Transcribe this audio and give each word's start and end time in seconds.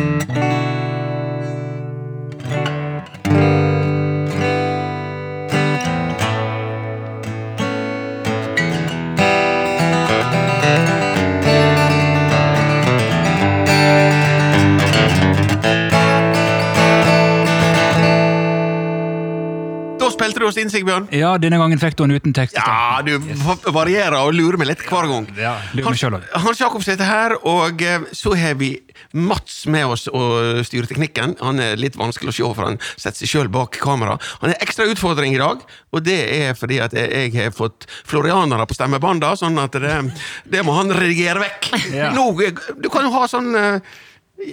Da 0.00 0.69
inn, 20.62 20.70
Sigbjørn. 20.72 21.08
Ja, 21.16 21.34
denne 21.40 21.58
gangen 21.60 21.80
fikk 21.80 21.96
du 21.98 22.04
den 22.04 22.16
uten 22.16 22.34
tekst. 22.36 22.56
Ja, 22.58 23.00
du 23.04 23.16
varierer 23.74 24.18
og 24.20 24.34
lurer 24.36 24.60
meg 24.60 24.70
litt 24.72 24.84
hver 24.86 25.08
gang. 25.10 25.28
Ja, 25.38 25.56
lurer 25.76 25.94
meg 25.94 26.00
selv 26.00 26.26
Hans, 26.44 26.60
Jakob 26.60 26.84
sitter 26.84 27.08
her, 27.08 27.36
og 27.46 27.82
eh, 27.84 28.06
så 28.16 28.34
har 28.38 28.56
vi 28.60 28.74
Mats 29.16 29.64
med 29.70 29.86
oss 29.90 30.06
og 30.12 30.60
styrer 30.66 30.88
teknikken. 30.90 31.36
Han 31.40 31.62
er 31.62 31.80
litt 31.80 31.96
vanskelig 31.98 32.32
å 32.32 32.36
se, 32.36 32.50
for 32.58 32.68
han 32.68 32.78
setter 32.94 33.22
seg 33.22 33.32
sjøl 33.32 33.50
bak 33.52 33.78
kamera. 33.80 34.18
Han 34.42 34.52
har 34.52 34.62
ekstra 34.62 34.86
utfordring 34.90 35.34
i 35.34 35.40
dag, 35.40 35.64
og 35.90 36.04
det 36.06 36.20
er 36.36 36.54
fordi 36.58 36.80
at 36.84 36.94
jeg 36.96 37.32
har 37.34 37.54
fått 37.56 37.88
florianere 38.08 38.68
på 38.68 38.76
stemmebanda, 38.76 39.32
sånn 39.40 39.58
at 39.62 39.78
det, 39.80 39.96
det 40.52 40.62
må 40.66 40.76
han 40.78 40.94
redigere 40.94 41.42
vekk. 41.46 41.72
Ja. 41.90 42.12
Nå, 42.14 42.30
eh, 42.44 42.54
du 42.78 42.90
kan 42.92 43.06
jo 43.08 43.14
ha 43.16 43.26
sånn 43.30 43.50
eh, 43.58 43.98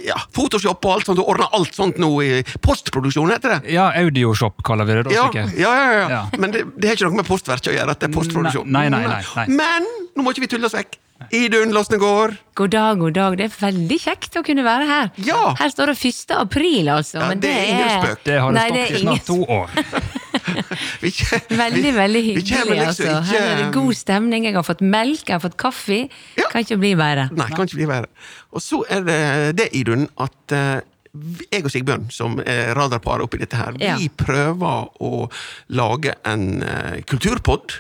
ja, 0.06 0.18
Photoshop 0.36 0.86
og 0.86 0.94
alt 0.98 1.06
sånt, 1.10 1.20
du 1.20 1.24
ordner 1.24 1.48
alt 1.56 1.74
sånt 1.76 1.98
nå 2.02 2.10
i 2.26 2.44
postproduksjon, 2.64 3.32
heter 3.34 3.56
det. 3.58 3.74
Ja, 3.78 3.90
Audioshop 4.02 4.62
kaller 4.68 4.88
vi 4.90 5.00
det 5.00 5.08
da, 5.08 5.16
Ja, 5.16 5.26
sikkert. 5.32 5.58
ja, 5.60 5.74
ja, 5.80 5.90
ja. 6.02 6.08
Ja. 6.18 6.22
Men 6.38 6.52
det, 6.56 6.66
det 6.76 6.90
har 6.92 7.00
ikke 7.00 7.10
noe 7.10 7.22
med 7.22 7.30
postverket 7.30 7.72
å 7.74 7.76
gjøre. 7.78 7.96
at 7.96 8.00
det 8.04 8.10
er 8.10 8.16
postproduksjon. 8.18 8.72
Nei, 8.72 8.88
nei, 8.94 9.04
nei, 9.08 9.22
nei. 9.24 9.46
Men 9.58 9.88
nå 10.16 10.26
må 10.26 10.34
ikke 10.36 10.46
vi 10.48 10.52
tulle 10.56 10.70
oss 10.70 10.76
vekk. 10.78 11.00
Idun 11.34 11.72
Losnegård. 11.74 12.36
God 12.54 12.70
dag, 12.76 13.00
god 13.02 13.14
dag. 13.18 13.38
Det 13.40 13.48
er 13.48 13.54
veldig 13.58 13.98
kjekt 14.04 14.36
å 14.38 14.44
kunne 14.46 14.62
være 14.66 14.86
her. 14.86 15.08
Ja. 15.26 15.56
Her 15.58 15.72
står 15.74 15.90
det 15.94 15.98
1. 16.12 16.36
april, 16.38 16.92
altså. 16.94 17.18
Ja, 17.24 17.32
men 17.32 17.42
det 17.42 17.50
er 17.56 17.72
ingen 17.72 17.90
spøk. 18.04 18.22
Det 18.28 18.38
har 18.44 18.54
det 18.54 18.66
stått 18.68 18.92
i 18.92 19.02
snart 19.02 19.26
to 19.26 19.40
år. 19.42 19.74
Vi 21.04 21.12
kje- 21.14 21.42
Veldig, 21.58 21.84
vi- 21.84 21.96
veldig 21.98 22.22
hyggelig. 22.26 22.44
liksom 22.66 22.88
altså. 22.88 23.16
Her 23.32 23.46
er 23.48 23.56
det 23.64 23.70
god 23.76 23.94
stemning. 24.00 24.46
Jeg 24.50 24.54
har 24.58 24.64
fått 24.68 24.82
melk, 24.82 25.24
jeg 25.28 25.36
har 25.38 25.44
fått 25.44 25.58
kaffe. 25.58 26.00
Ja. 26.38 26.48
Kan 26.52 26.64
ikke 26.66 26.78
bli 26.82 26.94
bedre. 27.00 27.30
Nei, 27.38 27.48
kan 27.56 27.68
ikke 27.68 27.80
bli 27.82 27.90
bedre. 27.90 28.08
Og 28.52 28.62
så 28.64 28.84
er 28.90 29.02
det 29.08 29.20
det, 29.62 29.70
Idun, 29.78 30.08
at 30.24 30.56
eh, 30.56 30.80
jeg 31.52 31.66
og 31.66 31.72
Sigbjørn, 31.74 32.08
som 32.14 32.38
er 32.46 32.74
radarparet 32.78 33.26
oppi 33.26 33.40
dette 33.42 33.58
her, 33.58 33.74
Ja. 33.82 33.96
vi 33.98 34.10
prøver 34.10 34.88
å 35.02 35.28
lage 35.74 36.14
en 36.30 36.62
uh, 36.62 36.98
kulturpod. 37.10 37.80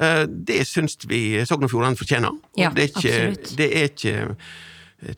Uh, 0.00 0.24
det 0.28 0.62
syns 0.66 0.96
vi 1.04 1.42
Sogn 1.44 1.66
og 1.66 1.70
Fjordane 1.74 1.98
fortjener. 2.00 2.32
Ja, 2.56 2.70
det, 2.72 2.86
er 2.86 2.96
ikke, 2.96 3.56
det 3.58 3.66
er 3.76 3.90
ikke 3.90 4.14
eh, 4.22 4.52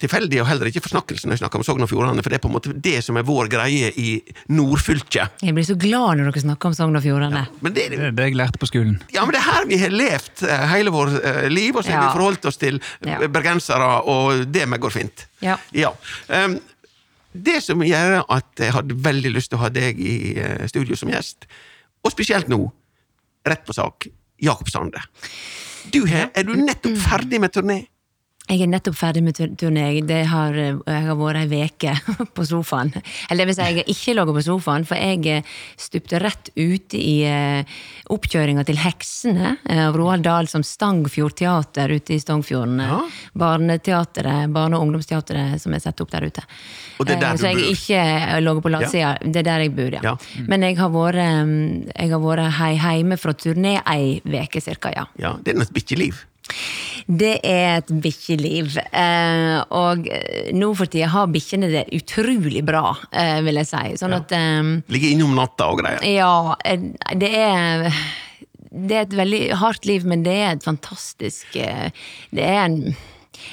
tilfeldig, 0.00 0.38
og 0.40 0.46
heller 0.48 0.68
ikke 0.70 0.80
forsnakkelse 0.84 1.26
når 1.28 1.34
jeg 1.36 1.40
snakker 1.42 1.60
om 1.60 1.64
Sogn 1.66 1.84
og 1.84 1.90
Fjordane, 1.90 2.22
for 2.24 2.32
det 2.32 2.38
er 2.38 2.42
på 2.44 2.48
en 2.48 2.54
måte 2.56 2.72
det 2.84 2.96
som 3.04 3.18
er 3.20 3.26
vår 3.28 3.50
greie 3.52 3.90
i 4.00 4.10
nordfylket. 4.48 5.42
Jeg 5.44 5.54
blir 5.56 5.66
så 5.68 5.76
glad 5.80 6.18
når 6.20 6.30
dere 6.30 6.42
snakker 6.44 6.70
om 6.70 6.76
Sogn 6.78 6.96
og 6.98 7.04
Fjordane. 7.04 7.42
Ja, 7.44 7.68
det, 7.70 7.84
Det 7.92 7.98
er 8.08 8.14
det 8.16 8.28
jeg 8.30 8.36
lærte 8.40 8.60
på 8.62 8.68
skolen. 8.70 8.94
Ja, 9.12 9.24
men 9.26 9.36
det 9.36 9.42
er 9.42 9.48
her 9.50 9.66
vi 9.68 9.78
har 9.82 9.92
levd 9.92 10.44
eh, 10.48 10.64
hele 10.72 10.94
vår 10.94 11.12
eh, 11.20 11.48
liv, 11.52 11.76
og 11.76 11.84
så 11.84 11.92
har 11.92 12.00
Ja. 12.00 12.06
vi 12.08 12.18
forholdt 12.18 12.48
oss 12.50 12.56
til 12.60 12.80
Ja. 13.04 13.20
eh, 13.20 13.28
bergensere, 13.28 13.90
og 14.08 14.46
det 14.52 14.66
med 14.68 14.80
går 14.80 14.90
fint. 14.94 15.26
Ja. 15.44 15.58
Ehm, 16.28 16.58
det 17.34 17.62
som 17.62 17.80
gjør 17.82 18.24
at 18.30 18.46
jeg 18.58 18.72
hadde 18.72 18.94
veldig 19.04 19.32
lyst 19.34 19.50
til 19.50 19.58
å 19.58 19.62
ha 19.66 19.68
deg 19.68 19.98
i 19.98 20.14
studio 20.70 20.96
som 20.96 21.08
gjest, 21.10 21.44
og 22.04 22.12
spesielt 22.12 22.48
nå, 22.48 22.70
rett 23.46 23.64
på 23.66 23.74
sak, 23.74 24.06
Jakob 24.40 24.68
Sande. 24.70 25.00
Du 25.92 26.06
her, 26.06 26.30
er 26.34 26.42
du 26.46 26.54
nettopp 26.56 26.96
ferdig 26.96 27.40
med 27.40 27.52
turné? 27.52 27.86
Jeg 28.44 28.60
er 28.60 28.68
nettopp 28.68 28.94
ferdig 28.98 29.22
med 29.24 29.32
tur- 29.38 29.54
turné. 29.56 30.02
Det 30.04 30.26
har, 30.28 30.52
eh, 30.52 30.74
jeg 30.86 31.04
har 31.06 31.16
vært 31.16 31.38
ei 31.40 31.46
veke 31.48 31.94
på 32.36 32.44
sofaen. 32.44 32.90
Eller 33.30 33.44
det 33.46 33.46
vil 33.48 33.56
si, 33.56 33.62
jeg 33.70 33.78
har 33.78 33.88
ikke 33.94 34.14
ligget 34.18 34.36
på 34.36 34.42
sofaen, 34.44 34.84
for 34.84 35.00
jeg 35.00 35.26
eh, 35.32 35.54
stupte 35.80 36.20
rett 36.20 36.50
ut 36.60 36.94
i 36.98 37.14
eh, 37.24 37.64
oppkjøringa 38.12 38.66
til 38.68 38.76
Heksene 38.82 39.54
av 39.72 39.96
Roald 39.96 40.26
Dahl 40.26 40.46
som 40.52 40.60
Stangfjord 40.62 41.38
teater 41.40 41.88
ute 41.96 42.14
i 42.14 42.20
Stongfjorden. 42.20 42.82
Ja. 42.84 42.98
Barneteateret, 43.32 44.52
barne- 44.52 44.76
og 44.76 44.84
ungdomsteateret 44.90 45.56
som 45.64 45.72
er 45.72 45.80
satt 45.86 46.04
opp 46.04 46.12
der 46.12 46.28
ute. 46.28 46.44
Og 47.00 47.08
det 47.08 47.16
er 47.16 47.20
der 47.24 47.32
du 47.32 47.38
Så 47.38 47.48
jeg 47.48 47.56
har 47.56 47.72
ikke 47.72 48.44
ligget 48.44 48.62
på 48.68 48.74
latsida. 48.76 49.14
Det 49.24 49.40
er 49.40 49.48
der 49.48 49.64
jeg 49.64 49.74
bor, 49.76 49.96
ja. 49.96 50.04
Ja. 50.04 50.14
Men 50.52 50.62
jeg 50.68 50.76
har 50.78 50.92
vært, 50.92 51.16
jeg 51.96 52.10
har 52.12 52.20
vært 52.28 52.52
hei, 52.60 52.72
hjemme 53.00 53.16
fra 53.18 53.32
turné 53.32 53.78
ei 53.88 54.20
veke 54.24 54.60
cirka, 54.60 54.92
ja. 54.94 55.06
Ja, 55.18 55.34
det 55.42 55.54
er 55.54 55.60
nesten 55.64 55.80
bikkjeliv. 55.80 56.26
Det 57.06 57.34
er 57.44 57.78
et 57.82 57.90
bikkjeliv. 58.04 58.78
Eh, 58.92 59.56
og 59.76 60.06
eh, 60.08 60.50
nå 60.56 60.70
for 60.78 60.88
tida 60.88 61.10
har 61.12 61.26
bikkjene 61.32 61.68
det 61.72 61.84
utrolig 61.98 62.62
bra, 62.64 62.94
eh, 63.12 63.40
vil 63.44 63.60
jeg 63.60 63.68
si. 63.68 63.82
Sånn 64.00 64.16
at 64.16 64.32
eh, 64.32 64.70
Ligger 64.94 65.12
innom 65.12 65.34
natta 65.36 65.68
og 65.72 65.82
greier. 65.82 66.04
Ja, 66.08 66.54
eh, 66.64 66.80
det 67.20 67.32
er 67.36 67.90
Det 68.74 68.96
er 68.96 69.02
et 69.04 69.12
veldig 69.14 69.42
hardt 69.60 69.84
liv, 69.86 70.04
men 70.04 70.24
det 70.26 70.32
er 70.34 70.56
et 70.56 70.64
fantastisk 70.66 71.54
eh, 71.56 71.90
Det 72.34 72.42
er 72.44 72.64
en 72.68 72.78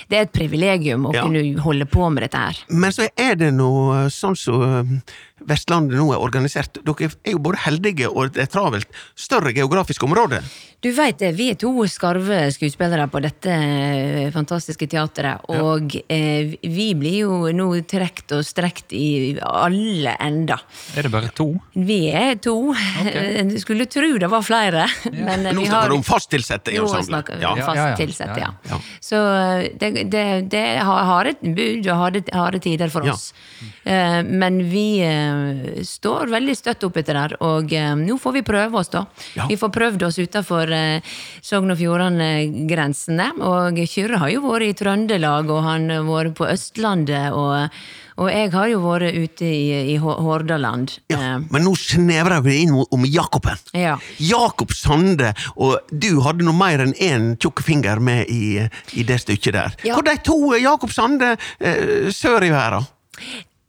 det 0.08 0.16
er 0.18 0.22
et 0.28 0.32
privilegium 0.32 1.08
å 1.10 1.12
Ja. 1.14 1.24
kunne 1.26 1.42
holde 1.66 1.86
på 1.90 2.06
med 2.14 2.22
dette 2.24 2.38
her. 2.38 2.58
Men 2.70 2.92
så 2.94 3.08
er 3.18 3.34
det 3.36 3.48
noe 3.58 4.06
sånn 4.14 4.36
som 4.38 4.62
eh, 4.62 4.92
Vestlandet 5.50 5.98
nå 5.98 6.12
er 6.14 6.22
organisert. 6.22 6.78
Dere 6.86 7.10
er 7.26 7.34
jo 7.36 7.40
både 7.42 7.62
heldige 7.66 8.10
og 8.12 8.34
det 8.36 8.44
er 8.46 8.52
travelt. 8.52 8.88
Større 9.18 9.54
geografiske 9.56 10.06
områder. 10.06 10.46
Du 10.82 10.90
veit 10.98 11.20
det, 11.22 11.36
vi 11.38 11.52
er 11.54 11.58
to 11.62 11.70
skarve 11.90 12.48
skuespillere 12.56 13.06
på 13.14 13.20
dette 13.22 13.54
eh, 13.54 14.32
fantastiske 14.34 14.88
teatret, 14.90 15.44
og 15.54 15.94
eh, 16.10 16.56
vi 16.66 16.88
blir 16.98 17.20
jo 17.20 17.36
nå 17.54 17.68
trukket 17.86 18.34
og 18.40 18.42
strekt 18.48 18.96
i 18.98 19.36
alle 19.46 20.16
ender. 20.26 20.64
Er 20.98 21.06
det 21.06 21.12
bare 21.14 21.30
to? 21.38 21.52
Vi 21.78 22.00
er 22.10 22.40
to. 22.42 22.56
Du 22.74 23.58
skulle 23.64 23.86
tro 23.94 24.10
det 24.22 24.30
var 24.32 24.42
flere. 24.46 24.88
Men 25.14 25.46
eh, 25.46 25.54
Nå 25.54 25.68
snakker 25.68 25.76
har 25.76 25.94
du 25.94 25.98
om 26.00 26.04
fast 26.08 26.32
tilsatte 26.34 26.74
i 26.74 26.80
ensemblet. 26.82 27.30
Ja. 27.42 27.54
Ja, 27.62 27.68
fast 27.68 27.78
ja, 27.78 27.88
ja. 27.94 28.42
ja. 28.42 28.42
Ja, 28.42 28.74
ja. 28.74 28.82
Så 29.06 29.22
eh, 29.38 29.68
det, 29.78 29.92
det, 30.14 30.26
det 30.50 30.66
har 30.82 31.06
harde 31.12 31.36
bud 31.42 31.86
og 31.94 32.02
harde, 32.02 32.60
tider 32.62 32.90
for 32.94 33.06
Ja. 33.06 33.14
oss. 33.14 33.32
Eh, 33.86 34.22
Men 34.26 34.64
vi 34.72 34.88
eh, 35.32 35.82
står 35.88 36.32
veldig 36.36 36.56
støtt 36.60 36.84
oppi 36.88 37.04
det 37.08 37.16
der, 37.18 37.36
og 37.48 37.72
eh, 37.74 37.94
nå 37.98 38.18
får 38.22 38.36
vi 38.38 38.44
prøve 38.48 38.82
oss, 38.84 38.92
da. 38.94 39.06
Ja. 39.40 39.48
Vi 39.50 39.58
får 39.60 39.74
prøvd 39.80 40.06
oss 40.10 40.20
utafor 40.22 40.72
Sogn 41.42 41.72
og 41.74 41.80
Fjordane-grensene. 41.82 43.32
Og 43.48 43.82
Kyrre 43.90 44.20
har 44.22 44.32
jo 44.34 44.44
vært 44.46 44.68
i 44.70 44.76
Trøndelag, 44.78 45.50
og 45.52 45.64
han 45.66 45.90
har 45.94 46.06
vært 46.08 46.36
på 46.38 46.48
Østlandet, 46.52 47.32
og, 47.36 47.70
og 48.22 48.30
jeg 48.32 48.52
har 48.54 48.68
jo 48.72 48.82
vært 48.84 49.16
ute 49.18 49.48
i, 49.48 49.94
i 49.94 49.98
Hordaland. 50.02 50.98
Ja, 51.12 51.38
men 51.42 51.66
nå 51.66 51.74
snevrer 51.80 52.44
vi 52.46 52.60
inn 52.66 52.76
om 52.84 53.08
Jakoben. 53.10 53.58
Eh, 53.74 53.82
Ja. 53.82 53.96
Jakob 54.22 54.72
Sande, 54.78 55.32
og 55.56 55.80
du 55.90 56.20
hadde 56.22 56.46
noe 56.46 56.54
mer 56.58 56.84
enn 56.84 56.94
én 57.02 57.32
tjukk 57.42 57.64
finger 57.66 58.00
med 58.04 58.30
i, 58.30 58.62
i 58.94 59.06
det 59.08 59.18
stykket 59.24 59.56
der. 59.58 59.78
Ja. 59.88 59.96
Hvor 59.98 60.06
de 60.06 60.18
to 60.26 60.38
eh, 60.54 60.62
Jakob 60.66 60.94
Sande 60.94 61.34
eh, 61.60 62.12
sør 62.14 62.46
i 62.46 62.52
verden? 62.54 62.86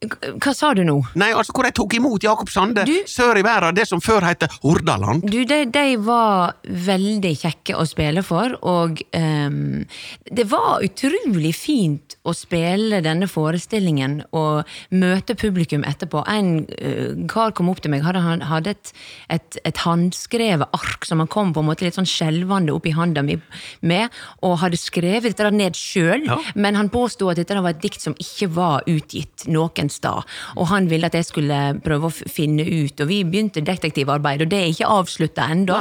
Hva 0.02 0.52
sa 0.54 0.72
du 0.74 0.82
nå? 0.84 0.96
Nei, 1.20 1.28
altså 1.36 1.52
hvor 1.54 1.66
de 1.68 1.70
tok 1.76 1.94
imot 1.94 2.24
Jakob 2.24 2.48
Sande 2.50 2.82
Du- 2.88 3.04
sør 3.06 3.38
i 3.38 3.42
verden, 3.46 3.74
det 3.76 3.86
som 3.88 4.00
før 4.02 4.24
het 4.26 4.42
Hordaland. 4.62 5.22
Du, 5.30 5.44
de, 5.46 5.60
de 5.70 5.84
var 6.02 6.56
veldig 6.66 7.32
kjekke 7.38 7.76
å 7.78 7.84
spille 7.86 8.22
for, 8.26 8.56
og 8.66 8.98
um, 9.14 9.84
det 10.30 10.46
var 10.50 10.82
utrolig 10.82 11.52
fint 11.54 12.16
å 12.26 12.34
spille 12.34 12.98
denne 13.04 13.28
forestillingen 13.30 14.18
og 14.38 14.64
møte 14.90 15.36
publikum 15.38 15.84
etterpå. 15.86 16.24
En 16.30 16.50
uh, 16.66 17.22
kar 17.30 17.54
kom 17.54 17.70
opp 17.72 17.82
til 17.84 17.94
meg, 17.94 18.02
hadde, 18.06 18.22
han 18.24 18.42
hadde 18.50 18.74
et, 18.74 18.92
et, 19.38 19.60
et 19.68 19.82
håndskrevet 19.84 20.66
ark 20.74 21.06
som 21.08 21.22
han 21.22 21.30
kom 21.30 21.52
på 21.54 21.62
en 21.62 21.68
måte 21.70 21.86
litt 21.86 21.98
sånn 21.98 22.08
skjelvende 22.08 22.74
opp 22.74 22.86
i 22.90 22.94
handa 22.96 23.22
mi 23.26 23.38
med, 23.86 24.10
og 24.42 24.58
hadde 24.64 24.80
skrevet 24.80 25.30
dette 25.36 25.52
ned 25.54 25.78
sjøl, 25.78 26.26
Ja. 26.26 26.40
men 26.54 26.74
han 26.78 26.90
påsto 26.92 27.28
at 27.30 27.38
dette 27.38 27.54
var 27.62 27.74
et 27.76 27.82
dikt 27.82 28.00
som 28.02 28.14
ikke 28.18 28.50
var 28.54 28.82
utgitt 28.90 29.46
noen 29.50 29.91
stad, 29.92 30.26
og 30.56 30.68
han 30.72 30.88
ville 30.90 31.08
at 31.08 31.16
jeg 31.18 31.28
skulle 31.28 31.60
prøve 31.84 32.08
å 32.08 32.14
finne 32.14 32.64
ut, 32.66 33.00
og 33.00 33.10
vi 33.10 33.22
begynte 33.28 33.64
detektivarbeid, 33.66 34.44
og 34.44 34.52
det 34.52 34.60
er 34.60 34.72
ikke 34.72 34.90
avslutta 34.96 35.48
ennå. 35.52 35.78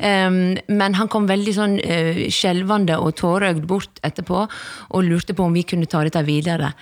Um, 0.00 0.40
men 0.80 0.98
han 0.98 1.10
kom 1.12 1.28
veldig 1.30 1.56
sånn 1.56 1.78
uh, 1.80 2.24
skjelvende 2.32 2.98
og 3.00 3.16
tårøgd 3.20 3.66
bort 3.70 4.02
etterpå, 4.06 4.44
og 4.90 5.06
lurte 5.06 5.36
på 5.36 5.46
om 5.46 5.56
vi 5.56 5.66
kunne 5.68 5.90
ta 5.90 6.02
dette 6.06 6.24
videre. 6.26 6.72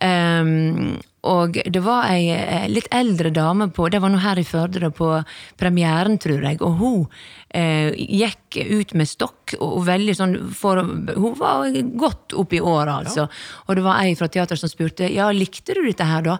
Um, 0.00 0.98
og 1.26 1.56
det 1.58 1.80
var 1.82 2.06
ei 2.12 2.28
eh, 2.30 2.68
litt 2.70 2.86
eldre 2.94 3.32
dame 3.34 3.68
på 3.74 3.88
Det 3.90 3.98
var 3.98 4.12
nå 4.12 4.20
her 4.22 4.38
i 4.38 4.46
Førde, 4.46 4.90
på 4.94 5.10
premieren, 5.58 6.18
tror 6.22 6.44
jeg. 6.46 6.60
Og 6.62 6.78
hun 6.78 7.06
eh, 7.50 7.90
gikk 7.96 8.60
ut 8.70 8.94
med 8.94 9.10
stokk, 9.10 9.56
og, 9.58 9.82
veldig 9.88 10.14
sånn 10.14 10.36
for, 10.54 10.78
Hun 10.78 11.38
var 11.40 11.74
godt 11.98 12.36
opp 12.38 12.54
i 12.54 12.62
åra, 12.62 13.00
altså. 13.02 13.26
Og 13.66 13.78
det 13.78 13.86
var 13.86 14.02
ei 14.04 14.14
fra 14.18 14.30
teateret 14.30 14.62
som 14.62 14.70
spurte 14.70 15.10
ja, 15.10 15.30
likte 15.34 15.74
du 15.74 15.82
dette 15.88 16.06
her, 16.06 16.22
da. 16.22 16.38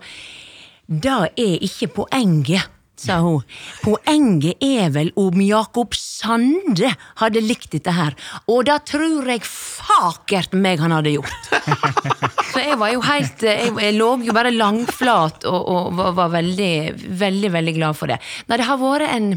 Det 0.88 1.16
er 1.34 1.64
ikke 1.66 1.90
poenget, 1.98 2.70
sa 2.98 3.18
hun. 3.20 3.42
Poenget 3.82 4.62
er 4.64 4.88
vel 4.94 5.10
om 5.20 5.42
Jakob 5.42 5.92
Sande 5.98 6.94
hadde 7.20 7.42
likt 7.44 7.74
dette 7.74 7.92
her. 7.92 8.16
Og 8.46 8.64
det 8.70 8.78
tror 8.94 9.26
jeg 9.28 9.44
fakert 9.44 10.56
meg 10.56 10.80
han 10.80 10.94
hadde 10.96 11.18
gjort. 11.18 11.52
Så 12.58 12.64
jeg 12.66 12.78
var 12.80 12.90
jo 12.90 13.02
helt 13.06 13.42
eh, 13.46 13.60
Jeg, 13.68 13.74
jeg 13.84 13.94
lå 13.94 14.08
jo 14.26 14.34
bare 14.34 14.50
langflat 14.50 15.44
og, 15.46 15.58
og 15.70 15.92
var, 15.98 16.14
var 16.16 16.32
veldig, 16.32 16.72
veldig, 17.20 17.50
veldig 17.54 17.74
glad 17.76 17.98
for 17.98 18.10
det. 18.10 18.16
Nei, 18.48 18.58
det 18.58 18.66
har 18.66 18.80
vært 18.80 19.12
en 19.14 19.28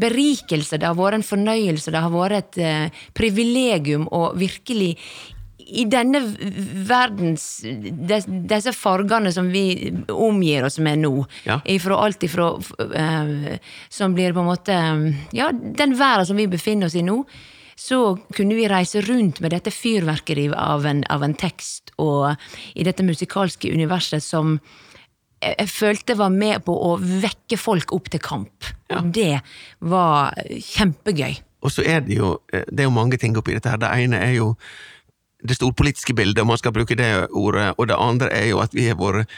berikelse, 0.00 0.80
det 0.82 0.88
har 0.88 0.96
vært 0.98 1.20
en 1.20 1.26
fornøyelse, 1.28 1.92
det 1.94 2.02
har 2.02 2.10
vært 2.10 2.40
et 2.40 2.58
uh, 2.64 3.04
privilegium 3.14 4.08
å 4.10 4.24
virkelig 4.38 4.96
i 5.64 5.86
denne 5.88 6.20
verdens 6.84 7.44
des, 7.64 8.26
Disse 8.50 8.74
fargene 8.76 9.30
som 9.32 9.46
vi 9.54 9.94
omgir 10.12 10.66
oss 10.66 10.76
med 10.82 11.00
nå, 11.06 11.14
Ja. 11.46 11.60
ifra 11.64 12.02
alt 12.04 12.26
ifra 12.26 12.50
uh, 12.58 13.56
Som 13.88 14.18
blir 14.18 14.34
på 14.36 14.42
en 14.42 14.50
måte 14.50 14.76
Ja, 15.32 15.48
den 15.54 15.94
verden 15.96 16.28
som 16.28 16.36
vi 16.42 16.50
befinner 16.50 16.90
oss 16.90 16.98
i 16.98 17.06
nå, 17.06 17.22
så 17.76 18.16
kunne 18.34 18.56
vi 18.58 18.68
reise 18.70 19.02
rundt 19.04 19.40
med 19.44 19.54
dette 19.54 19.72
fyrverkeriet 19.74 20.54
av 20.54 20.86
av 20.86 21.22
en 21.22 21.34
tekst, 21.34 21.94
og 21.98 22.34
i 22.74 22.84
dette 22.86 23.06
musikalske 23.06 23.72
universet 23.72 24.22
som 24.22 24.58
jeg, 25.44 25.54
jeg 25.58 25.68
følte 25.68 26.16
var 26.18 26.32
med 26.32 26.64
på 26.64 26.74
å 26.74 26.94
vekke 26.98 27.58
folk 27.60 27.92
opp 27.96 28.10
til 28.12 28.22
kamp. 28.22 28.70
Og 28.94 29.10
det 29.14 29.40
var 29.80 30.32
kjempegøy. 30.48 31.36
Og 31.64 31.72
så 31.72 31.84
er 31.88 32.04
det 32.04 32.18
jo 32.18 32.36
eh, 32.52 32.66
det 32.68 32.84
er 32.84 32.90
jo 32.90 32.96
mange 32.96 33.18
ting 33.20 33.36
oppi 33.40 33.56
dette 33.56 33.72
her. 33.72 33.80
Det 33.80 33.92
ene 34.04 34.20
er 34.20 34.36
jo 34.38 34.54
det 35.44 35.58
storpolitiske 35.58 36.14
bildet, 36.16 36.40
om 36.40 36.48
man 36.52 36.60
skal 36.60 36.72
bruke 36.72 36.96
det 36.96 37.10
ordet, 37.36 37.74
og 37.76 37.88
det 37.90 38.00
andre 38.00 38.30
er 38.32 38.46
jo 38.48 38.62
at 38.64 38.72
vi 38.72 38.86
har 38.88 38.96
vært 38.96 39.28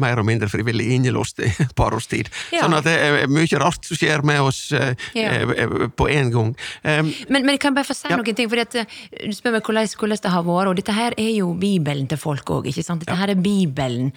mer 0.00 0.20
og 0.20 0.26
mindre 0.28 0.48
frivillig 0.52 0.86
innelåst 0.96 1.40
i 1.44 1.50
et 1.64 1.74
par 1.78 1.94
års 1.96 2.06
tid. 2.10 2.28
Ja. 2.52 2.62
Sånn 2.64 2.76
at 2.78 2.84
det 2.88 2.94
er 2.96 3.26
mye 3.32 3.60
rart 3.62 3.84
som 3.88 3.96
skjer 3.98 4.22
med 4.26 4.40
oss 4.44 4.60
eh, 4.76 4.94
Ja. 5.16 5.30
eh, 5.42 5.86
på 5.96 6.08
en 6.12 6.30
gang. 6.34 6.52
Um, 6.84 7.12
Men, 7.28 7.42
men 7.46 7.54
jeg 7.56 7.60
kan 7.60 7.74
bare 7.74 7.88
få 7.88 7.94
si 7.96 8.08
Ja. 8.10 8.16
noen 8.16 8.34
ting, 8.36 8.50
eh, 8.52 8.84
du 9.26 9.32
spør 9.36 9.52
meg 9.56 9.62
hvordan, 9.62 9.86
hvordan 9.96 10.22
det 10.22 10.30
har 10.32 10.42
vært, 10.46 10.68
og 10.68 10.76
dette 10.76 10.92
her 10.96 11.14
er 11.18 11.32
jo 11.36 11.54
bibelen 11.54 12.06
til 12.08 12.18
folk 12.18 12.44
òg, 12.46 12.66
ikke 12.70 12.84
sant? 12.84 13.00
Dette 13.04 13.16
her 13.18 13.30
er 13.30 13.40
bibelen, 13.40 14.12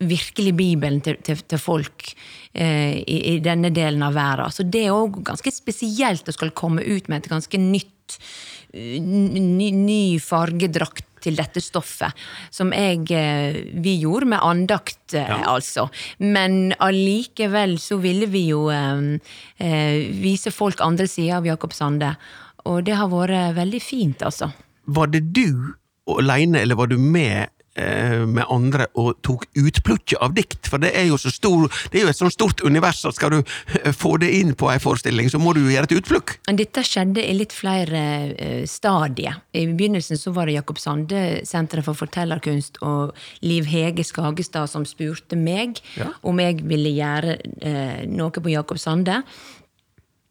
virkelig 0.00 0.54
bibelen 0.56 1.00
til, 1.04 1.16
til, 1.22 1.36
til 1.48 1.58
folk 1.58 2.12
eh, 2.54 3.02
i, 3.06 3.18
i 3.34 3.38
denne 3.44 3.70
delen 3.74 4.02
av 4.02 4.14
verden. 4.14 4.50
Så 4.54 4.64
det 4.68 4.86
er 4.86 4.96
òg 4.96 5.22
ganske 5.26 5.52
spesielt 5.54 6.28
å 6.28 6.34
skal 6.36 6.50
komme 6.56 6.82
ut 6.84 7.08
med 7.08 7.24
et 7.24 7.30
ganske 7.32 7.58
nytt 7.60 8.18
eh, 8.72 8.98
ny, 9.00 9.70
ny 9.72 10.18
fargedrakt 10.22 11.07
til 11.24 11.38
dette 11.38 11.62
stoffet, 11.64 12.14
som 12.54 12.72
jeg, 12.74 13.06
eh, 13.14 13.58
vi 13.74 13.98
gjorde 14.02 14.30
med 14.34 14.44
andakt, 14.44 15.14
ja. 15.16 15.40
altså. 15.48 15.88
Men 16.18 16.74
allikevel 16.78 17.78
så 17.82 18.00
ville 18.02 18.28
vi 18.30 18.48
jo 18.50 18.68
eh, 18.74 19.18
eh, 19.58 20.08
vise 20.22 20.52
folk 20.54 20.82
andre 20.84 21.08
sider 21.10 21.38
av 21.40 21.48
Jakob 21.48 21.76
Sande, 21.76 22.14
og 22.68 22.82
det 22.84 22.96
har 22.98 23.10
vært 23.12 23.56
veldig 23.56 23.82
fint, 23.82 24.24
altså. 24.26 24.50
var 24.86 25.12
det 25.12 25.26
du 25.36 25.74
aleine, 26.08 26.62
eller 26.62 26.78
var 26.78 26.88
du 26.90 26.98
med 26.98 27.44
eh, 27.44 27.48
med 28.28 28.44
andre 28.50 28.86
og 28.98 29.16
tok 29.26 29.46
utplukket 29.58 30.18
av 30.24 30.34
dikt? 30.36 30.68
For 30.70 30.82
det 30.82 30.92
er 30.98 31.08
jo 31.10 31.18
så 31.20 31.30
stor, 31.32 31.68
det 31.92 32.00
er 32.00 32.06
jo 32.06 32.12
et 32.12 32.18
sånt 32.20 32.34
stort 32.34 32.62
univers 32.66 33.04
at 33.08 33.16
skal 33.18 33.36
du 33.36 33.38
eh, 33.40 33.92
få 33.94 34.16
det 34.22 34.30
inn 34.40 34.54
på 34.58 34.70
ei 34.72 34.78
forestilling, 34.82 35.30
så 35.32 35.40
må 35.42 35.54
du 35.56 35.62
gjøre 35.64 35.88
et 35.88 35.96
utplukk. 35.98 36.36
Dette 36.58 36.84
skjedde 36.86 37.22
i 37.24 37.34
litt 37.38 37.54
flere 37.56 38.02
eh, 38.34 38.64
stadier. 38.68 39.38
I 39.56 39.66
begynnelsen 39.70 40.18
så 40.20 40.32
var 40.36 40.48
det 40.50 40.58
Jakob 40.58 40.80
Sande, 40.82 41.22
Senteret 41.48 41.86
for 41.86 41.98
fortellerkunst, 41.98 42.80
og 42.86 43.14
Liv 43.44 43.68
Hege 43.70 44.04
Skagestad 44.06 44.70
som 44.70 44.86
spurte 44.88 45.38
meg 45.38 45.80
Ja. 45.98 46.10
om 46.22 46.38
jeg 46.42 46.62
ville 46.68 46.90
gjøre 46.94 47.38
eh, 47.62 48.02
noe 48.08 48.30
på 48.34 48.52
Jakob 48.52 48.78
Sande. 48.82 49.22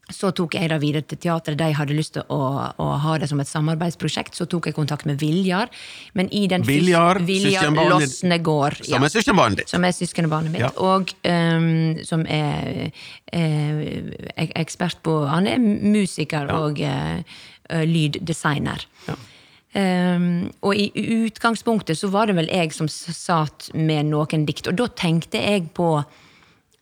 Så 0.07 0.31
tok 0.31 0.55
jeg 0.55 0.69
det 0.71 0.77
videre 0.79 1.03
til 1.03 1.19
teatret. 1.19 1.57
De 1.59 1.67
hadde 1.75 1.95
lyst 1.95 2.13
til 2.15 2.23
å, 2.31 2.39
å 2.79 2.87
ha 3.03 3.17
det 3.19 3.27
som 3.27 3.41
et 3.43 3.49
samarbeidsprosjekt. 3.49 4.37
Så 4.39 4.47
tok 4.47 4.69
jeg 4.69 4.77
kontakt 4.77 5.03
med 5.09 5.19
Viljar. 5.19 5.67
Men 6.15 6.31
i 6.31 6.45
den 6.47 6.63
Viljar, 6.67 7.19
Viljar 7.27 7.73
Losnegård. 7.75 8.85
Som 8.87 9.03
er 9.03 9.11
søskenbarnet 9.11 9.63
ditt. 9.63 9.73
Som 9.73 9.87
er 9.87 9.95
søskenbarnet 9.97 10.53
mitt. 10.53 10.63
Ja. 10.63 10.71
Og 10.79 11.11
um, 11.27 11.97
som 12.07 12.23
er 12.23 12.93
er, 13.35 14.53
ekspert 14.55 15.01
på 15.03 15.19
Han 15.27 15.49
er 15.51 15.59
musiker 15.59 16.53
og 16.55 16.79
uh, 16.79 17.19
lyddesigner. 17.83 18.87
lyddesigner. 18.87 18.87
Um, 19.77 20.47
og 20.65 20.79
i 20.79 20.87
utgangspunktet 21.27 21.99
så 21.99 22.07
var 22.09 22.29
det 22.29 22.37
vel 22.39 22.47
jeg 22.49 22.71
som 22.73 22.87
satt 22.89 23.67
med 23.75 24.07
noen 24.09 24.47
dikt, 24.47 24.69
og 24.71 24.79
da 24.79 24.87
tenkte 24.89 25.41
jeg 25.43 25.67
på 25.77 25.99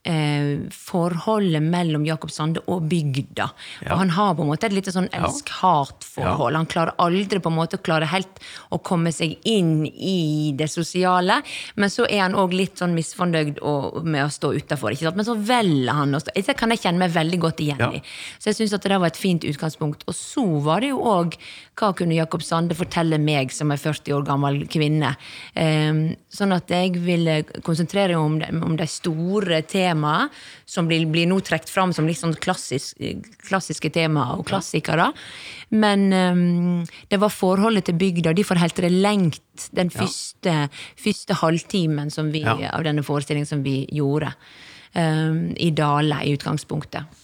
eh, 0.06 0.66
forholdet 0.72 1.64
mellom 1.66 2.06
Jakob 2.06 2.32
Sande 2.32 2.62
og 2.72 2.86
bygda. 2.92 3.48
og 3.90 3.98
han 3.98 4.10
har 4.16 4.36
på 4.38 4.44
en 4.46 4.52
måte 4.52 4.68
et 4.70 4.76
litt 4.76 4.90
sånn 4.94 5.10
elsk-hat-forhold. 5.16 6.56
Han 6.56 6.70
klarer 6.70 6.94
aldri 7.02 7.40
på 7.42 7.50
en 7.52 7.58
måte 7.58 7.80
å 7.80 7.84
klare 7.84 8.08
helt 8.12 8.40
å 8.74 8.80
komme 8.86 9.12
seg 9.16 9.38
inn 9.50 9.86
i 9.86 10.54
det 10.58 10.68
sosiale, 10.72 11.42
men 11.76 11.90
så 11.90 12.06
er 12.10 12.22
han 12.26 12.38
òg 12.38 12.54
litt 12.54 12.78
sånn 12.82 12.94
misfornøyd 12.96 13.60
med 14.06 14.26
å 14.26 14.30
stå 14.32 14.54
utafor. 14.56 14.96
Men 15.16 15.26
så 15.28 15.36
velger 15.36 15.92
han 15.94 16.14
å 16.16 16.22
stå 16.22 16.32
Det 16.36 16.56
kan 16.58 16.70
jeg 16.70 16.80
kjenne 16.84 17.00
meg 17.00 17.12
veldig 17.16 17.40
godt 17.42 17.60
igjen 17.66 17.80
Ja. 17.80 17.92
i. 17.92 18.02
Så 18.40 18.52
jeg 18.52 18.56
syns 18.60 18.74
at 18.74 18.84
det 18.84 19.00
var 19.00 19.08
et 19.08 19.18
fint 19.18 19.42
utgangspunkt. 19.44 20.04
Og 20.08 20.14
så 20.16 20.46
var 20.62 20.82
det 20.82 20.90
jo 20.90 21.02
òg 21.02 21.36
hva 21.76 21.94
kunne 21.96 22.16
Jakob 22.16 22.42
Sande 22.44 22.76
fortelle 22.76 23.18
meg 23.20 23.52
som 23.52 23.72
er 23.72 23.78
40 23.78 24.14
år 24.14 24.26
gammel 24.26 24.68
kvinne. 24.68 25.16
Eh, 25.56 26.16
sånn 26.30 26.54
at 26.56 26.68
jeg 26.70 26.94
ville 27.02 27.44
konsentrere 27.64 28.16
meg 28.16 28.54
om, 28.54 28.64
om 28.64 28.76
de 28.78 28.86
store 28.88 29.62
temaene 29.64 29.95
som 30.66 30.88
blir, 30.90 31.06
blir 31.12 31.28
nå 31.30 31.40
trukket 31.46 31.72
fram 31.72 31.94
som 31.96 32.08
litt 32.08 32.20
sånn 32.20 32.36
klassisk, 32.42 33.00
klassiske 33.48 33.92
temaer 33.96 34.40
og 34.40 34.46
klassikere. 34.50 35.10
Men 35.76 36.08
um, 36.14 36.86
det 37.12 37.20
var 37.22 37.34
forholdet 37.34 37.88
til 37.90 38.00
bygda, 38.00 38.36
derfor 38.38 38.60
holdt 38.62 38.84
det 38.86 38.94
lengt 38.94 39.70
den 39.76 39.90
første, 39.94 40.70
første 41.00 41.40
halvtimen 41.42 42.12
som 42.14 42.32
vi, 42.34 42.44
av 42.46 42.84
denne 42.86 43.06
forestillingen 43.06 43.50
som 43.50 43.64
vi 43.66 43.84
gjorde. 43.96 44.34
Um, 44.96 45.52
I 45.60 45.72
Dale, 45.76 46.22
i 46.24 46.36
utgangspunktet. 46.38 47.22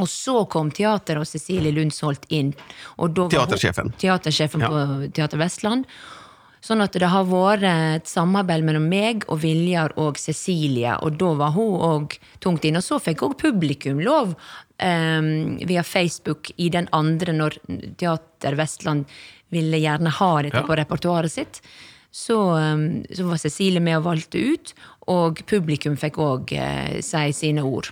Og 0.00 0.06
så 0.08 0.44
kom 0.50 0.70
teateret 0.70 1.20
og 1.20 1.26
Cecilie 1.28 1.74
Lundsholt 1.74 2.28
inn. 2.32 2.52
Og 3.02 3.16
Teatersjefen. 3.32 3.90
Teatersjefen 3.98 4.62
Ja. 4.62 4.68
på 4.70 5.12
Teater 5.12 5.38
Vestland. 5.38 5.84
Sånn 6.60 6.82
at 6.84 6.92
det 6.92 7.08
har 7.08 7.24
vært 7.24 7.64
et 7.64 8.06
samarbeid 8.10 8.64
mellom 8.66 8.84
meg 8.92 9.22
og 9.32 9.38
Viljar 9.40 9.94
og 9.96 10.18
Cecilie, 10.20 10.92
og 11.00 11.16
da 11.20 11.30
var 11.38 11.54
hun 11.54 11.78
òg 11.86 12.18
tungt 12.44 12.66
inne. 12.68 12.82
Og 12.82 12.84
så 12.84 12.98
fikk 13.00 13.22
òg 13.24 13.38
publikum 13.40 14.02
lov 14.04 14.34
um, 14.36 15.30
via 15.64 15.82
Facebook 15.82 16.50
i 16.60 16.68
den 16.68 16.88
andre, 16.92 17.32
når 17.32 17.56
Teater 17.96 18.58
Vestland 18.60 19.08
ville 19.50 19.80
gjerne 19.80 20.12
ha 20.20 20.30
dette 20.42 20.60
Ja. 20.60 20.66
på 20.68 20.76
repertoaret 20.76 21.32
sitt. 21.32 21.62
Så, 22.12 22.36
um, 22.58 23.04
så 23.08 23.24
var 23.24 23.38
Cecilie 23.40 23.80
med 23.80 23.96
og 24.02 24.04
valgte 24.10 24.38
ut, 24.52 24.74
og 25.08 25.40
publikum 25.48 25.96
fikk 25.96 26.18
òg 26.20 26.52
uh, 26.60 27.00
si 27.00 27.24
sine 27.32 27.64
ord. 27.64 27.88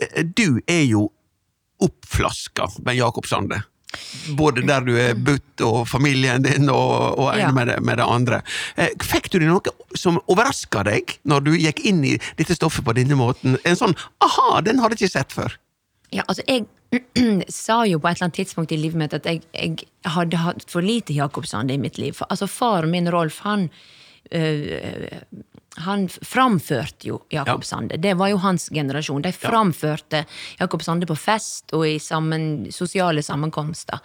Eh, 0.00 0.24
Du 0.24 0.60
er 0.66 0.84
jo 0.88 1.10
oppflaska 1.84 2.66
med 2.86 2.96
Jakob 2.96 3.26
Sande. 3.26 3.60
Både 4.36 4.62
der 4.68 4.80
du 4.84 4.92
er 5.00 5.14
budt, 5.14 5.60
og 5.64 5.86
familien 5.88 6.42
din, 6.44 6.68
og, 6.68 7.18
og 7.18 7.38
Ja. 7.38 7.50
med, 7.52 7.66
det, 7.70 7.78
med 7.82 7.96
det 7.98 8.04
andre. 8.04 8.42
Eh, 8.76 8.90
Fikk 9.02 9.30
du 9.32 9.38
noe 9.40 9.60
som 9.96 10.18
overraska 10.28 10.82
deg 10.84 11.14
når 11.24 11.40
du 11.46 11.52
gikk 11.56 11.80
inn 11.88 12.04
i 12.04 12.18
dette 12.36 12.54
stoffet 12.58 12.84
på 12.84 12.92
denne 12.94 13.16
måten? 13.16 13.56
En 13.64 13.76
sånn 13.76 13.96
'aha, 14.20 14.60
den 14.64 14.78
har 14.78 14.90
jeg 14.90 14.98
ikke 15.00 15.12
sett 15.16 15.32
før'? 15.32 15.56
Ja, 16.12 16.22
altså 16.28 16.42
jeg 16.48 16.66
sa 17.52 17.82
jo 17.84 17.98
på 17.98 18.08
et 18.08 18.16
eller 18.16 18.28
annet 18.28 18.34
tidspunkt 18.40 18.72
i 18.72 18.76
livet 18.76 18.96
mitt 18.96 19.14
at 19.14 19.24
jeg, 19.26 19.42
jeg 19.54 19.76
hadde 20.04 20.36
hatt 20.36 20.64
for 20.70 20.80
lite 20.80 21.12
Jacobsande 21.12 21.74
i 21.74 21.78
mitt 21.80 21.98
liv. 21.98 22.12
For, 22.16 22.26
altså 22.30 22.46
Faren 22.48 22.90
min, 22.90 23.08
Rolf, 23.12 23.40
han 23.44 23.68
øh, 24.32 25.08
han 25.84 26.06
framførte 26.08 27.08
jo 27.08 27.20
Jakob 27.30 27.62
Ja. 27.62 27.68
Sande. 27.68 27.96
Det 27.96 28.14
var 28.14 28.28
jo 28.32 28.38
hans 28.42 28.68
generasjon. 28.72 29.22
De 29.22 29.32
framførte 29.32 30.24
Jakob 30.58 30.82
Sande 30.82 31.06
på 31.06 31.16
fest 31.16 31.72
og 31.76 31.86
i 31.88 31.98
sammen, 31.98 32.70
sosiale 32.72 33.22
sammenkomster. 33.22 34.00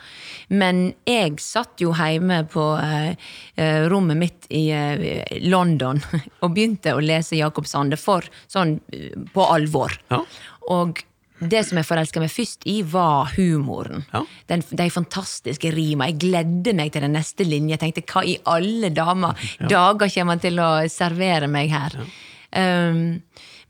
Men 0.49 0.93
jeg 1.07 1.39
satt 1.39 1.81
jo 1.81 1.93
hjemme 1.93 2.43
på 2.51 2.65
eh, 2.81 3.15
eh, 3.55 3.85
rommet 3.91 4.17
mitt 4.17 4.49
i 4.49 4.69
eh, 4.71 5.23
London 5.47 6.01
og 6.43 6.53
begynte 6.53 6.95
å 6.95 7.03
lese 7.03 7.39
Jakob 7.39 7.67
Sande 7.69 7.97
for 7.97 8.25
sånn 8.47 8.79
eh, 8.93 9.13
på 9.33 9.47
alvor. 9.47 9.95
Ja. 10.11 10.23
Og 10.73 11.03
det 11.49 11.63
som 11.67 11.79
jeg 11.79 11.87
forelska 11.87 12.21
meg 12.23 12.31
først 12.33 12.67
i, 12.69 12.79
var 12.87 13.31
humoren. 13.37 14.05
Ja. 14.13 14.23
Den, 14.51 14.63
de 14.69 14.89
fantastiske 14.93 15.71
rima. 15.75 16.09
Jeg 16.11 16.21
gledde 16.25 16.75
meg 16.77 16.93
til 16.93 17.05
den 17.05 17.15
neste 17.17 17.47
linje. 17.47 17.75
Jeg 17.75 17.83
tenkte 17.83 18.05
hva 18.13 18.25
i 18.27 18.37
alle 18.49 18.91
damer 18.93 19.49
dager 19.61 20.11
kommer 20.13 20.35
han 20.35 20.43
til 20.43 20.61
å 20.63 20.69
servere 20.91 21.49
meg 21.51 21.73
her? 21.73 21.97
Um, 22.53 23.21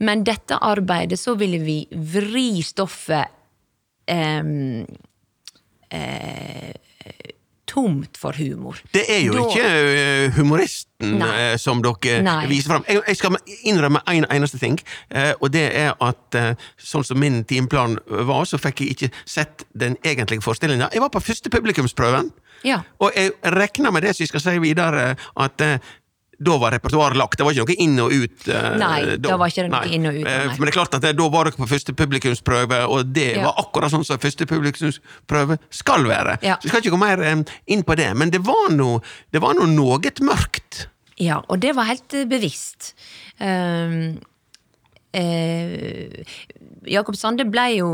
men 0.03 0.25
dette 0.27 0.57
arbeidet, 0.59 1.19
så 1.21 1.37
ville 1.39 1.61
vi 1.63 1.77
vri 1.91 2.63
stoffet 2.65 3.31
um, 4.11 4.83
eh, 5.93 6.73
tomt 7.73 8.17
for 8.21 8.37
humor. 8.37 8.77
Det 8.93 9.03
er 9.09 9.23
jo 9.25 9.33
Da- 9.33 9.43
ikke 9.49 9.65
eh, 9.65 10.31
humoristen 10.37 11.17
Nei. 11.19 11.31
eh, 11.53 11.57
som 11.57 11.81
dere 11.81 12.21
Nei. 12.21 12.45
viser 12.51 12.69
fram. 12.75 12.85
Jeg, 12.87 13.01
jeg 13.07 13.17
skal 13.17 13.37
innrømme 13.65 14.01
en 14.13 14.27
eneste 14.29 14.59
ting, 14.61 14.77
eh, 15.11 15.33
og 15.41 15.51
det 15.51 15.65
er 15.75 15.93
at 15.99 16.37
sånn 16.77 17.03
som 17.07 17.19
min 17.19 17.41
timeplan 17.49 17.97
var, 18.29 18.45
så 18.45 18.59
fikk 18.61 18.83
jeg 18.85 18.95
ikke 18.95 19.11
sett 19.25 19.65
den 19.77 19.97
egentlige 20.05 20.43
forestillinga. 20.45 20.91
Jeg 20.93 21.01
var 21.01 21.09
på 21.09 21.21
første 21.23 21.49
publikumsprøven, 21.53 22.31
Ja. 22.63 22.81
og 23.01 23.11
jeg 23.17 23.31
regner 23.43 23.91
med 23.91 24.03
det 24.03 24.15
som 24.15 24.23
jeg 24.23 24.29
skal 24.29 24.45
si 24.45 24.57
videre, 24.59 25.15
at 25.37 25.61
da 26.39 26.57
var 26.57 26.73
repertoaret 26.73 27.17
lagt. 27.17 27.37
Det 27.37 27.45
var 27.45 27.53
ikke 27.53 27.65
noe 27.67 27.83
inn 27.85 27.99
og 28.01 28.13
ut. 28.13 28.47
Uh, 28.47 28.69
Nei, 28.81 29.17
da 29.21 29.37
var 29.39 29.51
ikke 29.51 29.65
det 29.65 29.71
noe 29.73 29.83
Nei. 29.83 29.93
inn 29.97 30.07
og 30.09 30.17
ut, 30.17 30.23
Eh, 30.23 30.45
nei. 30.47 30.55
Men 30.57 30.65
det 30.65 30.71
er 30.73 30.77
klart 30.79 30.97
at 30.97 31.05
det, 31.05 31.13
da 31.17 31.27
var 31.29 31.49
dere 31.49 31.59
på 31.59 31.69
første 31.69 31.93
publikumsprøve, 31.93 32.79
og 32.89 33.13
det 33.13 33.35
Ja. 33.35 33.43
var 33.45 33.65
akkurat 33.65 33.91
sånn 33.91 34.05
som 34.05 34.17
første 34.17 34.45
publikumsprøve 34.49 35.59
skal 35.69 36.03
være. 36.03 36.37
Ja. 36.41 36.55
Så 36.57 36.63
vi 36.63 36.69
skal 36.69 36.81
ikke 36.81 36.95
gå 36.95 36.99
mer 36.99 37.23
um, 37.31 37.45
inn 37.67 37.83
på 37.83 37.95
det, 37.95 38.09
men 38.17 38.29
det 38.29 38.41
var 38.45 38.69
nå 38.71 39.01
det 39.31 39.41
var 39.41 39.53
noe 39.53 39.67
mørkt. 39.67 40.87
Ja, 41.17 41.41
og 41.47 41.59
det 41.59 41.75
var 41.75 41.85
helt 41.85 42.13
eh, 42.13 42.25
bevisst. 42.25 42.93
Um, 43.39 44.19
uh, 45.15 46.23
Jakob 46.89 47.15
Sande 47.15 47.45
ble 47.45 47.67
jo 47.77 47.89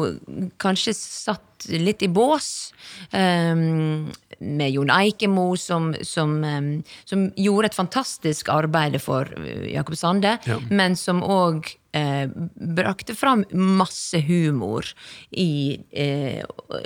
kanskje 0.61 0.95
satt 0.95 1.67
litt 1.67 2.01
i 2.05 2.07
bås. 2.07 2.71
Um, 3.11 4.11
med 4.39 4.71
Jon 4.71 4.89
Eikemo, 4.93 5.55
som, 5.59 5.91
som, 6.03 6.39
som 7.05 7.27
gjorde 7.35 7.71
et 7.71 7.75
fantastisk 7.77 8.49
arbeid 8.53 8.99
for 9.03 9.29
uh, 9.37 9.67
Jakob 9.69 9.97
Sande, 9.99 10.37
Ja. 10.47 10.57
men 10.69 10.95
som 10.95 11.21
òg 11.23 11.67
eh, 11.91 12.29
brakte 12.55 13.15
fram 13.15 13.43
masse 13.51 14.19
humor 14.21 14.85
i 15.31 15.79
eh, 15.91 16.43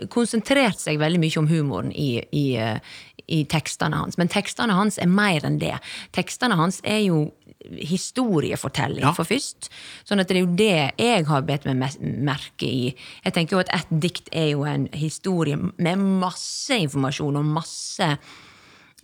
Konsentrerte 0.09 0.79
seg 0.79 0.99
veldig 1.01 1.19
mye 1.23 1.39
om 1.41 1.49
humoren 1.51 1.91
i, 1.91 2.23
i, 2.31 2.45
eh, 2.57 2.79
i 3.27 3.43
tekstene 3.49 3.99
hans. 3.99 4.17
Men 4.19 4.31
tekstene 4.31 4.75
hans 4.77 4.97
er 4.99 5.11
mer 5.11 5.45
enn 5.47 5.59
det. 5.61 5.75
Tekstene 6.15 6.57
hans 6.59 6.81
er 6.83 7.03
jo 7.05 7.25
historiefortelling, 7.71 9.01
Ja. 9.01 9.13
for 9.13 9.23
først. 9.25 9.69
Sånn 10.05 10.19
at 10.19 10.27
det 10.27 10.37
er 10.37 10.41
jo 10.45 10.55
det 10.55 10.91
jeg 10.97 11.25
har 11.25 11.41
bedt 11.41 11.65
meg 11.65 11.77
merke 12.01 12.63
i. 12.67 12.95
Jeg 13.23 13.33
tenker 13.33 13.51
jo 13.57 13.59
at 13.59 13.69
ett 13.73 13.87
dikt 13.89 14.29
er 14.31 14.49
jo 14.51 14.63
en 14.65 14.87
historie 14.93 15.55
med 15.77 15.97
masse 15.97 16.69
informasjon 16.71 17.37
og 17.37 17.45
masse 17.45 18.17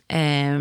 eh, 0.10 0.60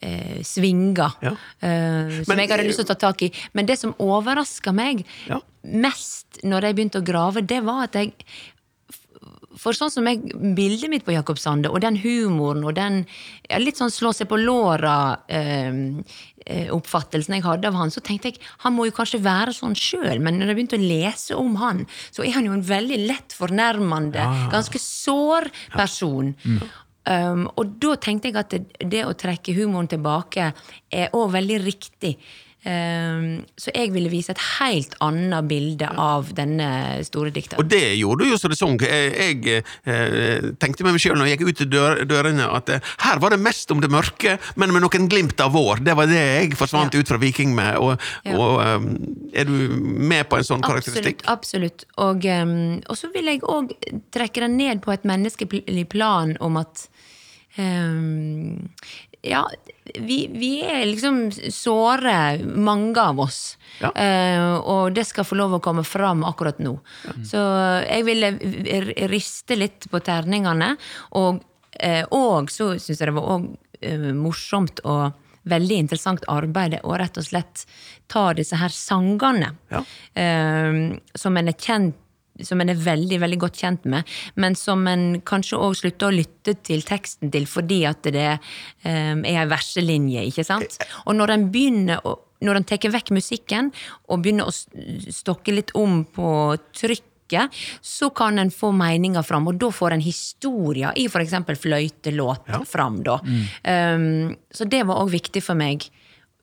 eh, 0.00 0.40
svinger 0.42 1.12
Ja. 1.22 1.30
eh, 1.62 2.24
som 2.24 2.24
Men- 2.28 2.38
jeg 2.38 2.48
hadde 2.50 2.66
lyst 2.68 2.76
til 2.80 2.84
å 2.84 2.88
ta 2.88 2.94
tak 2.94 3.22
i. 3.22 3.32
Men 3.54 3.66
det 3.66 3.78
som 3.78 3.94
overraska 3.98 4.72
meg 4.74 5.04
Ja. 5.28 5.40
mest 5.64 6.26
når 6.42 6.62
jeg 6.62 6.76
begynte 6.76 7.00
å 7.00 7.04
grave, 7.04 7.46
det 7.46 7.62
var 7.64 7.84
at 7.84 7.92
jeg 7.92 8.12
for 9.56 9.72
sånn 9.76 9.90
som 9.92 10.06
jeg, 10.08 10.16
bildet 10.56 10.90
mitt 10.92 11.04
på 11.06 11.12
Jakob 11.14 11.38
Sande, 11.40 11.70
og 11.72 11.80
den 11.84 11.96
humoren 12.02 12.64
og 12.66 12.72
den 12.76 12.94
ja, 13.48 13.56
litt 13.62 13.78
sånn 13.80 13.92
slå 13.92 14.10
seg 14.16 14.26
på 14.30 14.36
låra-oppfattelsen 14.40 17.34
jeg 17.36 17.46
hadde 17.46 17.68
av 17.70 17.78
han, 17.80 17.94
så 17.94 18.00
tenkte 18.04 18.26
jeg 18.30 18.36
han 18.64 18.74
må 18.76 18.82
jo 18.88 18.96
kanskje 18.96 19.24
være 19.24 19.52
sånn 19.56 19.76
sjøl, 19.78 20.18
men 20.22 20.34
når 20.38 20.46
jeg 20.52 20.56
begynte 20.60 20.80
å 20.80 20.90
lese 20.94 21.32
om 21.40 21.52
han, 21.62 21.78
så 22.10 22.20
er 22.26 22.32
han 22.36 22.46
jo 22.48 22.56
en 22.56 22.70
veldig 22.70 23.00
lett 23.06 23.30
fornærmende, 23.36 24.24
ganske 24.52 24.78
sår 24.82 25.42
person. 25.76 26.28
Um, 27.06 27.46
og 27.54 27.64
da 27.78 27.92
tenkte 28.02 28.32
jeg 28.32 28.38
at 28.40 28.50
det, 28.50 28.66
det 28.90 29.04
å 29.06 29.14
trekke 29.14 29.54
humoren 29.54 29.86
tilbake 29.86 30.48
er 30.90 31.14
òg 31.14 31.30
veldig 31.36 31.58
riktig. 31.62 32.16
Um, 32.66 33.44
så 33.54 33.70
jeg 33.70 33.92
ville 33.94 34.10
vise 34.10 34.32
et 34.34 34.40
helt 34.58 34.96
annet 35.04 35.46
bilde 35.46 35.86
av 35.86 36.32
denne 36.34 36.66
store 37.06 37.30
dikteren. 37.30 37.60
Og 37.62 37.68
det 37.70 37.94
gjorde 37.94 38.24
du 38.24 38.32
jo 38.32 38.38
så 38.40 38.50
det 38.50 38.58
sang. 38.58 38.74
Jeg, 38.82 39.12
jeg 39.14 39.62
eh, 39.86 40.48
tenkte 40.58 40.82
med 40.82 40.96
meg 40.96 41.04
sjøl 41.04 41.14
når 41.20 41.30
jeg 41.30 41.38
gikk 41.38 41.52
ut 41.52 41.62
dør, 41.70 42.00
dørene, 42.10 42.48
at 42.58 42.72
eh, 42.74 42.90
her 43.04 43.20
var 43.22 43.36
det 43.36 43.38
mest 43.44 43.70
om 43.70 43.84
det 43.84 43.90
mørke, 43.92 44.34
men 44.58 44.74
med 44.74 44.82
noen 44.82 45.06
glimt 45.12 45.38
av 45.44 45.54
vår. 45.54 45.84
Det 45.86 45.94
var 45.94 46.10
det 46.10 46.18
jeg 46.18 46.58
forsvant 46.58 46.96
Ja. 46.96 47.04
ut 47.04 47.12
fra 47.12 47.20
Viking 47.22 47.54
med. 47.54 47.78
Og, 47.78 48.02
Ja. 48.26 48.34
og 48.34 48.58
eh, 48.64 48.88
er 49.42 49.46
du 49.46 49.54
med 49.78 50.26
på 50.26 50.40
en 50.40 50.48
sånn 50.50 50.66
karakteristikk? 50.66 51.22
Absolutt. 51.30 51.86
absolutt. 51.86 51.86
Og, 52.02 52.26
um, 52.26 52.82
og 52.90 52.98
så 52.98 53.12
vil 53.14 53.30
jeg 53.30 53.44
òg 53.46 53.70
trekke 54.10 54.42
den 54.42 54.58
ned 54.58 54.82
på 54.82 54.90
et 54.92 55.06
menneskelig 55.06 55.86
plan 55.92 56.36
om 56.40 56.58
at 56.58 56.88
um, 57.58 58.68
Ja, 59.26 59.44
vi, 59.94 60.26
vi 60.32 60.52
er 60.66 60.84
liksom 60.86 61.30
såre, 61.52 62.38
mange 62.44 63.00
av 63.00 63.20
oss. 63.20 63.56
Ja. 63.80 63.90
Uh, 63.92 64.54
og 64.60 64.94
det 64.96 65.06
skal 65.08 65.26
få 65.28 65.38
lov 65.38 65.58
å 65.58 65.62
komme 65.64 65.84
fram 65.86 66.24
akkurat 66.26 66.58
nå. 66.62 66.78
Så 67.26 67.42
jeg 67.84 68.06
ville 68.08 68.32
riste 69.12 69.58
litt 69.58 69.88
på 69.92 70.00
terningene. 70.04 70.74
Og, 71.20 71.42
uh, 71.82 72.04
og 72.16 72.50
så 72.52 72.72
syns 72.78 72.98
jeg 73.00 73.10
det 73.10 73.16
var 73.18 73.30
òg 73.36 73.46
uh, 73.52 74.10
morsomt 74.16 74.82
og 74.84 75.22
veldig 75.46 75.76
interessant 75.84 76.24
arbeid 76.32 76.80
å 76.82 76.96
rett 76.98 77.20
og 77.20 77.26
slett 77.28 77.66
ta 78.10 78.32
disse 78.34 78.58
her 78.58 78.72
sangene, 78.74 79.52
Ja. 79.70 79.84
eh, 80.14 80.98
som 81.14 81.36
en 81.36 81.48
er 81.48 81.54
kjent 81.54 81.94
som 82.44 82.60
en 82.60 82.68
er 82.72 82.80
veldig 82.80 83.20
veldig 83.22 83.38
godt 83.40 83.62
kjent 83.62 83.84
med, 83.88 84.04
men 84.36 84.54
som 84.58 84.86
en 84.90 85.20
kanskje 85.26 85.58
òg 85.60 85.76
slutter 85.80 86.10
å 86.10 86.16
lytte 86.16 86.56
til 86.66 86.84
teksten 86.86 87.32
til 87.32 87.46
fordi 87.48 87.82
at 87.88 88.02
det 88.12 88.28
um, 88.84 89.24
er 89.24 89.42
ei 89.42 89.48
verselinje, 89.50 90.26
ikke 90.30 90.44
sant? 90.46 90.78
Og 91.06 91.16
når 91.16 91.36
en 91.36 91.50
begynner 91.52 92.06
å 92.06 92.18
når 92.44 92.58
en 92.58 92.64
tar 92.68 92.90
vekk 92.92 93.14
musikken 93.16 93.70
og 94.12 94.20
begynner 94.20 94.50
å 94.50 94.52
stokke 94.52 95.54
litt 95.56 95.70
om 95.78 96.02
på 96.04 96.28
trykket, 96.76 97.54
så 97.80 98.10
kan 98.14 98.38
en 98.38 98.52
få 98.52 98.74
meninger 98.76 99.24
fram, 99.24 99.48
og 99.48 99.56
da 99.58 99.70
får 99.72 99.96
en 99.96 100.04
historier 100.04 100.92
i 101.00 101.06
f.eks. 101.08 101.32
fløytelåt 101.62 102.44
Ja. 102.52 102.60
fram. 102.68 103.02
da. 103.02 103.16
Um, 103.64 104.36
så 104.52 104.68
det 104.68 104.84
var 104.86 105.00
òg 105.00 105.10
viktig 105.16 105.42
for 105.42 105.54
meg. 105.56 105.88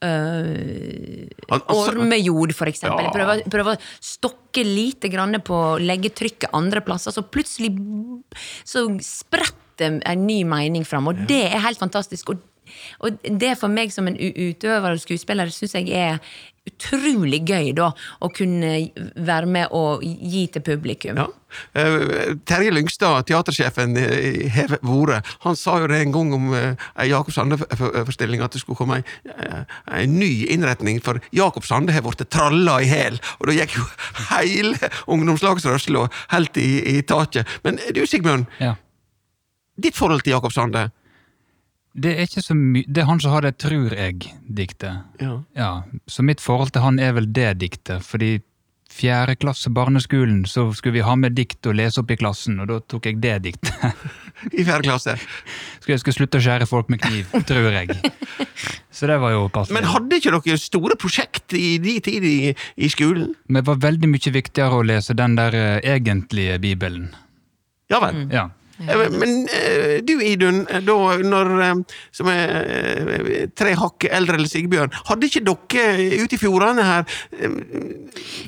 Uh, 0.04 1.24
Al- 1.48 1.62
altså- 1.62 1.94
ormejord, 1.94 2.52
eksempel. 2.68 3.06
Ja. 3.06 3.12
Prøve, 3.14 3.36
prøver 3.50 3.76
å 3.76 3.82
stokke 4.04 4.64
lite 4.66 5.08
grann 5.08 5.38
på 5.40 5.54
å 5.54 5.78
legge 5.80 6.12
trykket 6.12 6.52
andre 6.52 6.82
plasser, 6.84 7.14
så 7.14 7.24
plutselig 7.24 7.72
så 8.68 8.86
spretter 9.00 10.02
en 10.04 10.26
ny 10.26 10.42
mening 10.44 10.84
fram, 10.84 11.08
og 11.08 11.24
det 11.28 11.46
er 11.48 11.64
helt 11.64 11.80
fantastisk. 11.80 12.34
Og, 12.34 12.42
og 13.00 13.24
det 13.24 13.54
for 13.60 13.72
meg 13.72 13.94
som 13.94 14.06
en 14.10 14.18
utøver 14.18 14.94
og 14.94 15.02
skuespiller 15.02 15.50
syns 15.54 15.74
jeg 15.78 15.90
er 15.96 16.20
utrolig 16.64 17.42
gøy, 17.44 17.72
da, 17.76 17.90
å 18.24 18.28
kunne 18.32 18.70
være 19.20 19.48
med 19.50 19.72
og 19.76 20.04
gi 20.04 20.46
til 20.52 20.64
publikum. 20.64 21.18
Ja. 21.20 21.26
Eh, 21.78 22.32
Terje 22.48 22.72
Lyngstad, 22.72 23.26
teatersjefen 23.28 23.92
i 24.00 24.48
vært. 24.48 25.20
Han 25.44 25.58
sa 25.60 25.76
jo 25.82 25.90
det 25.92 26.00
en 26.02 26.14
gang 26.14 26.32
om 26.34 26.48
uh, 26.54 26.86
ei 26.96 27.10
Jakob 27.12 27.36
Sande-forestilling, 27.36 28.42
at 28.42 28.56
det 28.56 28.64
skulle 28.64 28.80
komme 28.80 29.02
ei, 29.02 29.04
eh, 29.28 29.76
ei 30.00 30.08
ny 30.10 30.32
innretning, 30.54 31.02
for 31.04 31.20
Jakob 31.36 31.68
Sande 31.68 31.94
har 31.94 32.02
blitt 32.06 32.24
tralla 32.32 32.80
i 32.82 32.88
hæl, 32.90 33.20
og 33.38 33.50
da 33.50 33.58
gikk 33.60 33.76
jo 33.78 33.86
hele 34.32 34.90
ungdomslagsrørsla 35.04 36.08
helt 36.32 36.58
i, 36.60 36.70
i 36.96 36.98
taket. 37.06 37.48
Men 37.66 37.78
du, 37.92 38.02
Sigbjørn, 38.08 38.48
Ja. 38.62 38.74
ditt 39.76 39.96
forhold 40.00 40.24
til 40.24 40.32
Jakob 40.38 40.52
Sande? 40.56 40.88
Det 41.94 42.10
er 42.10 42.26
ikke 42.26 42.42
så 42.42 42.56
mye 42.58 42.88
Det 42.90 43.04
er 43.04 43.06
han 43.06 43.20
som 43.22 43.30
har 43.30 43.44
det 43.46 43.58
'Trur 43.62 43.94
jeg'-diktet. 43.94 45.04
Ja. 45.20 45.42
Ja, 45.54 45.82
så 46.10 46.22
mitt 46.26 46.40
forhold 46.40 46.72
til 46.74 46.82
han 46.82 46.98
er 46.98 47.12
vel 47.12 47.30
det 47.32 47.58
diktet, 47.60 48.02
fordi 48.02 48.40
fjerde 48.94 49.34
klasse 49.36 49.70
barneskolen 49.74 50.44
så 50.46 50.68
skulle 50.74 50.98
vi 50.98 51.04
ha 51.06 51.14
med 51.18 51.34
dikt 51.34 51.66
og 51.66 51.74
lese 51.78 52.02
opp 52.02 52.12
i 52.14 52.18
klassen, 52.18 52.60
og 52.62 52.68
da 52.70 52.78
tok 52.80 53.06
jeg 53.08 53.20
det 53.22 53.34
diktet. 53.46 53.74
I 54.58 54.64
fjerde 54.66 54.86
klasse. 54.86 55.16
Skulle 55.80 55.96
jeg 55.96 56.02
skulle 56.02 56.18
slutte 56.18 56.38
å 56.38 56.44
skjære 56.44 56.68
folk 56.70 56.90
med 56.92 57.02
kniv, 57.02 57.30
tror 57.48 57.70
jeg. 57.74 57.96
Så 58.94 59.08
det 59.10 59.18
var 59.22 59.34
jo 59.34 59.46
passende. 59.48 59.80
Men 59.80 59.90
hadde 59.90 60.18
ikke 60.20 60.34
dere 60.34 60.58
store 60.60 60.98
prosjekt 61.00 61.54
i 61.58 61.78
de 61.82 61.96
tid 62.04 62.26
i, 62.28 62.54
i 62.76 62.90
skolen? 62.92 63.32
Men 63.48 63.62
det 63.62 63.68
var 63.70 63.80
veldig 63.82 64.10
mye 64.10 64.34
viktigere 64.34 64.78
å 64.78 64.86
lese 64.86 65.16
den 65.18 65.34
der 65.38 65.56
eh, 65.58 65.94
egentlige 65.94 66.60
bibelen. 66.62 67.08
Ja 67.90 67.98
vel. 68.02 68.26
Ja. 68.32 68.48
Eh, 68.78 69.10
Men 69.10 69.48
eh, 69.48 70.02
du 70.02 70.22
Idun, 70.22 70.66
eh, 70.70 70.82
da 70.82 70.96
når, 71.22 71.52
som 72.14 72.28
er 72.30 73.50
tre 73.54 73.74
hakk 73.78 74.06
eldre 74.10 74.38
enn 74.40 74.50
Sigbjørn, 74.50 74.94
hadde 75.10 75.28
ikke 75.28 75.44
dere 75.46 76.22
ute 76.24 76.36
i 76.36 76.40
fjordene 76.40 76.84
her 76.84 77.06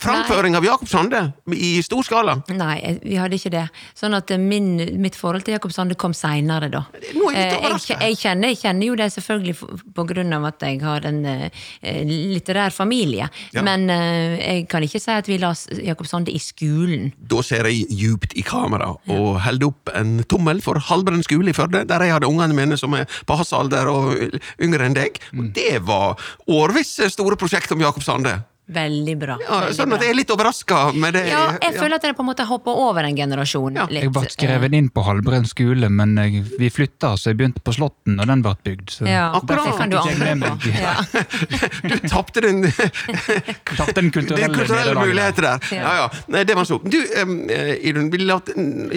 framføring 0.03 0.27
framføring 0.27 0.57
av 0.59 0.65
Jakob 0.67 0.89
Sande 0.91 1.21
i 1.55 1.77
stor 1.85 2.05
skala? 2.07 2.37
Nei, 2.55 2.97
vi 3.03 3.19
hadde 3.21 3.39
ikke 3.39 3.53
det. 3.55 3.65
Sånn 3.99 4.17
at 4.17 4.31
min, 4.41 4.75
mitt 5.01 5.19
forhold 5.19 5.47
til 5.47 5.57
Jakob 5.57 5.75
Sande 5.75 5.97
kom 5.99 6.15
seinere, 6.17 6.71
da. 6.73 6.85
Nå 7.17 7.31
er 7.31 7.55
jeg 7.55 7.63
litt 7.63 7.89
jeg, 7.91 8.01
jeg, 8.01 8.19
kjenner, 8.21 8.53
jeg 8.53 8.61
kjenner 8.65 8.91
jo 8.91 8.99
det 8.99 9.09
selvfølgelig 9.15 9.81
på 9.97 10.07
grunn 10.11 10.37
av 10.37 10.49
at 10.51 10.67
jeg 10.67 10.81
har 10.83 11.07
en 11.09 11.23
litterær 12.07 12.75
familie. 12.75 13.29
Ja. 13.55 13.65
Men 13.67 13.89
jeg 13.91 14.67
kan 14.71 14.85
ikke 14.87 15.03
si 15.03 15.15
at 15.15 15.31
vi 15.31 15.39
la 15.43 15.53
Jakob 15.87 16.11
Sande 16.11 16.35
i 16.35 16.43
skolen. 16.43 17.13
Da 17.19 17.43
ser 17.47 17.69
jeg 17.71 17.87
djupt 17.93 18.37
i 18.39 18.45
kamera 18.47 18.93
og 18.97 19.41
holder 19.45 19.71
opp 19.71 19.95
en 19.97 20.16
tommel 20.25 20.63
for 20.65 20.81
Halbrenn 20.89 21.25
skole 21.27 21.53
i 21.53 21.57
Førde, 21.57 21.85
der 21.89 22.05
jeg 22.07 22.17
hadde 22.17 22.31
ungene 22.31 22.57
mine 22.57 22.79
som 22.81 22.95
er 22.97 23.09
på 23.27 23.37
hans 23.39 23.53
alder 23.57 23.91
og 23.93 24.15
yngre 24.63 24.89
enn 24.89 24.97
deg. 24.97 25.21
Og 25.37 25.51
det 25.57 25.81
var 25.87 26.17
årvis 26.49 26.97
store 27.13 27.37
prosjekt 27.37 27.73
om 27.75 27.85
Jakob 27.85 28.05
Sande. 28.07 28.39
Veldig 28.67 29.15
bra. 29.19 29.37
Ja, 29.39 29.61
veldig 29.63 29.75
sånn 29.79 29.93
bra. 29.93 29.97
at 29.97 30.03
jeg 30.03 30.11
er 30.11 30.17
litt 30.19 30.31
overraska 30.35 30.79
med 30.99 31.15
det. 31.15 31.21
Ja, 31.31 31.43
jeg 31.63 31.77
føler 31.77 32.01
at 32.01 32.07
jeg 32.09 32.17
på 32.19 32.25
en 32.25 32.29
måte 32.33 32.47
hopper 32.49 32.81
over 32.83 33.07
en 33.07 33.15
generasjon. 33.15 33.79
Ja, 33.79 33.85
litt. 33.87 34.03
Jeg 34.03 34.13
ble 34.17 34.31
skrevet 34.33 34.75
inn 34.75 34.89
på 34.91 35.05
Halbrand 35.07 35.47
skole, 35.47 35.91
men 35.93 36.17
jeg, 36.19 36.43
vi 36.59 36.71
flytta, 36.75 37.13
så 37.15 37.31
jeg 37.31 37.39
begynte 37.39 37.63
på 37.63 37.77
Slåtten 37.77 38.19
og 38.19 38.27
den 38.27 38.43
ble 38.43 38.57
bygd. 38.67 38.91
Så 38.91 39.07
Ja, 39.07 39.29
Akkurat. 39.39 39.71
det 39.71 39.77
kan 39.79 39.95
du 39.95 39.99
angre 40.01 40.35
på. 40.43 40.73
Ja. 40.75 40.97
Du 41.87 42.09
tapte 42.11 42.43
den 42.43 42.65
tapte 43.79 44.01
den 44.01 44.11
kulturelle, 44.11 44.49
Den 44.49 44.55
kulturelle 44.59 44.95
muligheten 44.99 45.47
der. 45.47 45.71
Ja. 45.71 45.83
Ja, 45.87 45.95
ja. 46.03 46.25
Nei, 46.35 46.43
det 46.49 46.57
var 46.59 46.67
så. 46.67 46.81
Du, 46.83 46.99
um, 47.23 47.37
Idun, 47.51 48.11
vi 48.11 48.25
la 48.25 48.41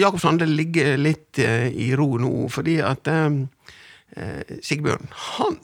Jakob 0.02 0.18
Sande 0.22 0.48
ligge 0.50 0.96
litt 0.98 1.38
uh, 1.38 1.68
i 1.70 1.92
ro 1.98 2.16
nå, 2.18 2.48
fordi 2.50 2.80
at 2.82 3.06
um, 3.06 3.44
eh, 4.16 4.58
Sigbjørn, 4.66 5.06
han 5.36 5.60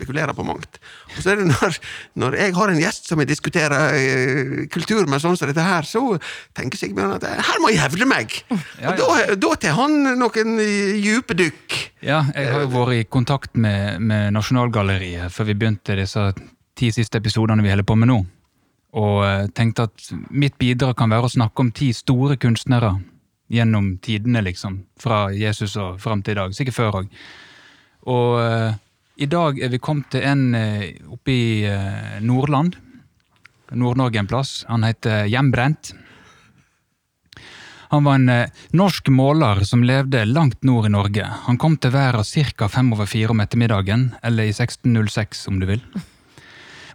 spekulerer 0.00 0.34
på 0.36 0.48
mangt. 0.48 0.80
Og 1.14 1.20
så 1.22 1.34
er 1.34 1.42
det 1.42 1.48
når, 1.52 1.78
når 2.24 2.38
jeg 2.40 2.56
har 2.58 2.74
en 2.74 2.82
gjest 2.82 3.08
som 3.12 3.22
jeg 3.22 3.30
diskuterer 3.30 3.96
eh, 4.00 4.54
kultur 4.72 5.06
med, 5.06 5.22
sånn 5.22 5.38
som 5.38 5.48
dette 5.50 5.64
her, 5.64 5.86
så 5.86 6.02
tenker 6.58 6.80
Sigbjørn 6.80 7.16
at 7.20 7.28
eh, 7.28 7.40
her 7.48 7.62
må 7.62 7.70
jeg 7.70 7.84
hevde 7.84 8.10
meg! 8.10 8.40
Ja, 8.80 8.92
Og 8.96 9.00
da, 9.00 9.38
da 9.40 9.54
tar 9.60 9.78
han 9.78 9.96
noen 10.18 10.56
djupe 10.60 11.30
dype 11.30 11.36
dykk. 11.36 11.78
Ja, 12.02 12.24
jeg 12.34 12.50
har 12.52 12.64
jo 12.64 12.70
vært 12.72 12.96
i 12.96 13.04
kontakt 13.08 13.56
med, 13.56 14.00
med 14.00 14.32
Nasjonalgalleriet 14.34 15.32
før 15.32 15.50
vi 15.50 15.56
begynte 15.58 15.96
disse 15.98 16.32
ti 16.78 16.90
siste 16.94 17.20
episodene 17.20 17.62
vi 17.62 17.70
holder 17.70 17.86
på 17.86 17.96
med 17.98 18.10
nå. 18.10 18.18
Og 19.00 19.24
eh, 19.26 19.46
tenkte 19.54 19.86
at 19.88 20.10
mitt 20.30 20.56
bidrag 20.58 20.96
kan 20.98 21.10
være 21.12 21.28
å 21.28 21.34
snakke 21.36 21.62
om 21.62 21.70
ti 21.72 21.92
store 21.94 22.38
kunstnere 22.40 22.96
gjennom 23.50 23.96
tidene, 24.02 24.42
liksom. 24.46 24.84
Fra 24.98 25.28
Jesus 25.34 25.76
og 25.76 26.00
fram 26.02 26.22
til 26.22 26.36
i 26.36 26.40
dag. 26.40 26.54
Sikkert 26.54 26.78
før 26.78 27.00
òg. 27.02 27.12
Og 28.10 28.40
eh, 28.40 28.78
i 29.20 29.26
dag 29.26 29.58
er 29.60 29.68
vi 29.68 29.78
kommet 29.78 30.08
til 30.14 30.24
en 30.24 30.54
eh, 30.56 30.94
oppe 31.12 31.32
i 31.32 31.64
eh, 31.68 32.20
Nordland. 32.24 32.76
Nord-Norge 33.70 34.18
en 34.18 34.30
plass. 34.30 34.64
Han 34.68 34.86
heter 34.86 35.28
Hjembrent. 35.28 35.92
Han 37.92 38.04
var 38.04 38.16
en 38.16 38.32
eh, 38.32 38.48
norsk 38.72 39.10
måler 39.12 39.60
som 39.68 39.84
levde 39.84 40.24
langt 40.24 40.64
nord 40.64 40.88
i 40.88 40.94
Norge. 40.96 41.28
Han 41.44 41.60
kom 41.60 41.76
til 41.76 41.92
verden 41.92 42.24
ca. 42.56 42.68
fem 42.68 42.92
over 42.96 43.06
fire 43.06 43.36
om 43.36 43.44
ettermiddagen, 43.44 44.08
eller 44.22 44.48
i 44.48 44.56
1606 44.56 45.46
om 45.52 45.60
du 45.60 45.68
vil. 45.68 45.84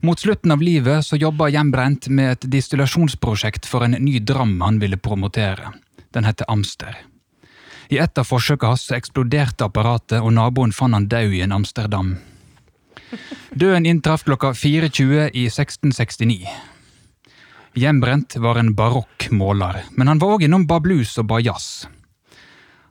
Mot 0.01 0.19
slutten 0.19 0.51
av 0.51 0.61
livet 0.65 1.05
så 1.05 1.21
jobba 1.21 1.51
Hjembrent 1.53 2.09
med 2.09 2.31
et 2.31 2.51
distillasjonsprosjekt 2.57 3.69
for 3.69 3.85
en 3.85 3.99
ny 4.01 4.17
dram 4.19 4.57
han 4.65 4.81
ville 4.81 4.97
promotere. 4.97 5.75
Den 6.09 6.25
heter 6.25 6.49
Amster. 6.49 7.05
I 7.89 7.99
et 8.01 8.17
av 8.17 8.27
forsøkene 8.27 8.73
hans 8.73 8.87
eksploderte 8.95 9.67
apparatet, 9.67 10.21
og 10.21 10.33
naboen 10.33 10.73
fant 10.73 10.97
han 10.97 11.09
død 11.11 11.35
i 11.37 11.43
en 11.45 11.55
Amsterdam. 11.55 12.15
Døden 13.53 13.85
inntraff 13.85 14.25
klokka 14.25 14.53
4.20 14.57 15.29
i 15.33 15.45
1669. 15.49 16.47
Hjembrent 17.75 18.37
var 18.39 18.57
en 18.59 18.71
barokk 18.75 19.29
måler, 19.35 19.83
men 19.95 20.07
han 20.07 20.19
var 20.21 20.37
òg 20.37 20.45
innom 20.47 20.65
bar 20.67 20.81
blues 20.83 21.11
og 21.19 21.27
bar 21.31 21.43
jazz. 21.43 21.85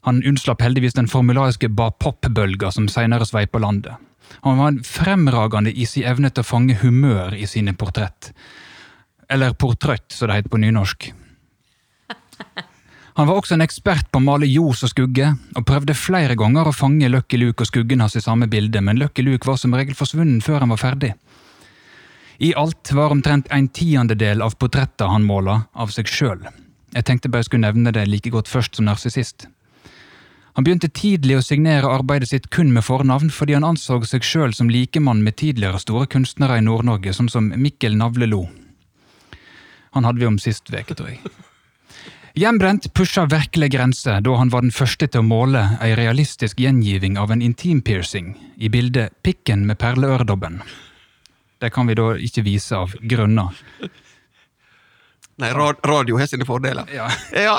Han 0.04 0.20
unnslapp 0.20 0.60
heldigvis 0.60 0.96
den 0.98 1.08
formulariske 1.08 1.70
bar 1.72 1.94
pop-bølga 1.96 2.70
som 2.74 2.90
senere 2.92 3.24
sveipa 3.24 3.60
landet. 3.62 3.96
Han 4.44 4.60
var 4.60 4.76
fremragende 4.84 5.72
i 5.72 5.86
sin 5.88 6.04
evne 6.08 6.30
til 6.30 6.44
å 6.44 6.48
fange 6.48 6.76
humør 6.82 7.36
i 7.36 7.48
sine 7.48 7.72
portrett. 7.76 8.32
Eller 9.32 9.56
portrøtt, 9.56 10.12
som 10.12 10.28
det 10.28 10.36
heter 10.36 10.52
på 10.52 10.60
nynorsk. 10.60 11.08
Han 13.14 13.28
var 13.28 13.38
også 13.38 13.54
en 13.54 13.62
ekspert 13.62 14.08
på 14.10 14.18
å 14.18 14.24
male 14.26 14.46
ljos 14.50 14.80
og 14.82 14.90
skugge, 14.90 15.28
og 15.54 15.66
prøvde 15.68 15.94
flere 15.94 16.34
ganger 16.34 16.66
å 16.66 16.74
fange 16.74 17.06
Lucky 17.12 17.38
Luke 17.38 17.62
og 17.62 17.68
skuggen 17.70 18.02
hans 18.02 18.16
i 18.18 18.22
samme 18.24 18.48
bilde, 18.50 18.82
men 18.82 18.98
Lucky 18.98 19.22
Luke 19.22 19.46
var 19.46 19.60
som 19.60 19.76
regel 19.78 19.94
forsvunnet 19.94 20.42
før 20.42 20.64
han 20.64 20.74
var 20.74 20.82
ferdig. 20.82 21.12
I 22.42 22.50
alt 22.58 22.90
var 22.90 23.14
omtrent 23.14 23.46
en 23.54 23.68
tiendedel 23.70 24.42
av 24.42 24.56
portrettene 24.58 25.14
han 25.14 25.28
måla, 25.28 25.60
av 25.78 25.94
seg 25.94 26.10
sjøl. 26.10 26.42
Jeg 26.94 27.06
tenkte 27.06 27.30
bare 27.30 27.44
jeg 27.44 27.52
skulle 27.52 27.68
nevne 27.68 27.94
det 27.94 28.08
like 28.10 28.34
godt 28.34 28.50
først 28.50 28.80
som 28.80 28.90
narsissist. 28.90 29.46
Han 30.58 30.66
begynte 30.66 30.90
tidlig 30.90 31.38
å 31.38 31.46
signere 31.46 31.94
arbeidet 31.94 32.32
sitt 32.32 32.50
kun 32.50 32.74
med 32.74 32.82
fornavn, 32.86 33.30
fordi 33.30 33.54
han 33.54 33.66
anså 33.66 34.00
seg 34.06 34.26
sjøl 34.26 34.54
som 34.54 34.70
likemann 34.70 35.22
med 35.22 35.38
tidligere 35.38 35.82
store 35.82 36.10
kunstnere 36.10 36.58
i 36.58 36.66
Nord-Norge, 36.66 37.14
sånn 37.14 37.30
som 37.30 37.54
Mikkel 37.54 37.94
Navlelo. 37.98 38.48
Han 39.94 40.06
hadde 40.06 40.22
vi 40.22 40.30
om 40.30 40.42
sist 40.42 40.66
uke, 40.74 40.94
tror 40.98 41.14
jeg. 41.14 41.22
Hjembrent 42.34 42.88
pusha 42.94 43.28
virkelig 43.30 43.68
grenser 43.70 44.20
da 44.26 44.32
han 44.34 44.48
var 44.50 44.64
den 44.64 44.72
første 44.74 45.06
til 45.06 45.22
å 45.22 45.26
måle 45.26 45.60
ei 45.84 45.92
realistisk 45.94 46.58
gjengiving 46.58 47.14
av 47.14 47.30
en 47.30 47.42
intimpiercing 47.46 48.32
i 48.58 48.70
bildet 48.74 49.14
Pikken 49.22 49.62
med 49.68 49.78
perleøredobben. 49.78 50.56
Det 51.62 51.70
kan 51.70 51.86
vi 51.86 51.94
da 51.94 52.08
ikke 52.18 52.42
vise 52.42 52.74
av 52.74 52.96
grunner. 53.06 53.54
Nei, 55.38 55.50
rad, 55.54 55.78
radio 55.86 56.18
har 56.18 56.26
sine 56.30 56.46
fordeler. 56.46 56.90
Ja. 56.94 57.06
Ja, 57.30 57.54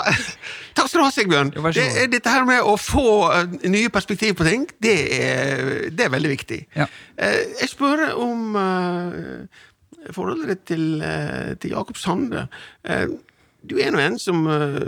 Takk 0.75 0.89
skal 0.91 0.99
du 0.99 1.03
ha, 1.05 1.11
Sigbjørn. 1.11 1.53
Det, 1.75 1.85
dette 2.11 2.33
her 2.33 2.43
med 2.47 2.67
å 2.67 2.75
få 2.79 3.05
eh, 3.31 3.55
nye 3.71 3.91
perspektiv 3.91 4.35
på 4.39 4.47
ting, 4.47 4.65
det 4.83 4.95
er, 5.15 5.63
det 5.91 6.07
er 6.07 6.11
veldig 6.11 6.31
viktig. 6.33 6.59
Ja. 6.75 6.89
Eh, 7.15 7.37
jeg 7.61 7.71
spør 7.71 8.09
om 8.19 8.59
eh, 8.59 9.63
forholdet 10.11 10.51
ditt 10.51 10.67
til, 10.73 10.85
til 11.63 11.77
Jakob 11.77 11.99
Sande. 11.99 12.45
Eh, 13.65 13.69
du 13.69 13.79
er 13.81 13.91
nå 13.93 14.01
en 14.01 14.17
som 14.19 14.45
uh, 14.47 14.79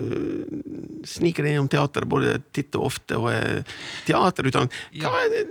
sniker 1.08 1.44
deg 1.44 1.56
innom 1.56 1.70
teateret 1.72 2.10
både 2.10 2.38
titt 2.54 2.76
og 2.78 2.92
ofte, 2.92 3.18
og 3.18 3.32
er 3.34 3.64
teaterutdannet. 4.08 4.74
Hva 5.02 5.14
er 5.24 5.32
det, 5.34 5.46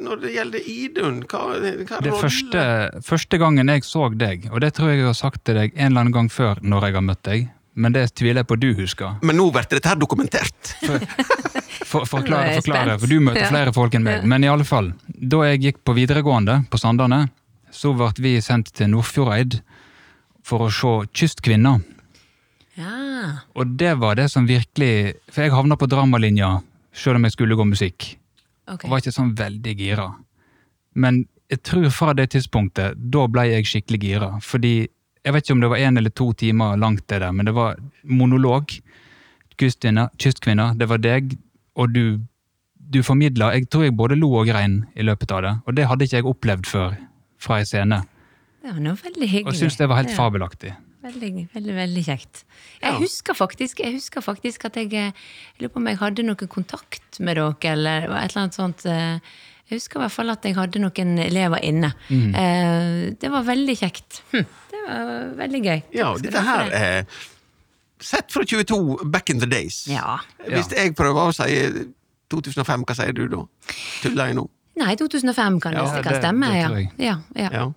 når 0.00 0.20
det 0.22 0.34
gjelder 0.34 0.68
Idun, 0.72 1.22
hva, 1.28 1.46
hva 1.54 2.00
Det 2.00 2.10
Det 2.10 2.18
første, 2.20 2.66
første 3.04 3.38
gangen 3.38 3.68
jeg 3.68 3.84
så 3.84 4.08
deg, 4.14 4.48
og 4.52 4.60
det 4.64 4.74
tror 4.74 4.92
jeg 4.92 5.02
jeg 5.02 5.10
har 5.10 5.18
sagt 5.18 5.44
til 5.44 5.58
deg 5.60 5.74
en 5.76 5.90
eller 5.90 6.06
annen 6.06 6.14
gang 6.14 6.30
før 6.32 6.62
når 6.62 6.88
jeg 6.88 6.98
har 6.98 7.06
møtt 7.10 7.24
deg, 7.28 7.50
men 7.80 7.94
det 7.94 8.06
tviler 8.18 8.42
jeg 8.42 8.48
på 8.50 8.58
du 8.60 8.70
husker. 8.76 9.20
Men 9.22 9.38
nå 9.38 9.50
blir 9.54 9.66
dette 9.70 9.88
her 9.88 9.98
dokumentert. 9.98 10.74
For, 11.90 12.04
er 12.04 12.06
forklare, 12.06 12.56
forklare, 12.60 12.96
for 13.02 13.10
du 13.10 13.22
møter 13.24 13.48
flere 13.50 13.72
folk 13.74 13.94
enn 13.96 14.04
meg. 14.06 14.26
Men 14.28 14.44
i 14.44 14.50
alle 14.50 14.66
fall, 14.68 14.92
da 15.06 15.40
jeg 15.48 15.62
gikk 15.64 15.80
på 15.86 15.94
videregående 15.96 16.60
på 16.70 16.78
Sandane, 16.78 17.24
så 17.74 17.90
ble 17.96 18.10
vi 18.22 18.34
sendt 18.42 18.72
til 18.76 18.90
Nordfjordeid 18.92 19.60
for 20.46 20.66
å 20.66 20.70
se 20.74 20.92
Kystkvinna. 21.14 21.78
Ja. 22.80 23.44
Og 23.54 23.76
det 23.80 23.92
var 24.00 24.16
det 24.16 24.30
som 24.32 24.46
virkelig 24.48 25.18
For 25.28 25.44
jeg 25.44 25.52
havna 25.52 25.76
på 25.76 25.88
dramalinja 25.90 26.60
selv 26.96 27.20
om 27.20 27.26
jeg 27.26 27.34
skulle 27.36 27.58
gå 27.58 27.66
musikk. 27.68 28.14
Okay. 28.66 28.86
Og 28.86 28.94
var 28.94 29.02
ikke 29.02 29.14
sånn 29.14 29.34
veldig 29.38 29.74
gira. 29.78 30.08
Men 30.98 31.24
jeg 31.50 31.62
tror 31.66 31.90
fra 31.94 32.14
det 32.18 32.30
tidspunktet, 32.34 32.98
da 33.14 33.26
ble 33.30 33.44
jeg 33.48 33.68
skikkelig 33.70 34.00
gira. 34.02 34.30
Fordi 34.42 34.74
jeg 35.24 35.34
vet 35.34 35.44
ikke 35.44 35.56
om 35.56 35.62
det 35.64 35.70
var 35.72 35.82
én 35.82 35.98
eller 36.00 36.14
to 36.14 36.30
timer 36.32 36.78
langt, 36.80 37.06
det 37.10 37.20
der, 37.22 37.32
men 37.32 37.46
det 37.46 37.54
var 37.54 37.78
monolog. 38.02 38.74
Kystkvinner, 39.60 40.74
det 40.78 40.88
var 40.88 41.02
deg, 41.02 41.34
og 41.76 41.92
du, 41.92 42.20
du 42.80 43.02
formidla 43.04 43.50
Jeg 43.52 43.66
tror 43.68 43.84
jeg 43.84 43.96
både 43.96 44.16
lo 44.16 44.30
og 44.40 44.48
grein 44.48 44.86
i 44.96 45.04
løpet 45.04 45.34
av 45.36 45.42
det, 45.44 45.52
og 45.66 45.76
det 45.76 45.84
hadde 45.90 46.06
ikke 46.06 46.16
jeg 46.16 46.30
opplevd 46.30 46.70
før 46.70 46.94
fra 47.40 47.58
ei 47.60 47.66
scene. 47.68 48.00
Det 48.60 48.72
var 48.72 48.80
noe 48.84 48.96
veldig 48.96 49.28
hyggelig. 49.28 49.50
Og 49.52 49.58
syntes 49.58 49.76
det 49.80 49.88
var 49.90 50.00
helt 50.00 50.16
fabelaktig. 50.16 50.72
Veldig, 51.02 51.48
veldig, 51.54 51.74
veldig 51.74 52.02
kjekt. 52.04 52.42
Jeg 52.82 52.92
Ja. 52.92 52.98
husker 53.00 53.34
faktisk 53.34 53.78
jeg 53.80 53.94
husker 53.94 54.20
faktisk 54.20 54.64
at 54.66 54.74
jeg 54.76 54.92
eh, 54.92 55.12
jeg 55.12 55.60
lurer 55.62 55.72
på 55.72 55.76
om 55.80 55.86
jeg 55.88 55.96
hadde 55.98 56.22
noen 56.26 56.48
kontakt 56.48 57.20
med 57.20 57.36
dere, 57.36 57.72
eller 57.72 58.02
et 58.04 58.30
eller 58.30 58.42
annet 58.42 58.54
sånt. 58.54 58.84
eh, 58.86 59.18
Jeg 59.70 59.78
husker 59.78 60.00
i 60.00 60.02
hvert 60.02 60.10
fall 60.12 60.30
at 60.30 60.42
jeg 60.42 60.54
hadde 60.56 60.80
noen 60.82 61.18
elever 61.22 61.60
inne. 61.62 61.92
Mm. 62.10 62.34
Eh, 62.34 63.10
Det 63.20 63.30
var 63.30 63.42
veldig 63.44 63.76
kjekt. 63.78 64.20
Hm, 64.32 64.44
Det 64.70 64.80
var 64.88 65.34
veldig 65.46 65.62
gøy. 65.64 65.82
Ja, 65.94 66.14
dette 66.18 66.40
her 66.42 66.64
det. 66.68 66.74
er 66.74 67.06
sett 68.00 68.30
fra 68.32 68.42
22 68.44 68.98
back 69.10 69.30
in 69.30 69.38
the 69.38 69.46
days. 69.46 69.86
Ja. 69.86 70.18
Hvis 70.46 70.68
jeg 70.74 70.94
prøver 70.96 71.30
å 71.30 71.32
si 71.32 71.86
2005, 72.30 72.84
hva 72.84 72.94
sier 72.96 73.12
du 73.14 73.28
da? 73.28 73.44
Tuller 74.02 74.26
jeg 74.26 74.34
nå? 74.36 74.48
Nei, 74.76 74.94
2005 74.96 75.60
kan 75.60 75.72
Ja, 75.72 75.84
det 75.84 75.94
det, 75.96 76.04
kan 76.04 76.20
stemme. 76.20 76.46
det 76.50 76.60
jeg. 76.60 76.90
Ja, 76.98 77.16
ja. 77.36 77.48
Ja. 77.52 77.72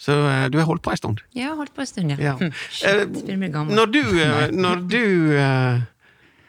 Så 0.00 0.14
eh, 0.16 0.46
du 0.48 0.56
har 0.58 0.64
holdt 0.70 0.82
på 0.86 0.92
en 0.94 0.96
stund? 1.00 1.18
Har 1.36 1.56
holdt 1.58 1.74
på 1.76 1.84
en 1.84 1.88
stund, 1.90 2.10
ja. 2.14 2.16
Ja. 2.30 2.34
Hm, 2.40 2.50
Eh, 2.50 2.52
Shit, 2.72 3.16
begynner 3.26 3.50
å 3.50 3.56
gammel. 3.58 3.76
Når 3.76 3.90
du, 3.92 4.02
eh, 4.24 4.46
når 4.56 4.84
du 4.88 5.02
eh, 5.36 5.82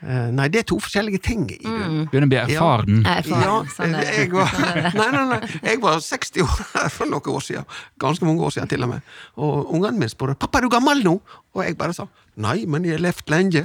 eh, 0.07 0.29
Nei, 0.31 0.47
det 0.53 0.61
er 0.63 0.67
to 0.71 0.77
forskjellige 0.81 1.19
ting. 1.25 1.43
Mm. 1.65 2.07
Begynner 2.09 2.29
å 2.29 2.31
bli 2.31 2.39
erfaren. 2.45 3.01
Er 3.03 3.19
erfaren, 3.21 3.43
Ja, 3.43 3.57
sånn 3.75 3.97
er 3.99 4.07
jeg 4.15 4.31
var, 4.31 4.47
Sånn 4.55 4.79
det. 4.79 4.93
nei, 5.01 5.09
nei, 5.17 5.25
nei, 5.33 5.41
jeg 5.67 5.81
var 5.83 5.99
60 6.07 6.45
år 6.47 6.63
for 6.95 7.11
noen 7.11 7.35
år 7.35 7.45
siden. 7.49 7.67
Ganske 8.01 8.25
mange 8.29 8.47
år 8.47 8.55
siden 8.55 8.71
til 8.71 8.87
og 8.87 8.93
med. 8.95 9.11
Og 9.37 9.75
ungene 9.75 9.97
mine 9.99 10.09
spurte 10.15 10.39
'pappa, 10.39 10.57
er 10.61 10.69
du 10.69 10.73
gammel 10.77 11.03
nå?' 11.03 11.19
Og 11.51 11.65
jeg 11.67 11.75
bare 11.77 11.93
sa 11.93 12.07
'nei, 12.39 12.65
men 12.65 12.85
jeg 12.87 12.95
har 12.95 13.01
levd 13.03 13.31
lenge'. 13.31 13.63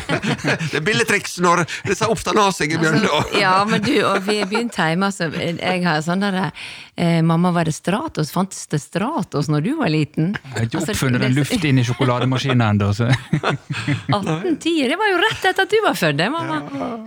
det 0.70 0.78
er 0.78 0.84
billedtriks 0.86 1.38
når 1.42 1.62
det 1.62 1.66
disse 1.90 2.06
oppstår 2.10 2.38
av 2.38 2.52
seg 2.54 2.74
i 2.74 2.78
bjørnda. 2.80 3.22
Ja, 3.40 3.64
men 3.68 3.82
du, 3.82 3.92
og 4.06 4.22
vi 4.28 4.38
begynte 4.46 4.86
hjemme, 4.86 5.08
altså. 5.10 5.26
Jeg 5.34 5.82
har 5.84 5.98
sånn 6.06 6.22
der 6.22 6.38
eh, 6.40 7.18
Mamma, 7.26 7.50
var 7.56 7.68
det 7.68 7.74
Stratos? 7.76 8.30
Fantes 8.34 8.66
det 8.70 8.80
Stratos 8.82 9.50
når 9.50 9.66
du 9.66 9.70
var 9.80 9.90
liten? 9.92 10.36
Jeg 10.38 10.54
har 10.54 10.68
ikke 10.68 10.80
Altså, 10.80 10.94
oppfunnet 10.94 11.24
den 11.26 11.34
luft 11.36 11.66
inn 11.66 11.80
i 11.82 11.84
sjokolademaskinen 11.88 12.62
ennå, 12.68 12.92
så 12.96 13.10
1810, 13.10 14.76
det 14.90 14.98
var 15.00 15.10
jo 15.12 15.18
rett 15.24 15.48
etter 15.50 15.66
at 15.66 15.74
du 15.74 15.78
var 15.84 15.98
født, 15.98 16.18
det, 16.20 16.30
mamma. 16.32 16.60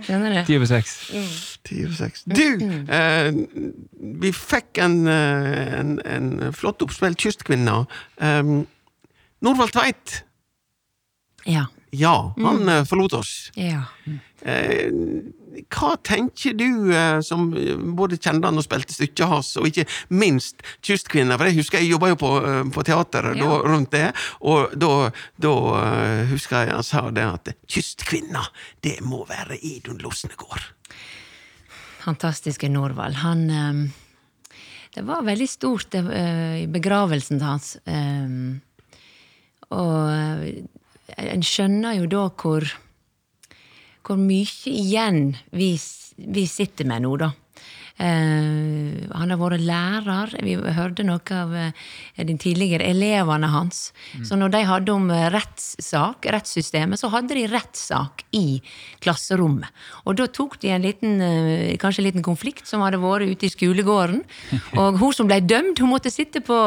Skjønner 0.04 0.36
du? 0.36 0.40
ti 0.48 0.58
over 0.60 0.70
seks. 0.70 0.94
Ti 1.64 1.80
over 1.86 1.96
seks. 1.98 2.26
Du, 2.28 2.46
eh, 2.92 3.32
vi 4.24 4.34
fikk 4.36 4.82
en, 4.84 5.00
eh, 5.08 5.80
en, 5.80 5.96
en 6.04 6.30
flott 6.54 6.84
oppspilt 6.84 7.18
kystkvinne. 7.24 7.80
Um, 8.20 8.54
Norvald 9.44 9.74
Tveit, 9.74 10.22
Ja. 11.44 11.66
ja, 11.90 12.34
han 12.36 12.62
mm. 12.62 12.86
forlot 12.90 13.18
oss. 13.20 13.34
ja. 13.54 13.84
Eh, 14.44 14.92
hva 15.72 15.94
tenker 16.04 16.52
du, 16.58 16.92
eh, 16.92 17.20
som 17.24 17.46
eh, 17.56 17.78
både 17.96 18.18
kjente 18.18 18.48
han 18.48 18.58
og 18.60 18.66
spilte 18.66 18.92
stykket 18.92 19.30
hans, 19.30 19.54
og 19.56 19.68
ikke 19.70 19.86
minst 20.12 20.60
Kystkvinner? 20.84 21.38
For 21.38 21.48
jeg 21.48 21.58
husker 21.60 21.80
jeg 21.80 21.94
jobba 21.94 22.10
jo 22.10 22.18
på, 22.20 22.30
eh, 22.44 22.60
på 22.74 22.84
teateret 22.84 23.38
Ja. 23.38 23.46
da, 23.46 23.58
rundt 23.64 23.90
det, 23.94 24.12
og 24.42 24.74
da, 24.76 25.10
da 25.40 25.54
eh, 25.80 26.24
husker 26.32 26.66
jeg 26.66 26.74
han 26.74 26.84
sa 26.84 27.06
det 27.14 27.24
at 27.24 27.52
Kystkvinner, 27.70 28.50
det 28.84 28.98
må 29.00 29.24
være 29.30 29.56
Idun 29.62 30.02
Losnegård. 30.02 30.72
Fantastiske 32.04 32.68
Norvald. 32.68 33.22
Han 33.24 33.50
eh, 33.50 33.84
det 34.94 35.02
var 35.02 35.24
veldig 35.26 35.48
stort 35.50 35.94
eh, 35.94 36.62
i 36.62 36.66
begravelsen 36.70 37.40
hans. 37.42 37.76
Um, 37.82 38.60
og 39.74 40.10
eh, 40.12 40.60
en 41.16 41.44
skjønner 41.44 41.98
jo 42.00 42.08
da 42.10 42.28
hvor 42.40 42.66
hvor 44.04 44.20
mye 44.20 44.68
igjen 44.68 45.30
vi, 45.56 45.70
vi 46.16 46.44
sitter 46.48 46.84
med 46.88 47.04
nå, 47.06 47.14
da. 47.22 47.30
Uh, 47.94 49.06
han 49.14 49.30
har 49.30 49.38
vært 49.38 49.62
lærer. 49.62 50.32
Vi 50.42 50.56
hørte 50.74 51.04
noe 51.06 51.22
av 51.38 51.52
uh, 51.54 51.84
de 52.18 52.34
tidligere 52.42 52.88
elevene 52.90 53.46
hans. 53.52 53.92
Mm. 54.16 54.24
Så 54.26 54.38
når 54.38 54.54
de 54.54 54.62
hadde 54.66 54.94
om 54.94 55.06
rettssak, 55.30 56.26
rettssystemet, 56.34 56.98
så 56.98 57.12
hadde 57.12 57.38
de 57.38 57.44
rettssak 57.52 58.24
i 58.34 58.58
klasserommet. 59.04 59.70
Og 60.08 60.18
da 60.18 60.26
tok 60.26 60.58
de 60.64 60.72
en 60.74 60.82
liten, 60.82 61.22
kanskje 61.80 62.02
en 62.02 62.08
liten 62.08 62.26
konflikt 62.26 62.66
som 62.66 62.82
hadde 62.82 62.98
vært 63.02 63.30
ute 63.30 63.46
i 63.46 63.52
skolegården. 63.52 64.24
Og 64.80 64.98
hun 64.98 65.14
som 65.14 65.30
ble 65.30 65.38
dømt, 65.44 65.78
hun 65.78 65.92
måtte 65.92 66.12
sitte 66.12 66.42
på 66.44 66.58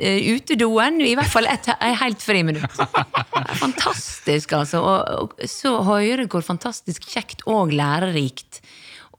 utedoen 0.00 1.00
i 1.04 1.12
hvert 1.18 1.32
fall 1.32 1.48
et, 1.50 1.68
et 1.76 2.00
helt 2.00 2.24
friminutt. 2.24 2.80
Fantastisk, 3.62 4.56
altså. 4.56 4.80
Og, 4.80 5.28
og 5.36 5.48
så 5.50 5.76
høre 5.84 6.28
hvor 6.30 6.44
fantastisk 6.46 7.04
kjekt 7.10 7.44
og 7.50 7.74
lærerikt 7.76 8.59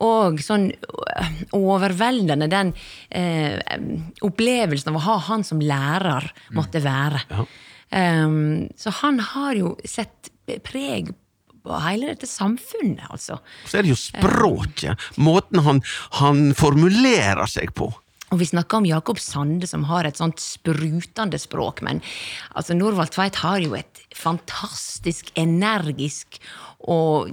og 0.02 0.42
sånn 0.44 0.70
øh, 0.72 1.32
overveldende 1.58 2.50
den 2.52 2.74
eh, 3.10 3.60
opplevelsen 4.26 4.92
av 4.92 5.00
å 5.00 5.06
ha 5.08 5.18
han 5.30 5.46
som 5.48 5.62
lærer 5.64 6.32
måtte 6.58 6.84
være. 6.84 7.26
Ja. 7.30 7.48
Um, 7.92 8.70
så 8.80 8.94
han 9.02 9.20
har 9.34 9.58
jo 9.60 9.74
sett 9.84 10.32
preg 10.64 11.12
på 11.62 11.80
hele 11.84 12.14
dette 12.14 12.28
samfunnet, 12.30 13.04
altså. 13.12 13.38
Så 13.68 13.78
er 13.78 13.86
det 13.86 13.92
jo 13.92 14.00
språket. 14.00 15.10
Måten 15.22 15.62
han, 15.66 15.82
han 16.18 16.48
formulerer 16.58 17.46
seg 17.52 17.76
på. 17.78 17.92
Og 18.32 18.40
Vi 18.40 18.48
snakker 18.48 18.80
om 18.80 18.88
Jakob 18.88 19.20
Sande, 19.20 19.68
som 19.68 19.84
har 19.90 20.08
et 20.08 20.20
sånt 20.20 20.40
sprutende 20.40 21.40
språk. 21.42 21.84
Men 21.84 22.00
altså, 22.56 22.78
Norvald 22.78 23.12
Tveit 23.12 23.42
har 23.44 23.60
jo 23.60 23.76
et 23.76 24.04
fantastisk 24.16 25.34
energisk 25.36 26.40
og 26.82 27.30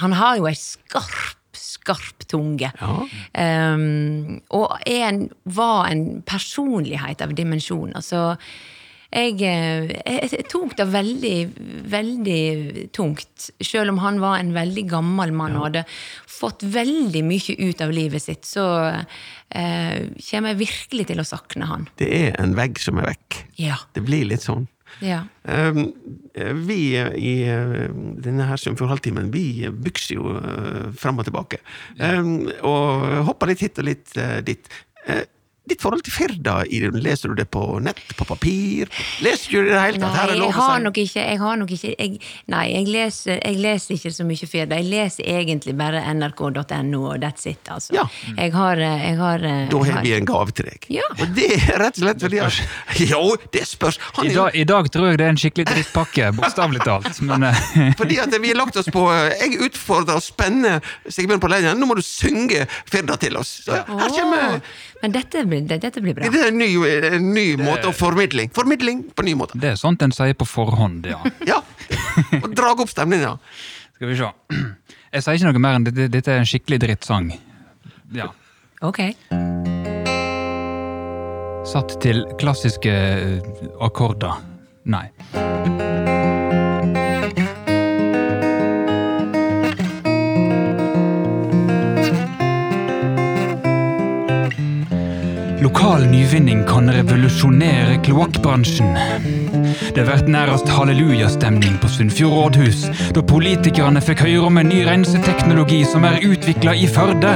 Han 0.00 0.14
har 0.16 0.38
jo 0.38 0.46
ei 0.48 0.54
skarp 0.56 1.40
skarp 1.64 2.28
tunge. 2.30 2.70
Ja. 2.80 2.94
Um, 3.74 4.38
og 4.54 4.76
en, 4.86 5.26
var 5.42 5.90
en 5.90 6.22
personlighet 6.28 7.24
av 7.24 7.34
dimensjoner. 7.36 8.04
Så 8.04 8.30
jeg, 9.14 9.38
eh, 9.46 9.92
jeg, 9.94 10.30
jeg, 10.32 10.46
tok 10.50 10.74
det 10.78 10.86
veldig, 10.90 11.36
veldig 11.92 12.86
tungt. 12.94 13.48
Selv 13.62 13.92
om 13.92 14.00
han 14.02 14.18
var 14.22 14.40
en 14.40 14.50
veldig 14.56 14.84
gammel 14.90 15.34
mann 15.36 15.54
ja. 15.54 15.60
og 15.60 15.66
hadde 15.68 15.84
fått 16.34 16.64
veldig 16.66 17.22
mye 17.26 17.54
ut 17.62 17.84
av 17.84 17.94
livet 17.94 18.24
sitt, 18.24 18.48
så 18.48 18.66
eh, 18.90 20.10
kommer 20.18 20.54
jeg 20.54 20.62
virkelig 20.64 21.08
til 21.12 21.22
å 21.22 21.28
sakne 21.28 21.70
han. 21.70 21.86
Det 22.00 22.10
er 22.10 22.38
en 22.42 22.56
vegg 22.58 22.80
som 22.82 22.98
er 22.98 23.12
vekk. 23.12 23.44
Ja. 23.60 23.78
Det 23.94 24.02
blir 24.06 24.26
litt 24.32 24.46
sånn. 24.46 24.66
Ja. 25.02 25.24
Um, 25.42 25.88
vi 26.66 26.78
i 26.94 27.34
uh, 27.50 27.90
denne 28.24 28.46
her 28.48 28.60
Sunnfjord-halvtimen 28.60 29.32
vi 29.34 29.66
bykser 29.68 30.18
jo 30.18 30.36
uh, 30.38 30.90
fram 30.98 31.18
og 31.18 31.28
tilbake. 31.28 31.60
Um, 31.98 32.50
og 32.62 33.06
hopper 33.30 33.52
litt 33.52 33.64
hit 33.64 33.80
og 33.82 33.88
litt 33.90 34.14
uh, 34.20 34.38
dit. 34.44 34.70
Ditt 35.64 35.80
forhold 35.80 36.02
til 36.04 36.12
Firda, 36.12 36.58
leser 36.68 37.32
du 37.32 37.38
det 37.38 37.46
på 37.48 37.62
nett, 37.80 38.00
på 38.18 38.26
papir? 38.28 38.90
Leser 39.24 39.48
du 39.48 39.62
det 39.62 39.70
i 39.70 39.72
det 39.72 39.80
hele 39.80 40.00
tatt? 40.02 40.16
Nei, 40.28 40.36
jeg 40.42 40.52
har 40.58 40.82
nok 40.84 40.98
ikke, 41.00 41.22
jeg 41.24 41.38
har 41.40 41.56
nok 41.56 41.70
ikke 41.72 41.92
jeg, 41.94 42.18
Nei, 42.52 42.64
jeg 42.68 42.90
leser, 42.92 43.38
jeg 43.38 43.60
leser, 43.64 43.94
ikke 43.96 44.12
så 44.12 44.26
mye 44.28 44.48
Firda. 44.50 44.76
Jeg 44.82 44.90
leser 44.92 45.30
egentlig 45.38 45.72
bare 45.78 46.02
nrk.no, 46.12 47.00
og 47.14 47.16
that's 47.22 47.48
it, 47.48 47.64
altså. 47.72 47.94
Ja. 47.96 48.04
Jeg 48.36 48.52
har, 48.52 48.82
jeg 48.84 49.16
har 49.22 49.46
Da 49.72 49.80
har 49.88 50.04
vi 50.04 50.12
en 50.18 50.28
gave 50.28 50.52
til 50.52 50.68
deg. 50.68 50.84
Ja. 50.98 51.08
Og 51.16 51.32
det 51.38 51.48
er 51.56 51.80
rett 51.80 51.96
og 51.96 52.04
slett 52.04 52.26
fordi 52.28 52.42
at 52.44 52.60
Jo, 53.14 53.22
det 53.56 53.64
spørs! 53.70 54.00
I 54.20 54.34
dag, 54.34 54.52
I, 54.52 54.68
dag, 54.68 54.92
tror 54.92 55.14
jeg 55.14 55.22
det 55.22 55.28
er 55.30 55.32
en 55.32 55.40
skikkelig 55.40 55.68
drittpakke, 55.70 56.28
bokstavelig 56.36 56.84
talt. 56.84 57.22
Men, 57.24 57.48
fordi 58.00 58.20
at 58.20 58.36
vi 58.36 58.52
har 58.52 58.60
lagt 58.60 58.76
oss 58.76 58.92
på 58.92 59.06
Jeg 59.40 59.62
utfordrer 59.64 60.20
og 60.20 60.28
spenner 60.28 60.84
Sigbjørn 61.08 61.40
på 61.40 61.48
leien. 61.56 61.80
Nå 61.80 61.88
må 61.88 61.96
du 61.96 62.04
synge 62.04 62.66
Firda 62.84 63.16
til 63.16 63.40
oss. 63.40 63.62
Så 63.64 63.80
her 63.80 64.12
kommer 64.12 64.60
men 65.04 65.12
dette 65.12 65.42
blir, 65.44 65.60
dette 65.68 66.00
blir 66.00 66.14
bra. 66.16 66.30
Det 66.32 66.40
er 66.40 66.46
en 66.48 66.56
ny, 66.56 66.70
en 66.80 67.26
ny 67.36 67.42
måte 67.60 67.90
å 67.90 67.92
formidling. 67.92 68.48
Formidling 68.56 69.02
på 69.12 69.26
ny 69.26 69.34
måte. 69.36 69.58
Det 69.60 69.74
er 69.74 69.76
sånt 69.76 70.00
en 70.00 70.14
sier 70.16 70.32
på 70.32 70.46
forhånd, 70.48 71.04
ja. 71.10 71.18
ja. 71.52 71.58
Og 72.40 72.48
drag 72.56 72.80
opp 72.80 72.88
stemninga. 72.88 73.34
Skal 73.98 74.08
vi 74.08 74.16
se. 74.16 74.32
Jeg 75.12 75.26
sier 75.26 75.36
ikke 75.36 75.52
noe 75.52 75.64
mer 75.66 75.76
enn 75.76 75.84
dette, 75.90 76.08
dette 76.08 76.32
er 76.32 76.40
en 76.40 76.48
skikkelig 76.48 76.80
drittsang. 76.86 77.34
Ja. 78.16 78.30
Ok. 78.80 79.04
Satt 81.68 81.98
til 82.00 82.24
klassiske 82.40 82.96
eh, 82.96 83.56
akkorder. 83.84 84.40
Nei. 84.88 85.10
Lokal 95.64 96.02
nyvinning 96.06 96.64
kan 96.68 96.90
revolusjonere 96.92 97.94
kloakkbransjen. 98.04 98.90
Det 99.94 100.02
har 100.02 100.10
vært 100.10 100.26
nærmest 100.28 100.68
hallelujastemning 100.68 101.78
på 101.80 101.88
Sunnfjord 101.88 102.34
rådhus, 102.36 102.82
da 103.16 103.22
politikerne 103.24 104.02
fikk 104.04 104.26
høre 104.26 104.50
om 104.50 104.60
en 104.60 104.68
ny 104.68 104.82
renseteknologi 104.84 105.78
som 105.88 106.04
er 106.04 106.20
utvikla 106.20 106.74
i 106.76 106.84
Førde. 106.84 107.32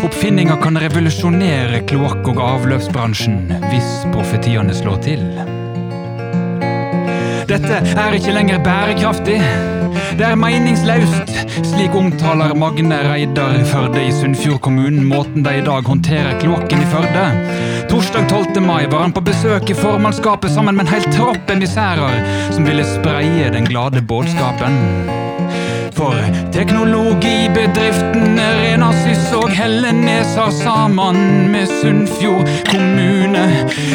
Oppfinninga 0.00 0.56
kan 0.62 0.80
revolusjonere 0.80 1.82
kloakk- 1.90 2.32
og 2.32 2.40
avløpsbransjen, 2.46 3.42
hvis 3.68 3.90
profetiene 4.14 4.72
slår 4.80 5.04
til. 5.04 5.26
Dette 7.50 7.84
er 7.92 8.16
ikke 8.16 8.38
lenger 8.40 8.64
bærekraftig. 8.64 9.36
Det 10.18 10.26
er 10.26 10.36
meningsløst. 10.38 11.30
Slik 11.66 11.94
omtaler 11.94 12.54
Magne 12.58 12.98
Reidar 13.06 13.60
Førde 13.70 14.02
i 14.02 14.12
Sunnfjord 14.14 14.60
kommune 14.64 15.04
måten 15.06 15.44
de 15.46 15.56
i 15.60 15.64
dag 15.66 15.86
håndterer 15.86 16.38
kloakken 16.42 16.82
i 16.82 16.90
Førde. 16.90 17.24
Torsdag 17.90 18.28
12. 18.28 18.62
mai 18.66 18.86
var 18.90 19.06
han 19.06 19.14
på 19.14 19.24
besøk 19.26 19.70
i 19.70 19.78
formannskapet 19.78 20.50
sammen 20.54 20.78
med 20.78 20.88
en 20.88 20.94
hel 20.94 21.08
tropp 21.14 21.50
emissærer 21.54 22.22
som 22.50 22.66
ville 22.66 22.86
spreie 22.86 23.50
den 23.54 23.70
glade 23.70 24.02
budskapen. 24.02 25.29
For 26.00 26.16
teknologibedriften 26.52 28.38
Renasys 28.62 29.26
og 29.36 29.50
Hellenes 29.52 30.30
har 30.38 30.48
sammen 30.56 31.18
med 31.52 31.68
Sunnfjord 31.68 32.48
kommune 32.70 33.42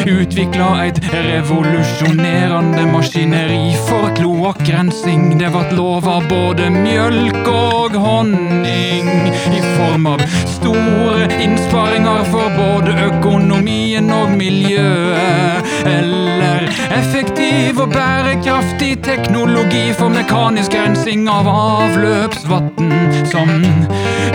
utvikla 0.06 0.68
et 0.84 1.00
revolusjonerende 1.10 2.84
maskineri 2.92 3.74
for 3.88 4.14
kloakkrensing. 4.20 5.32
Det 5.40 5.50
vart 5.56 5.74
lova 5.74 6.20
både 6.30 6.70
mjølk 6.76 7.50
og 7.50 7.98
honning 7.98 9.10
i 9.50 9.64
form 9.74 10.06
av 10.12 10.22
store 10.60 11.26
innsparinger 11.42 12.22
for 12.30 12.54
både 12.54 12.94
økonomien 13.08 14.14
og 14.14 14.30
miljøet. 14.38 15.74
Eller 15.90 16.70
effektiv 16.94 17.82
og 17.82 17.90
bærekraftig 17.98 18.94
teknologi 19.02 19.88
for 19.98 20.14
mekanisk 20.14 20.74
rensing 20.78 21.26
av 21.30 21.50
avfall 21.50 21.95
avløpsvatn, 21.96 22.92
som 23.30 23.48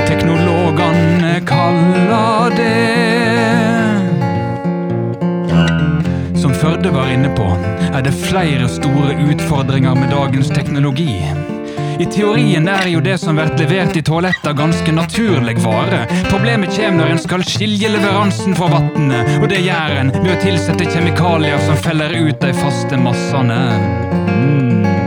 teknologene 0.08 1.42
kaller 1.46 2.56
det. 2.58 2.72
Som 6.42 6.54
Førde 6.54 6.90
var 6.90 7.12
inne 7.14 7.30
på, 7.38 7.46
er 7.94 8.02
det 8.02 8.16
flere 8.18 8.70
store 8.70 9.14
utfordringer 9.30 9.96
med 9.96 10.10
dagens 10.10 10.50
teknologi. 10.50 11.22
I 12.02 12.06
teorien 12.10 12.66
er 12.68 12.88
jo 12.90 13.02
det 13.06 13.20
som 13.22 13.38
blir 13.38 13.52
levert 13.60 13.98
i 13.98 14.02
toaletter 14.02 14.56
ganske 14.58 14.92
naturlig 14.96 15.60
vare. 15.62 16.08
Problemet 16.32 16.74
kommer 16.74 17.04
når 17.04 17.14
en 17.14 17.22
skal 17.22 17.46
skilje 17.46 17.92
leveransen 17.94 18.58
fra 18.58 18.72
vannet, 18.74 19.36
og 19.38 19.52
det 19.54 19.62
gjør 19.68 20.00
en 20.00 20.10
ved 20.18 20.34
å 20.34 20.42
tilsette 20.42 20.90
kjemikalier 20.96 21.62
som 21.68 21.78
feller 21.86 22.18
ut 22.18 22.42
de 22.42 22.56
faste 22.58 22.98
massene. 22.98 23.62
Mm. 24.32 25.01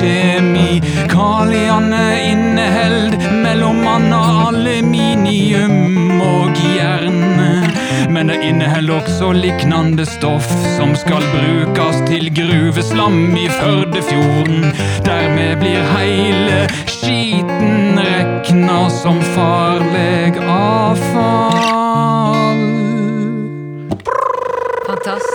Kjemikaliene 0.00 2.30
inneheld 2.30 3.16
mellom 3.42 3.86
anna 3.86 4.48
aluminium 4.48 6.20
og 6.24 6.56
jern. 6.76 7.20
Men 8.08 8.26
det 8.32 8.38
inneholder 8.42 8.94
også 8.94 9.32
liknande 9.36 10.06
stoff 10.08 10.48
som 10.78 10.96
skal 10.96 11.22
brukes 11.34 12.00
til 12.08 12.32
gruveslam 12.34 13.36
i 13.36 13.48
Førdefjorden. 13.60 14.72
Dermed 15.04 15.58
blir 15.60 15.84
heile 15.92 16.64
skiten 16.88 18.00
rekna 18.00 18.88
som 19.02 19.20
farleg 19.34 20.40
avfall. 20.48 21.69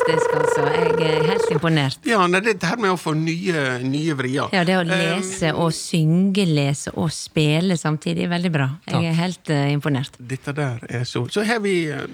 Fantastisk, 0.06 0.34
altså. 0.38 0.63
Jeg 1.00 1.15
er 1.18 1.24
helt 1.26 1.52
imponert. 1.52 2.00
Ja, 2.06 2.20
nei, 2.30 2.41
det 2.46 2.62
her 2.62 2.78
med 2.82 2.91
å 2.94 2.98
få 3.00 3.15
nye, 3.18 3.62
nye 3.82 4.13
vrier. 4.18 4.52
Ja, 4.54 4.62
det 4.68 4.76
å 4.78 4.84
Um, 4.86 4.91
lese 4.91 5.50
og 5.58 5.72
synge, 5.74 6.46
lese 6.46 6.91
og 6.94 7.10
spille 7.13 7.78
samtidig, 7.78 8.28
veldig 8.30 8.52
bra. 8.54 8.68
Jeg 8.86 9.10
er 9.10 9.18
helt 9.18 9.50
uh, 9.50 9.63
imponert. 9.74 10.20
Dette 10.20 10.54
der 10.54 10.84
er 10.89 11.08
så 11.10 11.26
Så 11.34 11.44
har 11.44 11.60
vi 11.63 11.88
eh, 11.89 12.06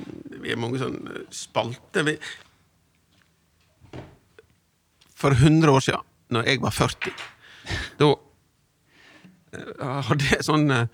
Vi 0.42 0.54
er 0.54 0.60
mange 0.60 0.80
sånne 0.80 1.26
spalter. 1.36 2.08
Vi, 2.08 2.16
for 5.16 5.36
100 5.36 5.70
år 5.70 5.84
siden, 5.84 6.08
når 6.32 6.48
jeg 6.48 6.62
var 6.64 6.72
40, 6.72 7.26
da 8.00 8.14
eh, 9.54 10.00
hadde 10.08 10.32
jeg 10.32 10.48
sånn 10.48 10.72
eh, 10.72 10.88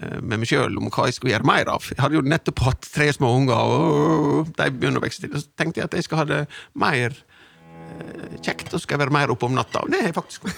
med 0.00 0.40
meg 0.40 0.48
sjøl 0.50 0.74
om 0.80 0.88
hva 0.90 1.06
jeg 1.08 1.14
skulle 1.18 1.34
gjøre 1.34 1.46
mer 1.46 1.68
av. 1.70 1.84
Jeg 1.92 2.00
hadde 2.02 2.18
jo 2.18 2.24
nettopp 2.26 2.64
hatt 2.66 2.88
tre 2.94 3.06
små 3.14 3.30
unger, 3.38 3.54
og 3.54 4.50
de 4.58 4.66
begynner 4.74 4.98
å 4.98 5.04
vokse 5.04 5.22
til. 5.22 5.30
Så 5.38 5.46
tenkte 5.58 5.80
jeg 5.82 5.90
at 5.90 5.94
jeg 5.98 6.06
skal 6.08 6.22
ha 6.22 6.26
det 6.28 6.40
mer 6.74 7.14
eh, 7.14 8.34
kjekt, 8.42 8.74
og 8.74 8.82
skal 8.82 9.00
være 9.04 9.14
mer 9.14 9.30
oppe 9.34 9.46
om 9.46 9.54
natta. 9.54 9.84
Og 9.84 9.92
det 9.94 10.02
har 10.02 10.10
jeg 10.10 10.16
faktisk. 10.18 10.48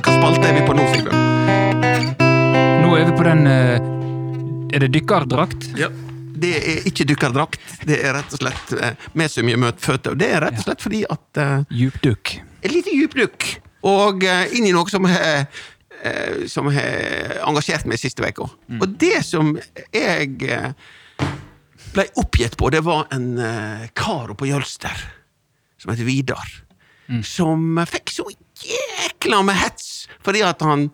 Hva 0.00 0.16
spalte 0.16 0.48
er 0.48 0.56
vi 0.56 0.64
på 0.64 0.76
nå, 0.76 0.86
Sigbjørn? 0.94 1.20
Nå 2.84 2.96
er 2.98 3.06
vi 3.08 3.14
på 3.18 3.26
den 3.28 3.46
eh, 3.50 3.76
Er 4.74 4.84
det 4.84 4.90
dykkerdrakt? 4.96 5.70
Ja. 5.78 5.90
Det 6.34 6.50
er 6.58 6.88
ikke 6.88 7.06
dykkerdrakt. 7.08 7.60
Det 7.86 8.00
er 8.02 8.16
rett 8.16 8.32
og 8.34 8.40
slett 8.42 8.72
eh, 8.76 8.96
med 9.16 9.30
så 9.32 9.44
mye 9.46 9.60
møtføtter. 9.60 10.16
Og 10.16 10.20
det 10.20 10.32
er 10.34 10.42
rett 10.44 10.58
og 10.58 10.66
slett 10.66 10.82
fordi 10.84 11.04
at 11.08 11.40
eh, 11.40 11.60
Djupdukk. 11.72 12.34
Et 12.64 12.72
lite 12.72 12.92
djupdykk. 12.96 13.46
Og 13.84 14.24
eh, 14.24 14.56
inn 14.56 14.68
i 14.68 14.74
noe 14.74 14.88
som 14.92 15.06
har 15.08 15.46
eh, 16.04 16.44
som 16.50 16.68
har 16.72 17.38
engasjert 17.46 17.86
meg 17.88 18.00
siste 18.00 18.24
uka. 18.24 18.48
Og 18.80 18.86
det 19.00 19.22
som 19.24 19.54
jeg 19.94 20.34
eh, 20.48 20.72
ble 21.94 22.06
oppgitt 22.20 22.58
på, 22.60 22.70
det 22.74 22.82
var 22.84 23.06
en 23.14 23.34
kar 23.38 23.92
kar 23.94 24.34
på 24.36 24.48
Jølster 24.50 25.04
som 25.84 25.92
heter 25.92 26.08
Vidar. 26.08 26.48
Som 27.24 27.76
fikk 27.88 28.12
så 28.14 28.24
jækla 28.64 29.42
med 29.44 29.58
hets 29.60 30.06
fordi 30.24 30.40
at 30.46 30.62
han 30.64 30.88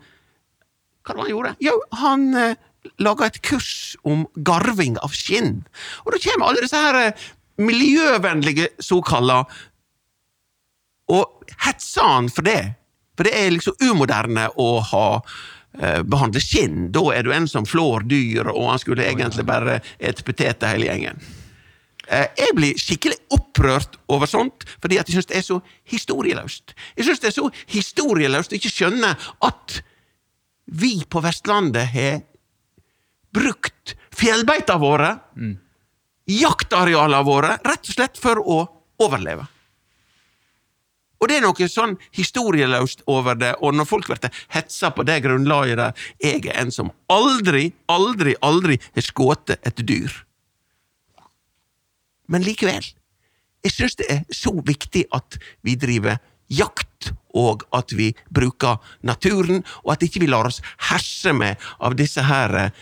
Hva 1.01 1.15
var 1.15 1.23
det 1.23 1.23
han 1.23 1.31
gjorde? 1.31 1.51
Jo, 1.63 1.73
han 1.97 2.25
eh, 2.37 2.59
laga 3.01 3.25
et 3.31 3.39
kurs 3.41 3.95
om 4.05 4.27
garving 4.45 4.99
av 5.01 5.15
skinn. 5.17 5.63
Og 6.05 6.13
da 6.13 6.19
kommer 6.21 6.51
alle 6.51 6.61
disse 6.61 6.77
her 6.77 6.97
eh, 6.99 7.23
miljøvennlige 7.61 8.67
såkalla 8.83 9.39
og 11.11 11.49
hetsa 11.65 12.05
han 12.05 12.29
for 12.31 12.45
det. 12.45 12.75
For 13.21 13.29
det 13.29 13.37
er 13.37 13.51
liksom 13.53 13.75
umoderne 13.85 14.47
å 14.57 14.79
ha 14.81 15.07
eh, 15.77 15.99
behandle 16.01 16.41
skinn. 16.41 16.87
Da 16.89 17.03
er 17.13 17.21
du 17.21 17.27
en 17.35 17.45
som 17.45 17.67
flår 17.69 18.07
dyr, 18.09 18.47
og 18.49 18.71
han 18.71 18.81
skulle 18.81 19.05
egentlig 19.05 19.45
bare 19.45 19.75
ete 20.01 20.25
poteter 20.25 20.73
hele 20.73 20.87
gjengen. 20.87 21.21
Eh, 22.07 22.31
jeg 22.39 22.55
blir 22.57 22.81
skikkelig 22.81 23.19
opprørt 23.37 23.99
over 24.09 24.25
sånt, 24.25 24.65
fordi 24.81 24.97
jeg 24.97 25.13
syns 25.13 25.29
det 25.29 25.37
er 25.37 25.45
så 25.45 25.59
historieløst. 25.93 26.73
Jeg 26.97 27.11
syns 27.11 27.21
det 27.21 27.29
er 27.29 27.37
så 27.37 27.45
historieløst 27.75 28.55
å 28.55 28.57
ikke 28.57 28.73
skjønne 28.73 29.13
at 29.51 29.77
vi 30.81 30.95
på 31.05 31.21
Vestlandet 31.21 31.93
har 31.93 32.19
brukt 33.37 33.93
fjellbeita 34.17 34.81
våre, 34.81 35.13
jaktarealene 36.25 37.21
våre, 37.29 37.53
rett 37.69 37.85
og 37.85 37.99
slett 38.01 38.17
for 38.17 38.41
å 38.41 38.63
overleve. 39.05 39.45
Og 41.21 41.29
det 41.29 41.37
er 41.37 41.43
noe 41.45 41.67
sånn 41.69 41.93
historieløst 42.17 43.03
over 43.11 43.37
det, 43.37 43.53
og 43.61 43.75
når 43.77 43.87
folk 43.89 44.09
blir 44.09 44.41
hetsa 44.55 44.89
på 44.95 45.05
det 45.05 45.19
grunnlaget 45.21 45.77
der 45.77 46.07
jeg 46.23 46.47
er 46.49 46.63
en 46.63 46.73
som 46.73 46.89
aldri, 47.13 47.69
aldri, 47.93 48.33
aldri 48.41 48.79
har 48.95 49.05
skutt 49.05 49.53
et 49.53 49.83
dyr. 49.85 50.09
Men 52.31 52.45
likevel, 52.47 52.81
jeg 53.61 53.75
syns 53.75 53.99
det 53.99 54.07
er 54.09 54.21
så 54.33 54.55
viktig 54.65 55.05
at 55.13 55.37
vi 55.61 55.75
driver 55.77 56.17
jakt, 56.51 57.11
og 57.37 57.63
at 57.75 57.93
vi 57.95 58.09
bruker 58.33 58.81
naturen, 59.07 59.61
og 59.85 59.93
at 59.93 60.03
ikke 60.03 60.23
vi 60.23 60.31
lar 60.31 60.49
oss 60.49 60.59
herse 60.89 61.31
med 61.37 61.61
av 61.79 61.95
disse 61.99 62.25
her 62.27 62.55
eh, 62.59 62.73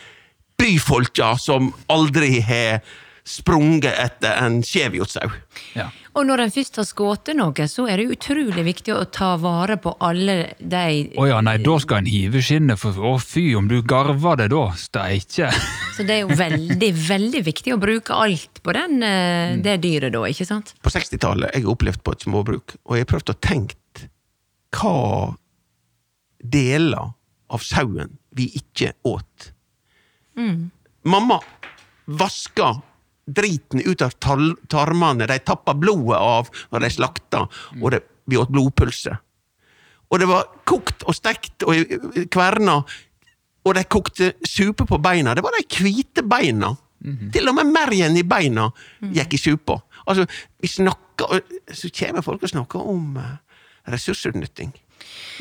byfolka 0.60 1.36
som 1.38 1.74
aldri 1.92 2.40
har 2.46 2.80
sprunget 3.30 3.94
etter 3.94 4.40
en 4.42 4.60
skjevjordsau. 4.66 5.30
Ja. 5.78 5.90
Og 6.18 6.26
når 6.26 6.44
en 6.44 6.54
først 6.54 6.80
har 6.82 6.88
skutt 6.88 7.30
noe, 7.38 7.68
så 7.70 7.86
er 7.92 8.02
det 8.02 8.16
utrolig 8.16 8.64
viktig 8.66 8.96
å 8.96 9.04
ta 9.14 9.36
vare 9.40 9.78
på 9.82 9.94
alle 10.04 10.56
de 10.58 11.12
Å 11.20 11.28
ja, 11.30 11.38
nei, 11.46 11.58
da 11.62 11.76
skal 11.82 12.02
en 12.02 12.10
hive 12.10 12.42
skinnet, 12.44 12.82
for 12.82 12.98
å 13.12 13.14
fy, 13.22 13.52
om 13.60 13.70
du 13.70 13.78
garver 13.86 14.40
det 14.42 14.50
da, 14.56 14.64
steike! 14.80 15.52
Så 16.00 16.06
det 16.08 16.16
er 16.16 16.24
jo 16.24 16.40
veldig, 16.40 16.90
veldig 16.96 17.44
viktig 17.46 17.76
å 17.76 17.80
bruke 17.82 18.18
alt 18.18 18.62
på 18.66 18.76
den, 18.76 19.04
eh, 19.06 19.60
det 19.62 19.78
dyret 19.84 20.16
da, 20.16 20.24
ikke 20.32 20.48
sant? 20.48 20.74
På 20.82 20.92
60-tallet 20.94 21.54
jeg 21.54 21.68
har 21.68 21.76
opplevd 21.76 22.04
på 22.04 22.16
et 22.16 22.26
småbruk, 22.26 22.76
og 22.88 22.98
jeg 22.98 23.06
har 23.06 23.14
prøvd 23.14 23.34
å 23.36 23.38
tenke 23.44 24.10
hva 24.80 24.98
deler 26.40 27.14
av 27.50 27.64
sauen 27.66 28.18
vi 28.38 28.48
ikke 28.58 28.94
åt. 29.10 29.52
Mamma 31.04 31.40
vaska 32.10 32.82
driten 33.36 33.82
ut 33.86 34.02
av 34.06 34.14
tarmene, 34.20 35.28
de 35.30 35.40
tappa 35.46 35.74
blodet 35.78 36.18
av 36.20 36.50
når 36.72 36.86
de 36.86 36.90
slakta, 36.96 37.46
og 37.82 37.92
det, 37.94 38.02
vi 38.30 38.38
åt 38.40 38.52
blodpølse. 38.54 39.16
Og 40.10 40.20
det 40.22 40.28
var 40.30 40.48
kokt 40.66 41.04
og 41.06 41.14
stekt 41.18 41.66
og 41.70 41.76
kverna, 42.34 42.80
og 43.68 43.76
de 43.78 43.84
kokte 43.86 44.32
supe 44.48 44.86
på 44.90 44.98
beina. 45.04 45.36
Det 45.38 45.44
var 45.46 45.54
de 45.58 45.66
hvite 45.84 46.24
beina. 46.26 46.72
Til 47.32 47.48
og 47.48 47.56
med 47.56 47.70
mergen 47.72 48.18
i 48.20 48.24
beina 48.28 48.66
gikk 49.14 49.38
i 49.38 49.40
supa. 49.40 49.78
Altså, 50.10 50.26
vi 50.60 50.68
snakker, 50.68 51.30
og 51.38 51.76
så 51.78 51.92
kommer 51.96 52.26
folk 52.26 52.44
og 52.44 52.52
snakker 52.52 52.88
om 52.92 53.14
eh, 53.22 53.36
ressursutnytting. 53.94 54.74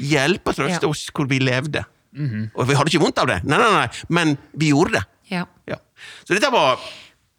Hjelpe 0.04 0.52
og 0.52 0.58
trøste 0.60 0.84
Ja. 0.86 0.90
oss 0.92 1.08
hvor 1.14 1.26
vi 1.30 1.40
levde. 1.42 1.84
Og 2.54 2.64
vi 2.68 2.74
hadde 2.78 2.90
ikke 2.92 3.02
vondt 3.02 3.18
av 3.22 3.28
det, 3.30 3.40
nei, 3.46 3.58
nei, 3.60 3.70
nei, 3.74 3.88
men 4.08 4.36
vi 4.58 4.70
gjorde 4.72 4.96
det. 4.98 5.02
Ja. 5.30 5.44
Ja. 5.68 5.76
Så 6.26 6.34
dette 6.34 6.50
var 6.50 6.78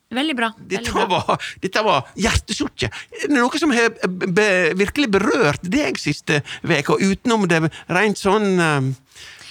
Veldig 0.10 0.36
bra. 0.36 0.48
Veldig 0.58 0.70
dette 0.74 0.92
bra. 0.96 1.06
var, 1.28 1.44
dette 1.62 1.84
var 1.86 2.08
hjertesukket. 2.18 2.96
Er 3.28 3.34
noe 3.36 3.60
som 3.62 3.70
har 3.76 3.94
be, 4.10 4.48
virkelig 4.80 5.10
berørt 5.14 5.62
deg 5.62 6.00
siste 6.02 6.42
uke, 6.66 6.98
utenom 6.98 7.46
det 7.52 7.60
rent 7.94 8.18
sånn 8.18 8.56
uh, 8.60 8.90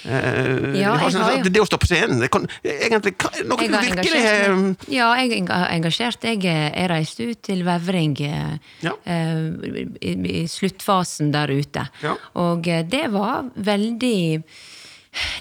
Ja, 0.09 0.95
jeg 0.99 1.13
sånn- 1.13 1.23
har 1.27 1.43
Det 1.47 1.61
å 1.63 1.67
stå 1.67 1.79
på 1.83 1.89
scenen 1.91 2.21
det 2.23 2.31
kan, 2.31 2.47
egentlig, 2.65 3.15
hva- 3.19 3.45
Noe 3.47 3.67
du 3.69 3.75
har 3.75 3.83
virkelig 3.83 4.23
har. 4.23 4.77
Ja, 4.89 5.09
jeg 5.19 5.47
har 5.49 5.69
engasjert. 5.75 6.23
Jeg, 6.25 6.45
eh, 6.45 6.71
jeg 6.75 6.91
reiste 6.91 7.27
ut 7.31 7.43
til 7.43 7.63
Vevring 7.67 8.17
eh, 8.21 8.59
Ja. 8.83 8.93
uh, 9.07 9.63
i, 10.01 10.15
i 10.43 10.47
sluttfasen 10.49 11.31
der 11.35 11.49
ute. 11.55 11.87
Ja. 12.03 12.15
Og 12.35 12.63
det 12.89 13.07
var 13.13 13.51
veldig 13.57 14.43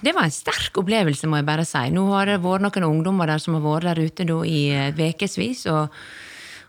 Det 0.04 0.14
var 0.14 0.26
en 0.26 0.34
sterk 0.34 0.78
opplevelse, 0.80 1.28
må 1.28 1.40
jeg 1.40 1.48
bare 1.48 1.66
si. 1.68 1.84
Nå 1.94 2.06
har 2.12 2.30
det 2.30 2.40
vært 2.44 2.64
noen 2.64 2.88
ungdommer 2.88 3.30
der 3.30 3.42
som 3.42 3.56
har 3.58 3.64
vært 3.64 3.90
der 3.90 4.08
ute 4.08 4.26
da 4.28 4.38
i 4.46 4.62
eh, 4.74 5.04
ukevis. 5.12 5.66
Og, 5.72 5.94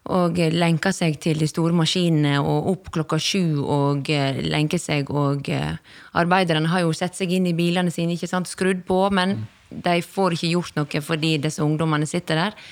og 0.10 0.40
lenka 0.56 0.92
seg 0.96 1.20
til 1.22 1.42
de 1.42 1.48
store 1.50 1.76
maskinene 1.78 2.40
og 2.42 2.72
opp 2.74 2.92
klokka 2.96 3.20
sju 3.22 3.62
og 3.62 4.10
eh, 4.14 4.42
lenke 4.46 4.80
seg. 4.82 5.12
Og 5.14 5.50
eh, 5.54 5.78
arbeiderne 6.20 6.72
har 6.72 6.86
jo 6.86 6.94
sett 6.98 7.18
seg 7.20 7.34
inn 7.36 7.50
i 7.50 7.58
bilene 7.58 7.94
sine, 7.94 8.18
ikke 8.18 8.32
sant, 8.32 8.50
skrudd 8.52 8.86
på, 8.88 9.04
men 9.16 9.40
de 9.70 10.00
får 10.02 10.36
ikke 10.36 10.54
gjort 10.56 10.80
noe 10.80 11.04
fordi 11.06 11.36
disse 11.42 11.62
ungdommene 11.64 12.10
sitter 12.10 12.44
der. 12.44 12.64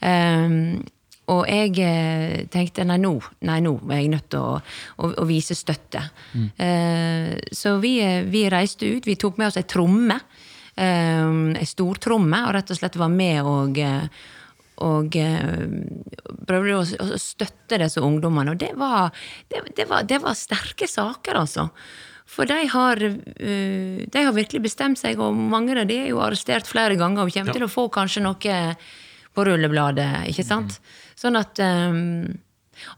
Ehm, 0.00 0.80
og 1.28 1.44
jeg 1.44 1.74
eh, 1.84 2.46
tenkte 2.48 2.86
nei 2.88 2.96
nå, 3.02 3.12
nei, 3.44 3.58
nå 3.64 3.74
er 3.90 4.00
jeg 4.00 4.12
nødt 4.14 4.30
til 4.32 4.40
å, 4.40 4.56
å, 4.96 5.10
å 5.12 5.26
vise 5.28 5.56
støtte. 5.58 6.00
Eh, 6.56 7.34
så 7.52 7.74
vi, 7.82 7.98
eh, 8.00 8.22
vi 8.24 8.46
reiste 8.48 8.88
ut. 8.88 9.04
Vi 9.08 9.18
tok 9.20 9.36
med 9.40 9.50
oss 9.50 9.60
ei 9.60 9.66
tromme. 9.68 10.16
Eh, 10.78 11.30
ei 11.58 11.68
stortromme, 11.68 12.44
og 12.46 12.54
rett 12.56 12.72
og 12.72 12.80
slett 12.80 12.98
var 13.00 13.12
med 13.12 13.42
og 13.44 13.80
eh, 13.82 14.26
og 14.78 15.16
eh, 15.18 15.64
prøvde 16.46 16.76
å, 16.78 16.84
å 17.02 17.16
støtte 17.18 17.80
disse 17.82 17.98
ungdommene. 17.98 18.52
Og 18.54 18.60
det 18.60 18.70
var, 18.78 19.10
det, 19.50 19.64
det, 19.74 19.88
var, 19.90 20.04
det 20.06 20.20
var 20.22 20.38
sterke 20.38 20.86
saker, 20.86 21.40
altså. 21.40 21.64
For 22.28 22.46
de 22.46 22.60
har, 22.70 23.00
de 23.02 24.22
har 24.22 24.36
virkelig 24.36 24.60
bestemt 24.68 25.00
seg, 25.00 25.18
og 25.18 25.34
mange 25.34 25.74
av 25.80 25.88
de 25.88 25.96
er 26.04 26.12
jo 26.12 26.20
arrestert 26.22 26.68
flere 26.68 26.94
ganger 27.00 27.24
og 27.24 27.34
kommer 27.34 27.56
til 27.56 27.64
å 27.66 27.70
få 27.72 27.88
kanskje 27.90 28.22
noe 28.22 28.58
på 29.38 29.46
rullebladet, 29.46 30.26
ikke 30.32 30.46
sant? 30.46 30.80
Sånn 31.18 31.38
at 31.38 31.62
um, 31.62 32.26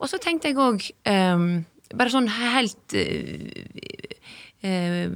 Og 0.01 0.09
så 0.09 0.19
tenkte 0.21 0.51
jeg 0.51 0.59
òg, 0.61 0.89
bare 1.05 2.13
sånn 2.13 2.29
helt 2.33 2.97
uh, 2.97 3.63
uh, 4.65 5.15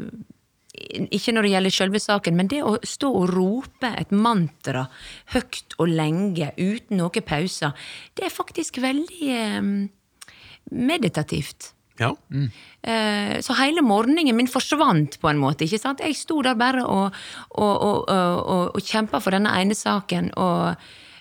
ikke 0.75 1.35
når 1.35 1.47
det 1.47 1.53
gjelder 1.53 1.75
selve 1.75 2.01
saken, 2.03 2.37
men 2.39 2.49
det 2.51 2.63
å 2.67 2.75
stå 2.83 3.11
og 3.21 3.31
rope 3.31 3.91
et 3.95 4.11
mantra 4.15 4.89
høyt 5.35 5.77
og 5.79 5.93
lenge 5.93 6.51
uten 6.59 6.99
noen 6.99 7.27
pauser, 7.27 7.77
det 8.19 8.27
er 8.27 8.35
faktisk 8.35 8.81
veldig 8.83 9.31
eh, 9.31 9.71
meditativt. 10.75 11.71
Ja. 12.01 12.11
Eh, 12.83 13.37
så 13.47 13.55
hele 13.61 13.85
morgenen 13.87 14.35
min 14.35 14.51
forsvant 14.51 15.21
på 15.23 15.31
en 15.31 15.39
måte. 15.39 15.65
ikke 15.65 15.79
sant? 15.79 16.03
Jeg 16.03 16.19
sto 16.19 16.41
der 16.43 16.59
bare 16.59 16.83
og, 16.83 17.15
og, 17.55 17.75
og, 17.75 18.11
og, 18.11 18.75
og 18.75 18.83
kjempa 18.83 19.23
for 19.23 19.37
denne 19.37 19.55
ene 19.61 19.79
saken. 19.79 20.33
og 20.35 20.75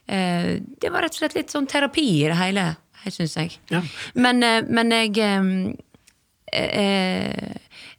Det 0.05 0.89
var 0.91 1.05
rett 1.05 1.15
og 1.15 1.21
slett 1.21 1.35
litt 1.37 1.53
sånn 1.53 1.67
terapi 1.69 2.03
i 2.19 2.27
det 2.27 2.35
hele, 2.35 2.65
syns 3.07 3.37
jeg. 3.39 3.57
Ja. 3.71 3.79
Men, 4.19 4.43
eh, 4.43 4.65
men 4.67 4.91
jeg 4.91 5.17
eh, 5.23 5.51
eh, 6.53 7.55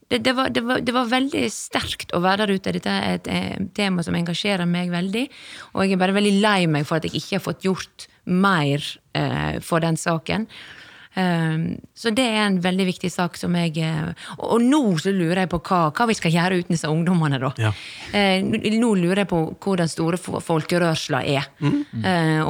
det, 0.08 0.18
det, 0.18 0.32
var, 0.32 0.50
det, 0.50 0.60
var, 0.60 0.80
det 0.84 0.94
var 0.94 1.08
veldig 1.10 1.44
sterkt 1.52 2.12
å 2.14 2.20
være 2.24 2.44
der 2.44 2.58
ute. 2.58 2.74
Dette 2.76 2.92
er 2.92 3.18
et 3.18 3.30
eh, 3.30 3.66
tema 3.76 4.04
som 4.04 4.16
engasjerer 4.16 4.68
meg 4.68 4.92
veldig. 4.92 5.24
Og 5.74 5.84
jeg 5.84 5.96
er 5.96 6.02
bare 6.02 6.16
veldig 6.16 6.34
lei 6.44 6.58
meg 6.70 6.86
for 6.88 7.00
at 7.00 7.08
jeg 7.08 7.16
ikke 7.18 7.38
har 7.38 7.44
fått 7.44 7.64
gjort 7.66 8.06
mer 8.28 8.84
eh, 9.16 9.60
for 9.64 9.84
den 9.84 9.98
saken. 10.00 10.46
Um, 11.14 11.76
så 11.94 12.10
det 12.10 12.24
er 12.26 12.40
en 12.48 12.56
veldig 12.58 12.84
viktig 12.88 13.06
sak 13.12 13.36
som 13.38 13.54
jeg 13.54 13.76
eh, 13.86 14.08
Og, 14.34 14.56
nå 14.62 14.80
så 14.98 15.12
lurer 15.14 15.44
jeg 15.44 15.50
på 15.52 15.60
hva, 15.68 15.78
hva 15.94 16.06
vi 16.10 16.16
skal 16.18 16.32
gjøre 16.34 16.58
uten 16.58 16.74
disse 16.74 16.90
ungdommene, 16.90 17.38
da. 17.38 17.52
Ja. 17.60 17.70
Eh, 18.10 18.42
nå 18.42 18.88
lurer 18.98 19.22
jeg 19.22 19.30
på 19.30 19.38
hvor 19.62 19.78
den 19.78 19.92
store 19.92 20.18
fo- 20.18 20.40
folkerørsla 20.42 21.20
er. 21.22 21.46
Mm. 21.62 21.84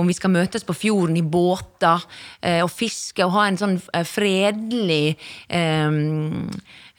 om 0.01 0.09
vi 0.09 0.17
skal 0.17 0.33
møtes 0.33 0.65
på 0.65 0.73
fjorden 0.75 1.17
i 1.21 1.23
båter 1.23 2.07
eh, 2.41 2.63
og 2.65 2.73
fiske 2.73 3.25
og 3.27 3.35
ha 3.37 3.45
en 3.51 3.61
sånn 3.61 3.77
eh, 3.93 4.07
fredelig 4.09 5.17
eh, 5.49 6.01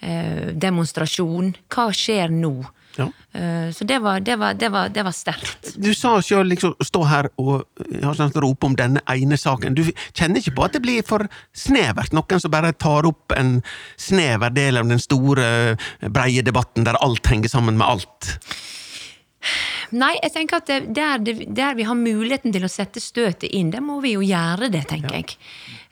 eh, 0.06 0.48
demonstrasjon. 0.54 1.54
Hva 1.74 1.90
skjer 1.96 2.30
nå? 2.34 2.54
Ja. 2.96 3.08
Eh, 3.36 3.72
så 3.76 3.84
det 3.84 4.00
var, 4.00 4.20
det 4.20 4.36
var, 4.40 4.54
det 4.54 4.70
var, 4.70 4.90
det 4.90 5.04
var 5.04 5.16
sterkt. 5.16 5.74
Du 5.76 5.92
sa 5.94 6.16
sjøl 6.24 6.48
liksom 6.52 6.76
stå 6.84 7.04
her 7.10 7.30
og 7.42 7.66
sånn, 8.16 8.36
rope 8.44 8.70
om 8.70 8.78
denne 8.80 9.04
ene 9.12 9.40
saken. 9.40 9.76
Du 9.76 9.84
kjenner 10.14 10.40
ikke 10.40 10.56
på 10.56 10.68
at 10.68 10.78
det 10.78 10.84
blir 10.86 11.08
for 11.08 11.28
snevert? 11.56 12.16
Noen 12.16 12.42
som 12.42 12.54
bare 12.54 12.74
tar 12.74 13.08
opp 13.10 13.36
en 13.36 13.58
snever 14.00 14.54
del 14.56 14.80
av 14.80 14.88
den 14.92 15.02
store, 15.02 15.76
breie 16.06 16.46
debatten 16.46 16.88
der 16.88 17.00
alt 17.04 17.28
henger 17.28 17.52
sammen 17.52 17.80
med 17.82 17.88
alt? 17.88 18.32
Nei, 19.94 20.16
jeg 20.18 20.34
tenker 20.34 20.62
at 20.62 20.70
det, 20.70 20.80
der, 20.98 21.46
der 21.46 21.78
vi 21.78 21.86
har 21.86 21.98
muligheten 21.98 22.54
til 22.56 22.66
å 22.66 22.72
sette 22.72 23.04
støtet 23.04 23.52
inn, 23.54 23.70
der 23.74 23.84
må 23.86 24.00
vi 24.04 24.16
jo 24.16 24.24
gjøre 24.26 24.72
det, 24.74 24.86
tenker 24.90 25.20
jeg. 25.20 25.38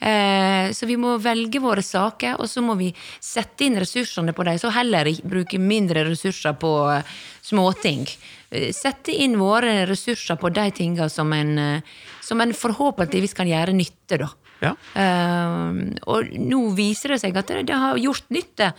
Eh, 0.03 0.71
så 0.75 0.89
vi 0.89 0.97
må 0.99 1.15
velge 1.21 1.61
våre 1.63 1.83
saker, 1.85 2.39
og 2.41 2.49
så 2.49 2.63
må 2.65 2.75
vi 2.79 2.89
sette 3.23 3.67
inn 3.67 3.77
ressursene 3.79 4.33
på 4.35 4.45
dem. 4.47 4.59
Så 4.59 4.73
heller 4.73 5.11
bruke 5.23 5.61
mindre 5.61 6.05
ressurser 6.09 6.57
på 6.59 6.73
eh, 6.91 7.17
småting. 7.45 8.07
Eh, 8.49 8.71
Sette 8.75 9.15
inn 9.15 9.37
våre 9.39 9.83
ressurser 9.89 10.39
på 10.41 10.51
de 10.53 10.69
tinga 10.75 11.09
som 11.09 11.33
en, 11.33 11.57
eh, 11.57 11.99
som 12.21 12.41
en 12.41 12.53
forhåpentligvis 12.53 13.37
kan 13.37 13.49
gjøre 13.49 13.75
nytte, 13.77 14.19
da. 14.25 14.31
Ja. 14.63 14.71
Uh, 14.95 15.91
og 16.07 16.29
nå 16.39 16.59
viser 16.77 17.11
det 17.11 17.17
seg 17.19 17.35
at 17.35 17.49
det, 17.51 17.65
det 17.67 17.75
har 17.75 17.99
gjort 17.99 18.29
nytte, 18.31 18.69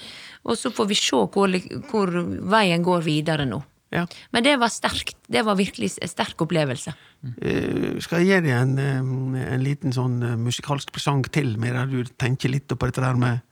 og 0.49 0.57
så 0.57 0.73
får 0.73 0.89
vi 0.89 0.97
se 0.97 1.19
hvor, 1.35 1.57
hvor 1.91 2.15
veien 2.55 2.87
går 2.87 3.05
videre 3.05 3.45
nå. 3.49 3.61
Ja. 3.95 4.05
Men 4.35 4.43
det 4.43 4.57
var 4.59 4.73
sterkt. 4.75 5.17
Det 5.31 5.45
var 5.47 5.55
virkelig 5.59 5.93
en 6.03 6.11
sterk 6.11 6.43
opplevelse. 6.43 6.93
Uh, 7.23 7.95
skal 8.03 8.25
jeg 8.25 8.43
gi 8.43 8.49
deg 8.49 8.57
en, 8.59 8.77
eh, 8.83 9.47
en 9.55 9.63
liten 9.65 9.95
sånn 9.95 10.19
eh, 10.27 10.39
musikalsk 10.41 10.91
presang 10.95 11.23
til, 11.33 11.55
med 11.63 11.77
der 11.79 11.91
du 11.91 12.15
tenker 12.19 12.51
litt 12.51 12.67
på 12.69 12.91
dette 12.91 13.05
der 13.05 13.19
med 13.21 13.45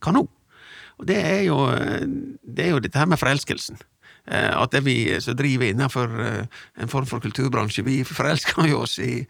kano? 0.00 0.24
Og 1.00 1.06
det 1.08 1.18
er 1.20 1.42
jo, 1.44 1.62
eh, 1.74 2.06
det 2.42 2.66
er 2.66 2.74
jo 2.74 2.82
dette 2.82 3.00
her 3.00 3.10
med 3.10 3.20
forelskelsen. 3.20 3.80
At 4.30 4.70
det 4.70 4.84
vi 4.84 5.08
som 5.18 5.34
driver 5.34 5.64
innenfor 5.66 6.12
en 6.14 6.90
form 6.92 7.06
for 7.08 7.24
kulturbransje, 7.24 7.82
vi 7.82 8.04
forelsker 8.06 8.68
jo 8.68 8.82
oss 8.84 8.98
i 9.02 9.24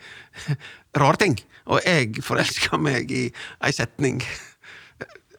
rare 1.00 1.16
ting. 1.16 1.38
Og 1.70 1.80
jeg 1.87 2.20
forelsker 2.26 2.76
meg 2.76 3.09
i 3.14 3.22
ei 3.64 3.72
setning. 3.72 4.20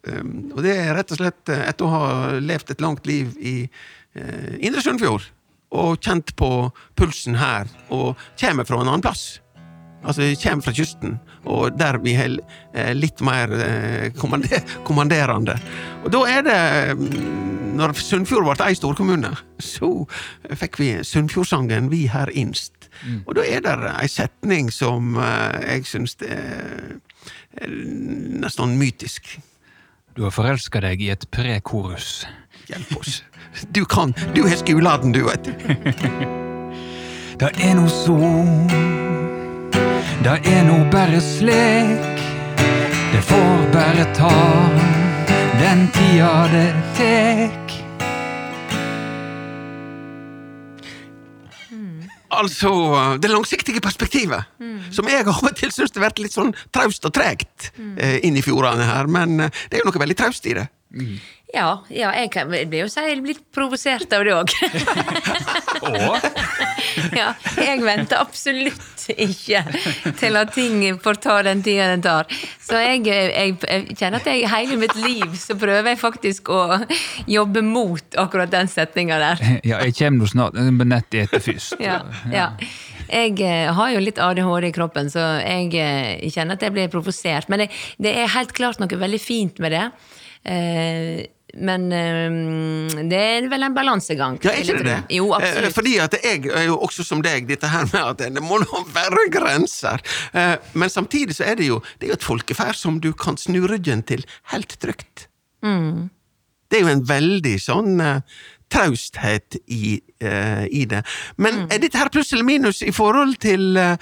Um, 0.02 0.50
og 0.56 0.63
det 0.65 0.72
er 0.82 0.96
rett 0.98 1.12
og 1.13 1.20
slett 1.20 1.50
etter 1.54 1.86
å 1.86 1.89
ha 1.91 2.06
levd 2.41 2.72
et 2.74 2.80
langt 2.82 3.06
liv 3.06 3.36
i 3.38 3.67
eh, 4.15 4.58
Indre 4.62 4.84
Sunnfjord, 4.84 5.30
og 5.71 6.02
kjent 6.04 6.34
på 6.39 6.50
pulsen 7.00 7.38
her, 7.39 7.69
og 7.89 8.19
kommer 8.39 8.67
fra 8.67 8.82
en 8.82 8.89
annen 8.89 9.04
plass. 9.06 9.39
Altså, 10.02 10.24
vi 10.26 10.38
kommer 10.41 10.65
fra 10.65 10.74
kysten, 10.74 11.19
og 11.45 11.78
der 11.78 12.00
vi 12.02 12.15
har 12.17 12.34
eh, 12.74 12.91
litt 12.97 13.21
mer 13.21 13.54
eh, 13.54 14.10
kommanderende. 14.88 15.58
Og 16.04 16.10
da 16.13 16.24
er 16.30 16.47
det 16.47 16.62
mm, 16.97 17.50
Når 17.78 17.93
Sunnfjord 17.95 18.50
ble 18.50 18.65
ei 18.67 18.76
storkommune, 18.76 19.30
så 19.63 19.88
fikk 20.60 20.80
vi 20.82 20.89
Sunnfjordsangen 21.08 21.88
'Vi 21.89 22.08
her 22.12 22.28
innst'. 22.36 22.89
Og 23.26 23.38
da 23.38 23.45
er 23.47 23.63
det 23.63 23.78
ei 23.95 24.10
setning 24.12 24.67
som 24.69 25.15
jeg 25.15 25.88
syns 25.88 26.17
er, 26.21 27.00
er 27.58 27.71
nesten 28.43 28.76
mytisk. 28.78 29.39
Du 30.13 30.26
har 30.28 30.36
forelska 30.36 30.82
deg 30.84 31.02
i 31.02 31.10
et 31.13 31.24
prekorus. 31.32 32.26
Hjelp 32.72 32.98
oss. 32.98 33.24
Du 33.70 33.84
kan. 33.86 34.14
Du 34.36 34.46
har 34.48 34.56
skuladen, 34.56 35.12
du, 35.12 35.26
vet 35.28 35.44
du. 35.44 35.52
Det 37.42 37.50
er 37.58 37.74
no 37.74 37.88
så 37.90 38.16
Det 40.22 40.34
er 40.46 40.60
no 40.68 40.76
bare 40.94 41.18
slik 41.26 42.20
Det 43.14 43.22
får 43.26 43.64
bare 43.74 44.06
ta 44.14 44.34
Den 45.58 45.88
tida 45.96 46.34
det 46.54 46.68
tek 47.00 47.78
Altså, 52.32 52.70
det 53.22 53.30
langsiktige 53.30 53.82
perspektivet, 53.84 54.48
som 54.96 55.08
jeg 55.12 55.26
av 55.28 55.42
og 55.44 55.56
til 55.58 55.72
syns 55.76 55.92
har 55.98 56.06
vært 56.06 56.22
litt 56.24 56.32
sånn 56.32 56.54
traust 56.74 57.04
og 57.06 57.12
tregt 57.14 57.68
eh, 58.00 58.22
inn 58.24 58.38
i 58.40 58.44
fjordene 58.46 58.88
her, 58.88 59.10
men 59.12 59.36
eh, 59.44 59.60
det 59.68 59.78
er 59.78 59.84
jo 59.84 59.90
noe 59.90 60.02
veldig 60.02 60.16
traust 60.18 60.48
i 60.48 60.56
det. 60.56 60.64
Ja, 61.52 61.84
ja 61.92 62.14
jeg 62.16 62.30
kan, 62.32 62.52
jeg 62.56 62.70
blir 62.72 62.86
jo 62.86 62.90
si 62.92 63.02
litt 63.20 63.42
provosert 63.54 64.14
av 64.16 64.24
det 64.26 64.36
òg. 64.36 64.54
ja, 67.20 67.34
jeg 67.60 67.82
venter 67.84 68.22
absolutt 68.22 69.08
ikke 69.12 69.64
til 70.20 70.38
at 70.40 70.54
ting 70.56 70.84
får 71.02 71.20
ta 71.24 71.38
den 71.48 71.64
tida 71.66 71.90
den 71.92 72.04
tar. 72.06 72.30
Så 72.62 72.80
jeg, 72.80 73.04
jeg, 73.08 73.58
jeg 73.60 73.98
kjenner 73.98 74.22
at 74.22 74.30
jeg 74.32 74.48
hele 74.52 74.78
mitt 74.80 74.96
liv 75.04 75.36
så 75.40 75.58
prøver 75.60 75.92
jeg 75.92 76.02
faktisk 76.02 76.52
å 76.54 76.62
jobbe 77.30 77.64
mot 77.66 78.20
akkurat 78.22 78.52
den 78.54 78.72
setninga 78.72 79.20
der. 79.22 79.44
Ja, 79.72 79.82
jeg 79.86 79.94
kommer 79.98 80.24
nå 80.24 80.32
snart, 80.32 80.58
men 80.58 80.90
nett 80.90 81.14
etter 81.16 81.44
først. 81.44 81.76
Ja, 81.84 82.02
ja. 82.32 82.48
Jeg 83.12 83.36
eh, 83.44 83.68
har 83.76 83.92
jo 83.92 84.00
litt 84.02 84.20
ADHD 84.24 84.70
i 84.70 84.76
kroppen, 84.76 85.12
så 85.12 85.20
jeg 85.42 85.76
eh, 85.76 86.30
kjenner 86.32 86.56
at 86.56 86.64
jeg 86.64 86.74
blir 86.76 86.92
provosert. 86.92 87.52
Men 87.52 87.66
det, 87.66 87.70
det 88.02 88.16
er 88.16 88.32
helt 88.38 88.56
klart 88.56 88.80
noe 88.80 89.02
veldig 89.04 89.22
fint 89.22 89.60
med 89.64 89.76
det. 89.76 89.86
Eh, 90.48 91.28
men 91.58 91.82
um, 91.92 93.08
det 93.10 93.18
er 93.20 93.48
vel 93.52 93.64
en 93.68 93.74
balansegang. 93.76 94.38
Ja, 94.44 94.52
er 94.54 94.62
ikke 94.64 94.78
det 94.80 94.86
det? 94.88 95.00
Jo, 95.18 95.32
Eh, 95.34 95.38
absolutt. 95.42 95.74
Fordi 95.76 95.98
at 96.00 96.16
jeg 96.24 96.46
er 96.48 96.64
jo 96.70 96.78
også 96.80 97.04
som 97.04 97.22
deg, 97.22 97.48
dette 97.50 97.68
her 97.68 97.86
med 97.92 98.02
at 98.02 98.18
det 98.38 98.44
må 98.44 98.60
nå 98.64 98.84
være 98.94 99.28
grenser. 99.34 100.00
Eh, 100.34 100.56
Men 100.74 100.90
samtidig 100.90 101.36
så 101.36 101.44
er 101.52 101.56
det 101.60 101.68
jo 101.68 101.82
det 102.00 102.08
er 102.08 102.14
jo 102.14 102.20
et 102.20 102.30
folkeferd 102.30 102.76
som 102.80 103.00
du 103.04 103.12
kan 103.14 103.38
snu 103.38 103.66
ryggen 103.68 104.04
til 104.08 104.24
helt 104.54 104.78
trygt. 104.80 105.28
Mm. 105.66 106.10
Det 106.72 106.80
er 106.80 106.86
jo 106.88 106.94
en 106.96 107.06
veldig 107.06 107.58
sånn 107.60 108.00
eh, 108.02 108.22
trausthet 108.72 109.58
i, 109.68 109.98
uh, 110.24 110.64
i 110.72 110.86
det. 110.88 111.02
Men 111.36 111.54
Mm. 111.66 111.74
er 111.76 111.80
dette 111.84 111.98
her 112.00 112.08
pluss 112.08 112.32
eller 112.32 112.46
minus 112.48 112.80
i 112.82 112.92
forhold 112.96 113.36
til 113.44 113.76
uh, 113.76 113.98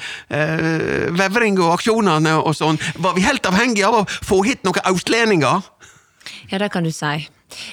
vevring 1.17 1.57
og 1.59 1.73
aksjonene 1.79 2.35
og 2.37 2.53
sånn? 2.53 2.77
Var 3.01 3.15
vi 3.17 3.23
helt 3.25 3.45
avhengige 3.49 3.87
av 3.89 3.97
å 4.03 4.05
få 4.05 4.43
hit 4.45 4.61
noen 4.63 4.77
østlendinger? 4.93 5.65
Ja, 6.49 6.57
det 6.57 6.71
kan 6.73 6.83
du 6.83 6.91
si. 6.93 7.27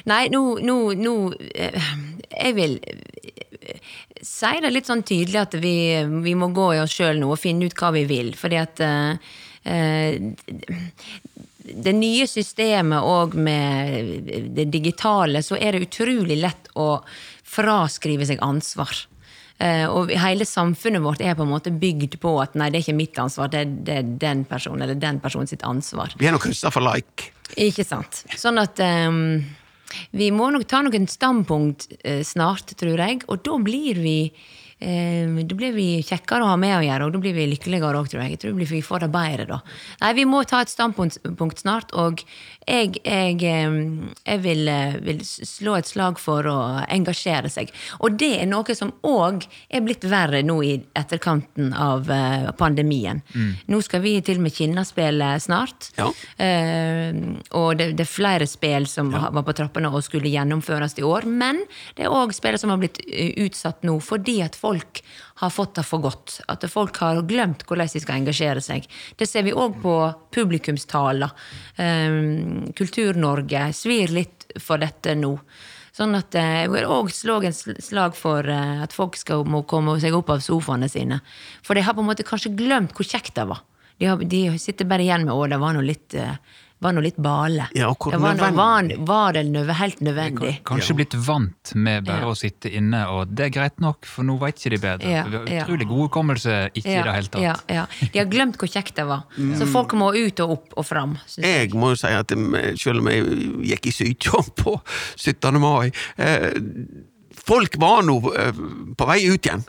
Nei, 0.09 0.27
nå, 0.33 0.43
nå, 0.65 0.77
nå 0.97 1.15
eh, 1.55 1.89
Jeg 2.31 2.57
vil 2.57 2.77
eh, 2.83 3.81
si 4.25 4.53
det 4.63 4.73
litt 4.73 4.89
sånn 4.89 5.05
tydelig 5.07 5.43
at 5.43 5.57
vi, 5.61 5.77
vi 6.25 6.37
må 6.39 6.51
gå 6.57 6.75
i 6.75 6.83
oss 6.83 6.95
sjøl 6.97 7.21
nå 7.21 7.33
og 7.33 7.41
finne 7.41 7.69
ut 7.69 7.77
hva 7.77 7.93
vi 7.97 8.05
vil. 8.09 8.33
Fordi 8.37 8.61
at 8.61 8.85
eh, 8.85 9.35
det 11.67 11.97
nye 11.97 12.29
systemet 12.31 13.03
og 13.03 13.35
med 13.35 14.31
det 14.55 14.69
digitale, 14.71 15.43
så 15.43 15.59
er 15.59 15.75
det 15.75 15.89
utrolig 15.89 16.39
lett 16.39 16.71
å 16.79 17.01
fraskrive 17.57 18.29
seg 18.29 18.43
ansvar. 18.47 18.93
Og 19.91 20.13
hele 20.13 20.45
samfunnet 20.47 21.03
vårt 21.03 21.25
er 21.25 21.35
på 21.35 21.43
en 21.43 21.51
måte 21.51 21.73
bygd 21.75 22.19
på 22.23 22.35
at 22.43 22.55
nei, 22.61 22.69
det 22.71 22.79
er 22.79 22.85
ikke 22.85 23.01
mitt 23.01 23.19
ansvar, 23.19 23.51
det 23.51 23.65
er, 23.65 23.73
det 23.89 23.97
er 23.97 24.13
den 24.23 24.45
personen 24.47 24.85
eller 24.85 25.01
den 25.01 25.19
personen 25.25 25.51
sitt 25.51 25.65
ansvar. 25.67 26.15
Vi 26.21 26.29
er 26.29 26.39
kryssa 26.39 26.71
for 26.71 26.87
like. 26.87 27.33
Ikke 27.55 27.87
sant. 27.87 28.25
Sånn 28.37 28.59
at 28.59 28.81
um, 28.83 29.39
vi 30.17 30.31
må 30.35 30.51
nok 30.51 30.67
ta 30.69 30.83
noen 30.85 31.07
standpunkt 31.11 31.89
uh, 32.03 32.23
snart, 32.27 32.75
tror 32.81 32.99
jeg, 32.99 33.23
og 33.31 33.45
da 33.47 33.59
blir 33.63 34.03
vi 34.03 34.19
ehm, 34.81 35.41
da 35.49 35.59
blir 35.59 35.75
vi 35.77 35.89
kjekkere 36.07 36.47
å 36.47 36.53
ha 36.53 36.57
med 36.61 36.77
å 36.79 36.85
gjøre, 36.85 37.09
og 37.09 37.17
da 37.17 37.23
blir 37.23 37.37
vi 37.37 37.49
lykkeligere 37.53 38.01
òg, 38.01 38.11
tror 38.13 38.25
jeg. 38.25 38.37
Jeg 38.37 38.43
tror 38.45 38.61
vi 38.61 38.83
får 38.85 39.07
det 39.07 39.11
bedre 39.15 39.49
da. 39.51 39.61
Nei, 40.03 40.13
vi 40.21 40.27
må 40.29 40.43
ta 40.45 40.63
et 40.65 40.73
standpunkt 40.73 41.63
snart, 41.63 41.95
og 41.95 42.23
jeg, 42.67 42.97
jeg, 43.05 43.39
ehm, 43.47 44.13
jeg 44.27 44.43
vil, 44.45 44.69
eh, 44.69 44.99
vil 45.07 45.23
slå 45.25 45.77
et 45.79 45.89
slag 45.89 46.21
for 46.21 46.47
å 46.51 46.59
engasjere 46.85 47.51
seg. 47.53 47.73
Og 48.01 48.19
det 48.19 48.33
er 48.41 48.51
noe 48.51 48.75
som 48.77 48.93
òg 49.07 49.47
er 49.71 49.85
blitt 49.87 50.05
verre 50.11 50.43
nå 50.47 50.61
i 50.67 50.75
etterkanten 50.97 51.73
av 51.73 52.07
pandemien. 52.07 52.65
pandemien. 52.67 53.23
Nå 53.71 53.81
skal 53.85 54.03
vi 54.05 54.17
til 54.25 54.41
og 54.41 54.47
med 54.47 54.55
kinnaspillet 54.55 55.43
snart. 55.45 55.91
Ja. 55.99 56.09
Eh, 56.43 57.17
og 57.57 57.77
det, 57.79 57.93
det 57.99 58.05
er 58.07 58.11
flere 58.11 58.49
spill 58.51 58.89
som 58.91 59.13
ja. 59.15 59.29
var 59.35 59.47
på 59.47 59.55
trappene 59.57 59.91
og 59.91 60.05
skulle 60.07 60.33
gjennomføres 60.33 60.97
i 61.01 61.07
år. 61.07 61.29
Men 61.29 61.63
det 61.97 62.07
er 62.07 62.15
òg 62.15 62.35
spill 62.37 62.59
som 62.61 62.73
har 62.73 62.81
blitt 62.83 63.01
eh, 63.07 63.33
utsatt 63.47 63.87
nå 63.87 63.99
fordi 64.05 64.41
at 64.45 64.59
folk 64.59 64.66
har 65.37 65.53
fått 65.53 65.77
det 65.79 65.85
for 65.87 66.05
godt. 66.05 66.41
At 66.49 66.65
folk 66.73 66.99
har 67.03 67.23
glemt 67.29 67.65
hvordan 67.69 67.91
de 67.93 68.03
skal 68.03 68.21
engasjere 68.21 68.63
seg. 68.65 68.89
Det 69.17 69.29
ser 69.29 69.47
vi 69.47 69.55
òg 69.55 69.79
på 69.83 69.95
publikumstaler. 70.35 71.33
Um, 71.79 72.69
Kultur-Norge 72.77 73.71
svir 73.77 74.15
litt 74.17 74.47
for 74.63 74.81
dette 74.83 75.15
nå. 75.19 75.35
Sånn 75.97 76.13
at 76.19 76.37
eh, 76.37 76.67
Jeg 76.67 76.73
vil 76.75 76.91
òg 76.93 77.09
slå 77.15 77.39
en 77.47 77.55
slag 77.57 78.17
for 78.19 78.45
eh, 78.53 78.83
at 78.85 78.93
folk 78.93 79.17
skal 79.17 79.47
må 79.49 79.63
komme 79.69 79.95
seg 80.03 80.17
opp 80.17 80.35
av 80.35 80.43
sofaene 80.45 80.91
sine. 80.93 81.23
For 81.65 81.77
de 81.77 81.85
har 81.87 81.97
på 81.97 82.05
en 82.05 82.11
måte 82.11 82.27
kanskje 82.27 82.53
glemt 82.57 82.93
hvor 82.97 83.09
kjekt 83.09 83.37
det 83.39 83.47
var. 83.49 83.63
De, 83.97 84.11
har, 84.11 84.21
de 84.21 84.43
sitter 84.61 84.89
bare 84.89 85.07
igjen 85.07 85.25
med 85.25 85.33
'å, 85.33 85.47
det 85.49 85.61
var 85.63 85.73
noe 85.73 85.87
litt 85.87 86.17
eh, 86.19 86.37
var 86.85 86.93
nå 86.93 87.01
litt 87.01 87.17
bale. 87.23 87.69
Ja, 87.77 87.89
og 87.89 87.97
hvor 88.05 88.13
det 88.13 88.19
var, 88.21 88.35
noe, 88.37 88.51
var, 88.53 88.89
var 89.09 89.37
det 89.37 89.45
nøve, 89.49 89.77
helt 89.79 90.01
nødvendig? 90.05 90.51
Kanskje 90.69 90.97
blitt 90.99 91.15
vant 91.27 91.73
med 91.75 92.05
bare 92.05 92.27
Ja. 92.27 92.33
å 92.33 92.37
sitte 92.37 92.69
inne, 92.69 93.01
og 93.09 93.33
det 93.33 93.47
er 93.47 93.55
greit 93.55 93.81
nok, 93.81 94.05
for 94.05 94.29
nå 94.29 94.37
vet 94.43 94.61
ikke 94.61 94.75
de 94.75 94.81
bedre. 94.83 95.09
Ja, 95.15 95.23
Vi 95.25 95.37
har 95.39 95.49
ja. 95.55 95.65
Utrolig 95.65 95.89
god 95.89 96.03
hukommelse 96.09 96.59
ikke 96.75 96.93
i 96.93 97.03
det 97.03 97.15
hele 97.17 97.33
tatt. 97.33 97.43
Ja, 97.43 97.55
ja. 97.73 97.87
De 98.13 98.19
har 98.21 98.29
glemt 98.29 98.59
hvor 98.61 98.69
kjekt 98.69 98.95
det 99.01 99.07
var. 99.09 99.25
Mm. 99.39 99.55
Så 99.59 99.71
folk 99.73 99.97
må 99.97 100.13
ut 100.15 100.41
og 100.45 100.51
opp 100.59 100.77
og 100.77 100.85
fram. 100.87 101.17
jeg. 101.37 101.45
Jeg 101.71 101.73
må 101.75 101.95
jo 101.95 102.01
si 102.03 102.13
at 102.13 102.33
eh, 102.37 102.75
selv 102.77 103.01
om 103.01 103.09
jeg 103.09 103.25
gikk 103.73 103.87
i 103.87 103.97
sykdom 103.97 104.53
på 104.61 104.77
17. 105.17 105.61
mai 105.61 105.91
eh, 106.21 106.53
Folk 107.47 107.77
var 107.79 108.03
nå 108.03 108.17
eh, 108.35 108.53
på 108.97 109.07
vei 109.07 109.21
ut 109.31 109.45
igjen. 109.47 109.63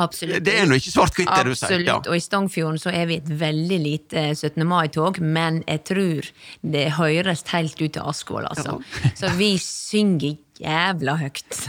Absolutt. 0.00 0.42
Det 0.44 0.54
er 0.58 0.66
nå 0.66 0.78
ikke 0.80 0.90
svart-hvitt, 0.90 1.30
det 1.30 1.44
du 1.46 1.54
sier. 1.54 1.68
Absolutt. 1.68 1.88
Ja. 1.88 1.98
Og 2.10 2.16
i 2.18 2.22
Stongfjorden 2.22 2.80
så 2.82 2.90
er 2.94 3.06
vi 3.10 3.18
et 3.20 3.28
veldig 3.42 3.78
lite 3.82 4.22
eh, 4.30 4.32
17. 4.34 4.64
mai-tog, 4.66 5.20
men 5.22 5.60
jeg 5.68 5.84
tror 5.90 6.30
det 6.74 6.86
høres 6.98 7.44
helt 7.52 7.78
ut 7.78 7.94
til 7.94 8.02
Askvoll, 8.02 8.48
altså. 8.50 8.80
Så 9.20 9.30
vi 9.38 9.54
synger 9.62 10.34
jævla 10.58 11.16
høyt. 11.18 11.60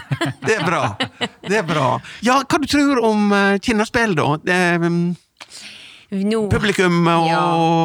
Det 0.46 0.58
er 0.58 0.66
bra. 0.66 0.82
Det 1.42 1.58
er 1.58 1.68
bra. 1.68 1.88
Ja, 2.26 2.40
hva 2.42 2.62
du 2.62 2.68
tror 2.70 3.02
om 3.06 3.30
uh, 3.34 3.58
Kinnaspill, 3.62 4.18
da? 4.18 4.28
Det, 4.46 4.60
um, 4.82 5.16
Nå, 6.12 6.42
publikum 6.52 7.00
og 7.10 7.26
ja. 7.28 7.40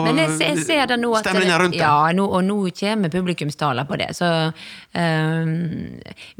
Men 0.04 0.18
jeg, 0.20 0.34
jeg 0.42 0.64
ser 0.66 0.86
det 0.90 0.98
nå 1.00 1.10
at 1.16 1.24
stemningen 1.24 1.60
rundt 1.62 1.72
det. 1.76 1.80
Ja, 1.80 2.10
nå, 2.12 2.26
og 2.28 2.44
nå 2.44 2.56
kommer 2.76 3.08
publikumstaler 3.12 3.86
på 3.88 3.96
det. 4.00 4.10
Så 4.18 4.28
um, 4.94 5.54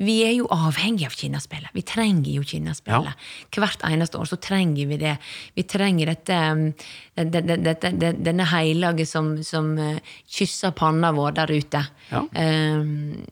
vi 0.05 0.17
er 0.27 0.35
jo 0.37 0.49
avhengig 0.53 1.07
av 1.09 1.17
Kinaspillet. 1.17 1.73
Vi 1.77 1.83
trenger 1.89 2.31
jo 2.37 2.45
Kinnaspillet. 2.47 3.27
Hvert 3.57 3.85
eneste 3.89 4.21
år 4.21 4.29
så 4.29 4.37
trenger 4.43 4.87
vi 4.93 5.01
det. 5.01 5.17
Vi 5.57 5.65
trenger 5.69 6.13
dette 6.13 6.41
um, 6.53 6.67
den- 7.17 7.31
den- 7.31 7.47
den- 7.49 7.65
dette- 7.65 8.15
denne 8.25 8.45
hellige 8.53 9.07
som, 9.07 9.33
som 9.43 9.73
eh, 9.79 9.99
kysser 10.29 10.71
panna 10.73 11.13
vår 11.13 11.33
der 11.41 11.51
ute. 11.53 11.83
Ja. 12.11 12.23
Ehm, 12.35 13.25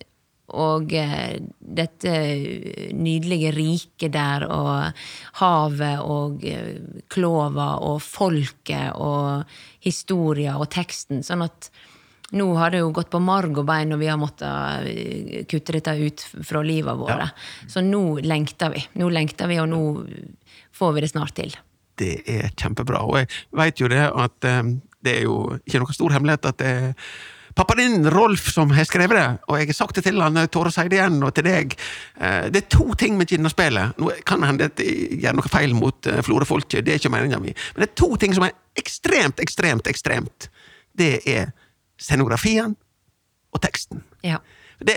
og 0.57 0.93
eh, 0.97 1.37
dette 1.59 2.13
nydelige 2.97 3.53
riket 3.53 4.15
der, 4.15 4.47
og 4.49 4.97
havet 5.43 6.01
og 6.01 6.45
eh, 6.49 6.79
klova 7.13 7.75
og 7.85 8.01
folket 8.05 8.97
og 8.97 9.45
historia 9.85 10.57
og 10.57 10.71
teksten. 10.73 11.23
Sånn 11.27 11.45
at 11.45 11.71
nå 12.37 12.49
har 12.61 12.73
det 12.73 12.83
jo 12.83 12.93
gått 12.97 13.13
på 13.13 13.21
marg 13.25 13.57
og 13.57 13.65
bein 13.69 13.93
og 13.97 14.03
vi 14.03 14.09
har 14.09 14.21
måttet 14.21 14.89
eh, 14.89 15.45
kutte 15.49 15.77
dette 15.77 15.97
ut 16.01 16.27
fra 16.49 16.65
livet 16.65 16.97
våre. 16.97 17.29
Så 17.69 17.85
nå 17.85 18.21
lengter 18.25 18.73
vi. 18.73 18.85
Nå 19.01 19.13
lengter 19.13 19.53
vi, 19.53 19.61
og 19.61 19.69
nå 19.69 19.83
får 20.77 20.97
vi 20.97 21.05
det 21.05 21.13
snart 21.13 21.37
til. 21.37 21.57
det 21.99 22.23
er 22.31 22.53
kjempebra. 22.55 23.01
Og 23.05 23.17
jeg 23.19 23.27
veit 23.59 23.81
jo 23.81 23.89
det 23.91 24.05
at 24.07 24.37
det 24.39 25.17
er 25.17 25.25
jo 25.27 25.59
ikke 25.65 25.81
noe 25.83 25.97
stor 25.97 26.15
hemmelighet 26.15 26.47
at 26.47 26.61
det 26.61 26.69
er 26.71 26.93
pappa 27.59 27.75
din, 27.75 28.11
Rolf, 28.11 28.53
som 28.55 28.71
har 28.71 28.87
skrevet 28.87 29.19
det. 29.19 29.27
Og 29.51 29.59
jeg 29.59 29.69
har 29.73 29.77
sagt 29.77 29.99
det 29.99 30.05
til 30.07 30.21
han, 30.23 30.37
jeg 30.39 30.51
tør 30.55 30.71
å 30.71 30.73
si 30.73 30.85
det 30.87 31.01
igjen, 31.01 31.17
og 31.27 31.33
til 31.35 31.47
deg. 31.49 31.75
Eh, 32.21 32.45
det 32.55 32.61
er 32.63 32.69
to 32.71 32.87
ting 32.99 33.17
med 33.19 33.31
Kinnaspillet. 33.31 33.99
Nå 33.99 34.13
kan 34.29 34.47
hende 34.47 34.69
at 34.71 34.83
jeg 34.83 35.19
gjør 35.25 35.39
noe 35.41 35.51
feil 35.51 35.75
mot 35.75 36.11
uh, 36.11 36.21
Florø-folket, 36.23 36.85
det 36.87 36.95
er 36.95 37.03
ikke 37.03 37.13
meninga 37.17 37.41
mi. 37.43 37.55
Men 37.75 37.83
det 37.83 37.89
er 37.91 37.97
to 37.99 38.13
ting 38.23 38.37
som 38.37 38.47
er 38.47 38.55
ekstremt, 38.79 39.43
ekstremt, 39.43 39.91
ekstremt. 39.91 40.49
Det 40.99 41.17
er 41.27 41.51
scenografien 41.99 42.77
og 43.55 43.63
teksten. 43.65 44.05
Ja. 44.23 44.39
Det, 44.79 44.95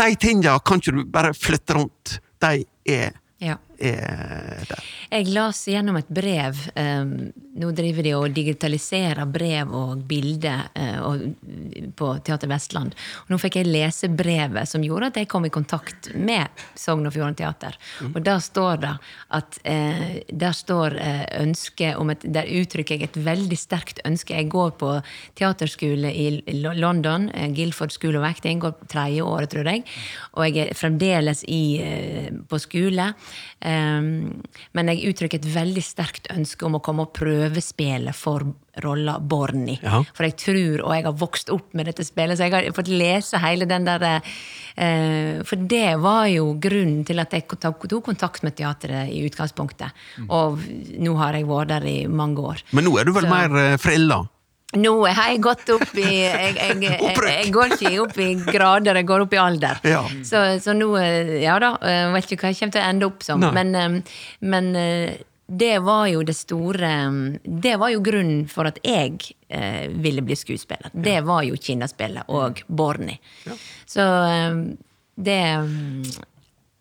de 0.00 0.08
tinga 0.16 0.56
kan 0.64 0.80
ikke 0.80 0.96
du 0.96 1.04
bare 1.12 1.34
flytte 1.36 1.76
rundt. 1.76 2.18
De 2.40 2.64
er, 2.88 3.20
ja. 3.44 3.58
Er 3.78 4.64
der. 4.68 4.86
Jeg 5.08 5.28
las 5.32 5.62
gjennom 5.68 5.96
et 6.00 6.08
brev. 6.12 6.58
Um, 6.76 7.12
nå 7.58 7.70
driver 7.74 8.06
de 8.06 8.14
og 8.14 8.34
digitaliserer 8.34 9.26
brev 9.32 9.72
og 9.74 10.02
bilder 10.06 10.68
eh, 10.78 11.88
på 11.98 12.10
Teater 12.22 12.50
Vestland. 12.50 12.94
Og 13.24 13.32
nå 13.32 13.38
fikk 13.42 13.58
jeg 13.58 13.66
lese 13.66 14.10
brevet 14.12 14.70
som 14.70 14.84
gjorde 14.84 15.08
at 15.10 15.18
jeg 15.18 15.30
kom 15.32 15.48
i 15.48 15.50
kontakt 15.50 16.10
med 16.14 16.62
Sogn 16.78 17.08
og 17.08 17.16
Fjordane 17.16 17.38
Teater. 17.40 17.78
Og 18.12 18.20
der 18.22 18.38
står 18.44 18.78
det 18.84 18.92
at 19.34 19.58
eh, 19.64 20.04
Der 20.28 20.54
står 20.54 20.94
ønsket 21.40 21.98
om 21.98 22.12
et 22.12 22.22
Der 22.22 22.46
uttrykker 22.60 22.94
jeg 22.94 23.08
et 23.08 23.18
veldig 23.26 23.58
sterkt 23.58 23.98
ønske. 24.06 24.36
Jeg 24.36 24.52
går 24.52 24.76
på 24.78 24.92
teaterskole 25.38 26.12
i 26.14 26.28
London, 26.62 27.26
Guilford 27.56 27.90
School 27.94 28.20
of 28.20 28.26
Acting, 28.28 28.62
går 28.62 28.76
tredje 28.88 29.24
året, 29.24 29.50
tror 29.50 29.66
jeg. 29.66 29.84
Og 30.36 30.46
jeg 30.46 30.68
er 30.68 30.78
fremdeles 30.78 31.44
i, 31.48 31.80
eh, 31.82 32.30
på 32.48 32.58
skole. 32.58 33.14
Men 33.68 34.90
jeg 34.92 35.10
uttrykker 35.12 35.40
et 35.40 35.50
veldig 35.54 35.82
sterkt 35.84 36.30
ønske 36.34 36.66
om 36.66 36.78
å 36.78 36.82
komme 36.84 37.04
og 37.06 37.12
prøvespille 37.16 38.14
for 38.16 38.46
rolla 38.84 39.16
Borny. 39.18 39.78
Ja. 39.82 40.00
For 40.14 40.26
jeg 40.28 40.36
tror, 40.38 40.84
og 40.86 40.94
jeg 40.94 41.06
har 41.08 41.16
vokst 41.18 41.50
opp 41.54 41.74
med 41.76 41.88
dette 41.90 42.06
spillet, 42.06 42.38
så 42.38 42.46
jeg 42.46 42.54
har 42.54 42.76
fått 42.76 42.90
lese 42.92 43.40
hele 43.42 43.66
den 43.68 43.86
der 43.88 44.04
eh, 44.14 45.40
For 45.48 45.58
det 45.70 45.96
var 46.02 46.28
jo 46.30 46.52
grunnen 46.62 47.04
til 47.08 47.18
at 47.22 47.34
jeg 47.34 47.48
tok 47.58 47.88
kontakt 48.04 48.44
med 48.46 48.56
teatret 48.58 49.10
i 49.12 49.24
utgangspunktet. 49.26 49.94
Og 50.28 50.62
nå 50.98 51.14
har 51.18 51.38
jeg 51.38 51.48
vært 51.48 51.74
der 51.74 51.88
i 51.90 51.98
mange 52.06 52.44
år. 52.54 52.64
Men 52.72 52.86
nå 52.86 52.96
er 52.98 53.08
du 53.08 53.12
vel 53.16 53.26
Så- 53.26 53.34
mer 53.34 53.74
uh, 53.74 53.76
frilla? 53.80 54.22
Nå 54.76 54.90
har 55.06 55.30
jeg 55.32 55.40
gått 55.40 55.70
opp 55.72 55.94
i 55.96 56.04
Jeg, 56.04 56.56
jeg, 56.58 56.74
jeg, 56.84 57.14
jeg 57.38 57.52
går 57.54 57.72
ikke 57.78 57.92
opp 58.02 58.18
i 58.20 58.28
grader, 58.44 58.98
jeg 59.00 59.08
går 59.08 59.24
opp 59.24 59.32
i 59.32 59.40
alder. 59.40 59.80
Ja. 59.88 60.02
Så, 60.28 60.42
så 60.60 60.74
nå 60.76 60.90
eh, 61.00 61.38
Ja 61.40 61.56
da, 61.62 61.72
jeg 61.80 62.12
vet 62.16 62.34
ikke 62.36 62.44
hva 62.44 62.52
jeg 62.52 62.60
kommer 62.60 62.76
til 62.76 62.84
å 62.84 62.90
ende 62.92 63.08
opp 63.08 63.24
som. 63.24 63.48
Men, 63.56 63.72
eh, 63.78 64.20
men 64.44 64.70
eh, 64.76 65.16
det 65.48 65.78
var 65.80 66.10
jo 66.12 66.20
det 66.28 66.36
store 66.36 66.90
eh, 66.98 67.20
Det 67.64 67.76
var 67.80 67.94
jo 67.94 68.02
grunnen 68.04 68.44
for 68.52 68.68
at 68.68 68.80
jeg 68.84 69.30
eh, 69.48 69.88
ville 69.88 70.24
bli 70.26 70.36
skuespiller. 70.36 70.92
Det 70.92 71.22
var 71.24 71.46
jo 71.48 71.56
Kinnaspillet 71.56 72.28
og 72.28 72.60
Borny. 72.68 73.16
Så 73.88 74.04
eh, 74.04 74.60
det 75.16 75.42
mm, 75.64 76.02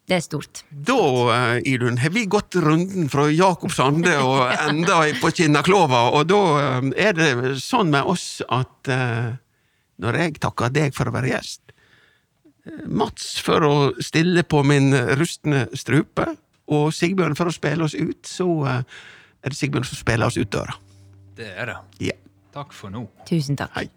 Det 0.07 0.15
er 0.15 0.21
stort. 0.23 0.61
Da, 0.71 0.95
eh, 1.35 1.61
Idun, 1.67 1.97
har 1.97 2.09
vi 2.15 2.25
gått 2.25 2.55
runden 2.55 3.09
fra 3.11 3.25
Jakob 3.27 3.71
Sande 3.75 4.13
og 4.23 4.53
enda 4.55 5.01
på 5.19 5.31
Kinnaklova, 5.35 6.05
og 6.15 6.29
da 6.31 6.39
eh, 6.61 7.09
er 7.09 7.13
det 7.17 7.59
sånn 7.59 7.91
med 7.91 8.07
oss 8.07 8.39
at 8.47 8.87
eh, 8.87 9.35
når 9.99 10.19
jeg 10.21 10.39
takker 10.39 10.71
deg 10.71 10.95
for 10.95 11.11
å 11.11 11.15
være 11.17 11.33
gjest, 11.35 11.61
Mats 12.83 13.37
for 13.39 13.63
å 13.63 13.75
stille 14.03 14.43
på 14.43 14.59
min 14.67 14.91
rustne 15.15 15.69
strupe, 15.71 16.25
og 16.67 16.91
Sigbjørn 16.91 17.35
for 17.39 17.47
å 17.47 17.55
spille 17.55 17.83
oss 17.87 17.95
ut, 17.95 18.27
så 18.27 18.47
er 18.67 18.83
det 19.47 19.55
Sigbjørn 19.55 19.87
som 19.87 19.99
spiller 20.01 20.27
oss 20.27 20.35
ut 20.35 20.51
døra. 20.51 20.75
Det 21.39 21.47
er 21.47 21.71
det. 21.71 21.77
Ja. 22.09 22.17
Takk 22.55 22.75
for 22.75 22.91
nå. 22.91 23.07
Tusen 23.27 23.55
takk. 23.55 23.71
Hei. 23.79 23.87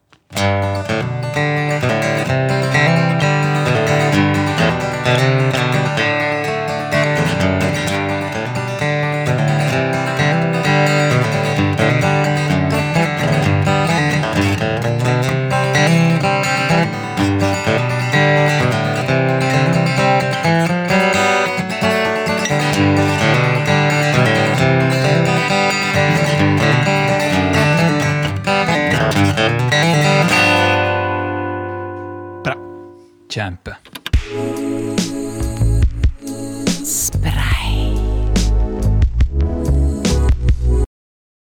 Camp. 33.40 33.79